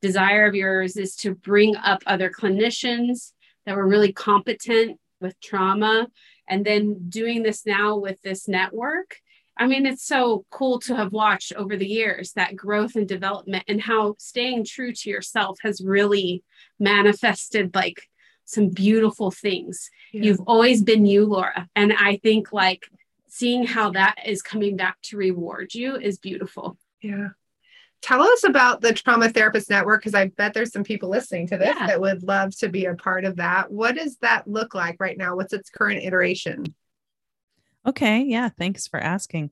desire 0.00 0.46
of 0.46 0.54
yours 0.54 0.96
is 0.96 1.16
to 1.16 1.34
bring 1.34 1.74
up 1.76 2.02
other 2.06 2.30
clinicians 2.30 3.32
that 3.66 3.76
were 3.76 3.86
really 3.86 4.12
competent 4.12 5.00
with 5.20 5.40
trauma 5.40 6.06
and 6.48 6.64
then 6.64 7.08
doing 7.08 7.42
this 7.42 7.64
now 7.64 7.96
with 7.96 8.20
this 8.22 8.46
network 8.46 9.16
i 9.56 9.66
mean 9.66 9.86
it's 9.86 10.06
so 10.06 10.44
cool 10.50 10.78
to 10.78 10.94
have 10.94 11.12
watched 11.12 11.52
over 11.54 11.76
the 11.76 11.86
years 11.86 12.32
that 12.32 12.56
growth 12.56 12.96
and 12.96 13.08
development 13.08 13.64
and 13.68 13.80
how 13.80 14.14
staying 14.18 14.64
true 14.64 14.92
to 14.92 15.10
yourself 15.10 15.58
has 15.62 15.80
really 15.80 16.42
manifested 16.78 17.74
like 17.74 18.02
some 18.46 18.68
beautiful 18.68 19.30
things. 19.30 19.88
Yeah. 20.12 20.24
you've 20.24 20.40
always 20.46 20.82
been 20.82 21.06
you 21.06 21.24
laura 21.26 21.68
and 21.74 21.92
i 21.92 22.18
think 22.22 22.52
like 22.52 22.86
seeing 23.34 23.66
how 23.66 23.90
that 23.90 24.16
is 24.24 24.42
coming 24.42 24.76
back 24.76 24.96
to 25.02 25.16
reward 25.16 25.74
you 25.74 25.96
is 25.96 26.18
beautiful. 26.18 26.78
Yeah. 27.02 27.30
Tell 28.00 28.22
us 28.22 28.44
about 28.44 28.80
the 28.80 28.92
trauma 28.92 29.28
therapist 29.28 29.68
network 29.70 30.02
because 30.02 30.14
i 30.14 30.28
bet 30.28 30.54
there's 30.54 30.72
some 30.72 30.84
people 30.84 31.08
listening 31.08 31.48
to 31.48 31.58
this 31.58 31.74
yeah. 31.76 31.88
that 31.88 32.00
would 32.00 32.22
love 32.22 32.56
to 32.58 32.68
be 32.68 32.84
a 32.84 32.94
part 32.94 33.24
of 33.24 33.36
that. 33.36 33.72
What 33.72 33.96
does 33.96 34.16
that 34.18 34.46
look 34.46 34.72
like 34.74 34.96
right 35.00 35.18
now? 35.18 35.34
What's 35.34 35.52
its 35.52 35.68
current 35.68 36.04
iteration 36.04 36.74
okay 37.86 38.22
yeah 38.22 38.48
thanks 38.48 38.86
for 38.86 38.98
asking 38.98 39.50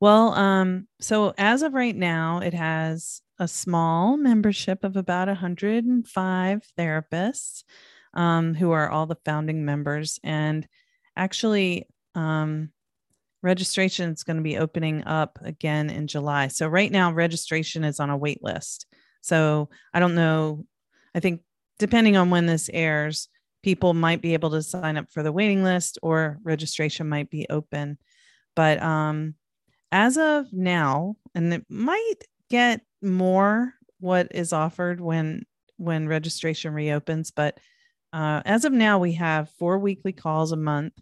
well 0.00 0.32
um 0.34 0.86
so 1.00 1.32
as 1.38 1.62
of 1.62 1.74
right 1.74 1.96
now 1.96 2.38
it 2.38 2.54
has 2.54 3.22
a 3.38 3.48
small 3.48 4.16
membership 4.18 4.84
of 4.84 4.96
about 4.96 5.28
105 5.28 6.62
therapists 6.78 7.64
um, 8.12 8.54
who 8.54 8.70
are 8.70 8.90
all 8.90 9.06
the 9.06 9.16
founding 9.24 9.64
members 9.64 10.20
and 10.22 10.68
actually 11.16 11.86
um, 12.14 12.70
registration 13.42 14.10
is 14.10 14.24
going 14.24 14.36
to 14.36 14.42
be 14.42 14.58
opening 14.58 15.04
up 15.04 15.38
again 15.42 15.90
in 15.90 16.06
July. 16.06 16.48
So 16.48 16.68
right 16.68 16.90
now 16.90 17.12
registration 17.12 17.84
is 17.84 18.00
on 18.00 18.10
a 18.10 18.16
wait 18.16 18.42
list. 18.42 18.86
So 19.22 19.70
I 19.94 20.00
don't 20.00 20.14
know. 20.14 20.66
I 21.14 21.20
think 21.20 21.40
depending 21.78 22.16
on 22.16 22.30
when 22.30 22.46
this 22.46 22.68
airs, 22.72 23.28
people 23.62 23.94
might 23.94 24.22
be 24.22 24.34
able 24.34 24.50
to 24.50 24.62
sign 24.62 24.96
up 24.96 25.10
for 25.10 25.22
the 25.22 25.32
waiting 25.32 25.62
list 25.62 25.98
or 26.02 26.38
registration 26.42 27.08
might 27.08 27.30
be 27.30 27.46
open. 27.50 27.98
But 28.56 28.82
um 28.82 29.34
as 29.92 30.16
of 30.16 30.52
now, 30.52 31.16
and 31.34 31.52
it 31.52 31.64
might 31.68 32.14
get 32.48 32.82
more 33.02 33.74
what 33.98 34.28
is 34.30 34.52
offered 34.52 35.00
when 35.00 35.44
when 35.76 36.06
registration 36.06 36.74
reopens, 36.74 37.30
but 37.30 37.58
uh, 38.12 38.42
as 38.44 38.64
of 38.64 38.72
now, 38.72 38.98
we 38.98 39.12
have 39.12 39.50
four 39.50 39.78
weekly 39.78 40.12
calls 40.12 40.52
a 40.52 40.56
month 40.56 40.94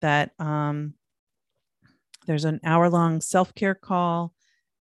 that 0.00 0.32
um, 0.38 0.94
there's 2.26 2.44
an 2.44 2.60
hour 2.64 2.90
long 2.90 3.20
self 3.20 3.54
care 3.54 3.74
call, 3.74 4.34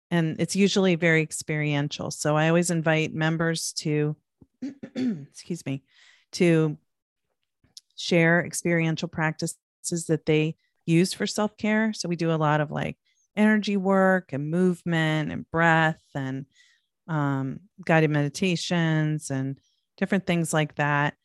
and 0.10 0.38
it's 0.40 0.56
usually 0.56 0.96
very 0.96 1.22
experiential. 1.22 2.10
So 2.12 2.36
I 2.36 2.48
always 2.48 2.72
invite 2.72 3.14
members 3.14 3.74
to, 3.80 4.16
excuse 4.96 5.66
me, 5.66 5.84
to 6.34 6.78
share 7.98 8.46
experiential 8.46 9.10
practices 9.10 9.58
that 10.08 10.26
they 10.26 10.56
use 10.86 11.14
for 11.14 11.28
self 11.28 11.58
care. 11.58 11.92
So 11.94 12.08
we 12.08 12.16
do 12.16 12.32
a 12.32 12.38
lot 12.38 12.62
of 12.62 12.72
like 12.72 12.98
energy 13.36 13.76
work 13.78 14.32
and 14.32 14.50
movement 14.50 15.32
and 15.32 15.50
breath 15.52 16.02
and 16.16 16.46
um, 17.08 17.60
guided 17.86 18.10
meditations 18.10 19.30
and 19.30 19.60
different 19.98 20.26
things 20.26 20.54
like 20.54 20.76
that, 20.76 21.16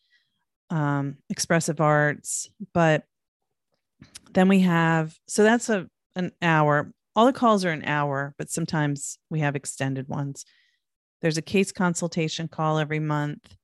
um, 0.71 1.17
expressive 1.31 1.81
arts. 1.81 2.51
But 2.75 3.05
then 4.33 4.49
we 4.49 4.61
have, 4.61 5.15
so 5.29 5.43
that's 5.43 5.69
a 5.69 5.87
an 6.17 6.33
hour. 6.41 6.93
All 7.15 7.27
the 7.27 7.33
calls 7.33 7.65
are 7.65 7.71
an 7.71 7.85
hour, 7.85 8.35
but 8.39 8.51
sometimes 8.51 9.19
we 9.31 9.41
have 9.41 9.57
extended 9.57 10.09
ones. 10.09 10.45
There's 11.21 11.39
a 11.39 11.43
case 11.43 11.73
consultation 11.73 12.49
call 12.49 12.79
every 12.79 12.99
month, 13.01 13.55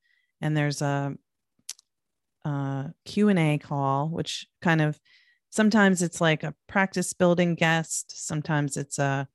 and 0.41 0.55
there's 0.55 0.81
a, 0.81 1.15
a 2.45 2.93
Q&A 3.05 3.57
call, 3.57 4.09
which 4.09 4.47
kind 4.61 4.81
of 4.81 4.99
sometimes 5.49 6.01
it's 6.01 6.21
like 6.21 6.43
a 6.43 6.55
practice 6.67 7.13
building 7.13 7.55
guest, 7.55 8.13
sometimes 8.25 8.77
it's 8.77 8.99
a 8.99 9.27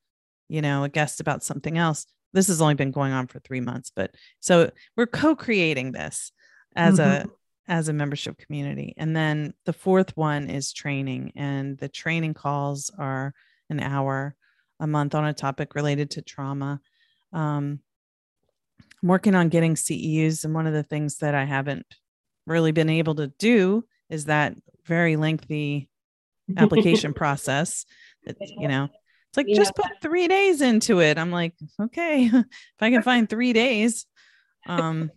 you 0.49 0.61
know, 0.61 0.85
a 0.85 0.89
guest 0.89 1.21
about 1.21 1.43
something 1.43 1.79
else. 1.79 2.07
This 2.33 2.49
has 2.49 2.61
only 2.61 2.75
been 2.75 2.91
going 2.91 3.13
on 3.13 3.27
for 3.27 3.39
3 3.41 3.61
months, 3.61 3.91
but 3.95 4.15
so 4.41 4.71
we're 4.97 5.07
co-creating 5.07 5.93
this 5.93 6.33
as 6.77 6.99
mm-hmm. 6.99 7.29
a 7.29 7.33
as 7.67 7.89
a 7.89 7.95
membership 7.95 8.37
community. 8.37 8.93
And 8.99 9.17
then 9.17 9.55
the 9.65 9.73
fourth 9.73 10.17
one 10.17 10.51
is 10.51 10.73
training, 10.73 11.33
and 11.37 11.79
the 11.79 11.89
training 11.89 12.35
calls 12.35 12.91
are 12.99 13.33
an 13.71 13.81
hour 13.81 14.37
a 14.81 14.87
month 14.87 15.15
on 15.15 15.25
a 15.25 15.33
topic 15.33 15.75
related 15.75 16.11
to 16.11 16.23
trauma. 16.23 16.81
Um, 17.33 17.81
I'm 19.03 19.09
working 19.09 19.35
on 19.35 19.49
getting 19.49 19.75
CEUs, 19.75 20.45
and 20.45 20.55
one 20.55 20.67
of 20.67 20.75
the 20.75 20.83
things 20.83 21.19
that 21.19 21.35
I 21.35 21.45
haven't 21.45 21.87
really 22.47 22.73
been 22.73 22.91
able 22.91 23.15
to 23.17 23.29
do 23.39 23.85
is 24.11 24.27
that 24.27 24.55
very 24.87 25.17
lengthy 25.17 25.89
application 26.57 27.15
process. 27.15 27.85
That 28.25 28.37
you 28.41 28.69
know, 28.69 28.89
it's 29.29 29.37
like 29.37 29.47
yeah. 29.49 29.57
just 29.57 29.75
put 29.75 29.87
three 30.01 30.29
days 30.29 30.61
into 30.61 31.01
it. 31.01 31.19
I'm 31.19 31.31
like, 31.31 31.55
okay, 31.81 32.25
if 32.33 32.45
I 32.81 32.91
can 32.91 33.03
find 33.03 33.29
three 33.29 33.53
days. 33.53 34.07
Um, 34.67 35.11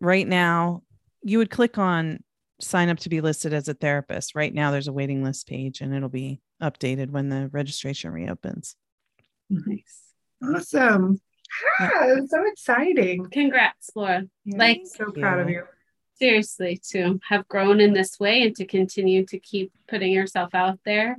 right 0.00 0.26
now, 0.26 0.82
you 1.22 1.38
would 1.38 1.50
click 1.50 1.78
on 1.78 2.20
sign 2.60 2.88
up 2.88 2.98
to 2.98 3.08
be 3.08 3.20
listed 3.20 3.52
as 3.52 3.68
a 3.68 3.74
therapist. 3.74 4.34
Right 4.34 4.52
now, 4.52 4.70
there's 4.70 4.88
a 4.88 4.92
waiting 4.92 5.22
list 5.22 5.48
page 5.48 5.80
and 5.80 5.94
it'll 5.94 6.08
be 6.08 6.40
updated 6.62 7.10
when 7.10 7.28
the 7.28 7.48
registration 7.48 8.10
reopens. 8.10 8.76
Nice. 9.50 10.00
Awesome. 10.42 11.20
Ah, 11.80 12.16
so 12.26 12.44
exciting. 12.46 13.26
Congrats, 13.30 13.90
Laura. 13.94 14.24
Yeah, 14.44 14.56
like, 14.56 14.82
so 14.84 15.10
proud 15.10 15.40
of 15.40 15.48
you. 15.48 15.64
Seriously, 16.18 16.80
to 16.90 17.20
have 17.28 17.46
grown 17.48 17.80
in 17.80 17.92
this 17.92 18.18
way 18.18 18.42
and 18.42 18.56
to 18.56 18.66
continue 18.66 19.24
to 19.26 19.38
keep 19.38 19.72
putting 19.88 20.12
yourself 20.12 20.54
out 20.54 20.80
there 20.84 21.16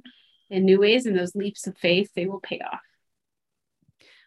in 0.49 0.65
new 0.65 0.79
ways 0.79 1.05
and 1.05 1.17
those 1.17 1.35
leaps 1.35 1.67
of 1.67 1.77
faith, 1.77 2.11
they 2.15 2.25
will 2.25 2.41
pay 2.41 2.59
off. 2.59 2.81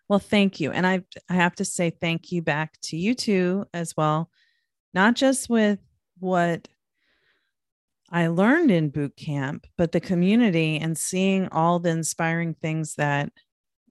Well, 0.08 0.18
thank 0.18 0.60
you. 0.60 0.72
And 0.72 0.86
I 0.86 1.02
I 1.28 1.34
have 1.34 1.54
to 1.56 1.64
say 1.64 1.90
thank 1.90 2.32
you 2.32 2.42
back 2.42 2.78
to 2.82 2.96
you 2.96 3.14
too 3.14 3.66
as 3.72 3.96
well. 3.96 4.30
Not 4.94 5.14
just 5.14 5.48
with 5.48 5.78
what 6.18 6.68
I 8.10 8.26
learned 8.26 8.70
in 8.70 8.90
boot 8.90 9.16
camp, 9.16 9.66
but 9.78 9.92
the 9.92 10.00
community 10.00 10.78
and 10.78 10.98
seeing 10.98 11.48
all 11.48 11.78
the 11.78 11.88
inspiring 11.90 12.54
things 12.54 12.96
that 12.96 13.32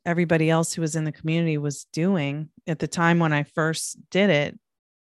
everybody 0.06 0.50
else 0.50 0.74
who 0.74 0.82
was 0.82 0.96
in 0.96 1.06
the 1.06 1.12
community 1.12 1.58
was 1.58 1.86
doing 1.92 2.50
at 2.68 2.78
the 2.78 2.88
time 2.88 3.18
when 3.18 3.34
I 3.34 3.44
first 3.44 3.98
did 4.12 4.30
it. 4.30 4.60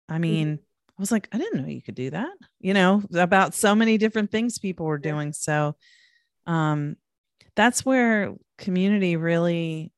I 0.09 0.18
mean, 0.18 0.47
mm-hmm. 0.47 0.62
I 0.99 1.03
was 1.03 1.12
like, 1.12 1.28
I 1.32 1.38
didn't 1.38 1.62
know 1.62 1.68
you 1.68 1.82
could 1.82 1.94
do 1.94 2.11
that, 2.11 2.32
you 2.59 2.72
know, 2.72 3.03
about 3.14 3.55
so 3.55 3.74
many 3.74 3.99
different 3.99 4.30
things 4.30 4.59
people 4.59 4.86
were 4.86 4.99
doing. 4.99 5.32
So 5.32 5.76
um 6.47 6.97
that's 7.55 7.84
where 7.84 8.34
community 8.59 9.16
really, 9.16 9.92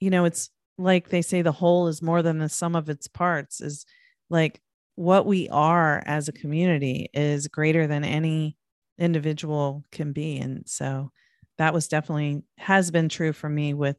you 0.00 0.10
know, 0.10 0.24
it's 0.24 0.50
like 0.76 1.08
they 1.08 1.22
say 1.22 1.42
the 1.42 1.52
whole 1.52 1.88
is 1.88 2.02
more 2.02 2.22
than 2.22 2.38
the 2.38 2.48
sum 2.48 2.76
of 2.76 2.88
its 2.88 3.08
parts, 3.08 3.60
is 3.60 3.86
like 4.30 4.60
what 4.94 5.26
we 5.26 5.48
are 5.48 6.02
as 6.06 6.28
a 6.28 6.32
community 6.32 7.08
is 7.14 7.48
greater 7.48 7.86
than 7.86 8.04
any 8.04 8.56
individual 8.98 9.84
can 9.92 10.12
be. 10.12 10.38
And 10.38 10.68
so 10.68 11.12
that 11.56 11.74
was 11.74 11.88
definitely 11.88 12.42
has 12.58 12.90
been 12.90 13.08
true 13.08 13.32
for 13.32 13.48
me 13.48 13.74
with 13.74 13.96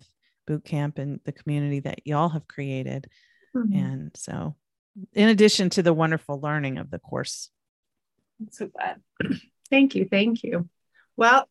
boot 0.48 0.66
camp 0.66 0.98
and 0.98 1.20
the 1.26 1.32
community 1.32 1.80
that 1.82 2.06
y'all 2.06 2.30
have 2.30 2.48
created. 2.48 3.08
Mm-hmm. 3.56 3.78
And 3.78 4.12
so 4.16 4.56
in 5.14 5.30
addition 5.30 5.70
to 5.72 5.84
the 5.84 5.94
wonderful 5.94 6.40
learning 6.40 6.78
of 6.78 6.92
the 6.92 7.00
course. 7.00 7.50
I'm 8.40 8.52
So 8.52 8.68
glad. 8.68 9.02
Thank 9.70 9.96
you. 9.96 10.08
Thank 10.10 10.44
you. 10.44 10.68
Well, 11.16 11.48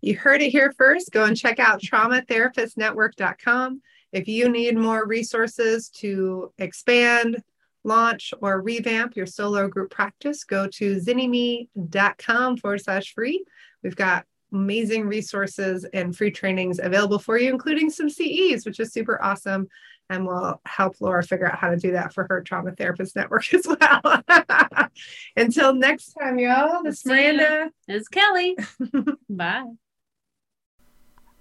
you 0.00 0.16
heard 0.16 0.42
it 0.42 0.50
here 0.50 0.72
first. 0.76 1.12
Go 1.12 1.24
and 1.24 1.36
check 1.36 1.58
out 1.58 1.80
traumatherapistnetwork.com. 1.80 3.82
If 4.12 4.28
you 4.28 4.48
need 4.48 4.76
more 4.76 5.06
resources 5.06 5.88
to 6.00 6.52
expand, 6.58 7.42
launch, 7.84 8.34
or 8.40 8.60
revamp 8.60 9.16
your 9.16 9.26
solo 9.26 9.68
group 9.68 9.90
practice, 9.90 10.44
go 10.44 10.68
to 10.68 10.96
zynnyme.com 10.96 12.56
forward 12.58 12.80
slash 12.80 13.14
free. 13.14 13.44
We've 13.82 13.96
got 13.96 14.26
amazing 14.52 15.06
resources 15.06 15.86
and 15.92 16.14
free 16.14 16.30
trainings 16.30 16.78
available 16.78 17.18
for 17.18 17.38
you, 17.38 17.50
including 17.50 17.88
some 17.88 18.10
CEs, 18.10 18.66
which 18.66 18.80
is 18.80 18.92
super 18.92 19.22
awesome. 19.22 19.68
And 20.12 20.26
we'll 20.26 20.60
help 20.66 21.00
Laura 21.00 21.22
figure 21.22 21.50
out 21.50 21.58
how 21.58 21.70
to 21.70 21.76
do 21.78 21.92
that 21.92 22.12
for 22.12 22.26
her 22.28 22.42
trauma 22.42 22.72
therapist 22.72 23.16
network 23.16 23.52
as 23.54 23.66
well. 23.66 24.22
Until 25.36 25.74
next 25.74 26.12
time, 26.12 26.38
y'all, 26.38 26.82
this 26.82 26.98
is 26.98 27.06
Miranda. 27.06 27.70
This 27.88 28.02
is 28.02 28.08
Kelly. 28.08 28.54
Bye. 29.30 29.64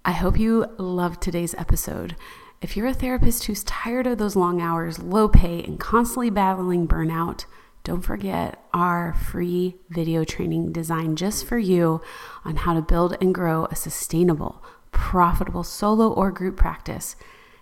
I 0.06 0.14
hope 0.14 0.40
you 0.40 0.68
loved 0.78 1.22
today's 1.22 1.54
episode. 1.56 2.16
If 2.62 2.78
you're 2.78 2.88
a 2.88 2.94
therapist 2.94 3.44
who's 3.44 3.66
tired 3.66 4.08
of 4.08 4.18
those 4.18 4.38
long 4.38 4.62
hours, 4.62 5.00
low 5.00 5.28
pay, 5.28 5.62
and 5.64 5.78
constantly 5.78 6.30
battling 6.30 6.88
burnout, 6.88 7.44
don't 7.84 8.02
forget 8.02 8.64
our 8.74 9.14
free 9.14 9.76
video 9.90 10.24
training 10.24 10.72
designed 10.72 11.18
just 11.18 11.46
for 11.46 11.58
you 11.58 12.00
on 12.46 12.56
how 12.56 12.74
to 12.74 12.82
build 12.82 13.18
and 13.20 13.36
grow 13.36 13.66
a 13.66 13.76
sustainable, 13.76 14.64
profitable 14.92 15.66
solo 15.66 16.10
or 16.14 16.32
group 16.32 16.56
practice. 16.56 17.18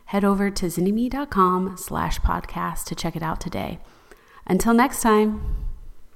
Head 0.09 0.25
over 0.25 0.49
to 0.49 0.65
zynnyme.com 0.65 1.77
slash 1.77 2.19
podcast 2.21 2.85
to 2.85 2.95
check 2.95 3.15
it 3.15 3.21
out 3.21 3.39
today. 3.39 3.77
Until 4.47 4.73
next 4.73 5.01
time. 5.01 5.68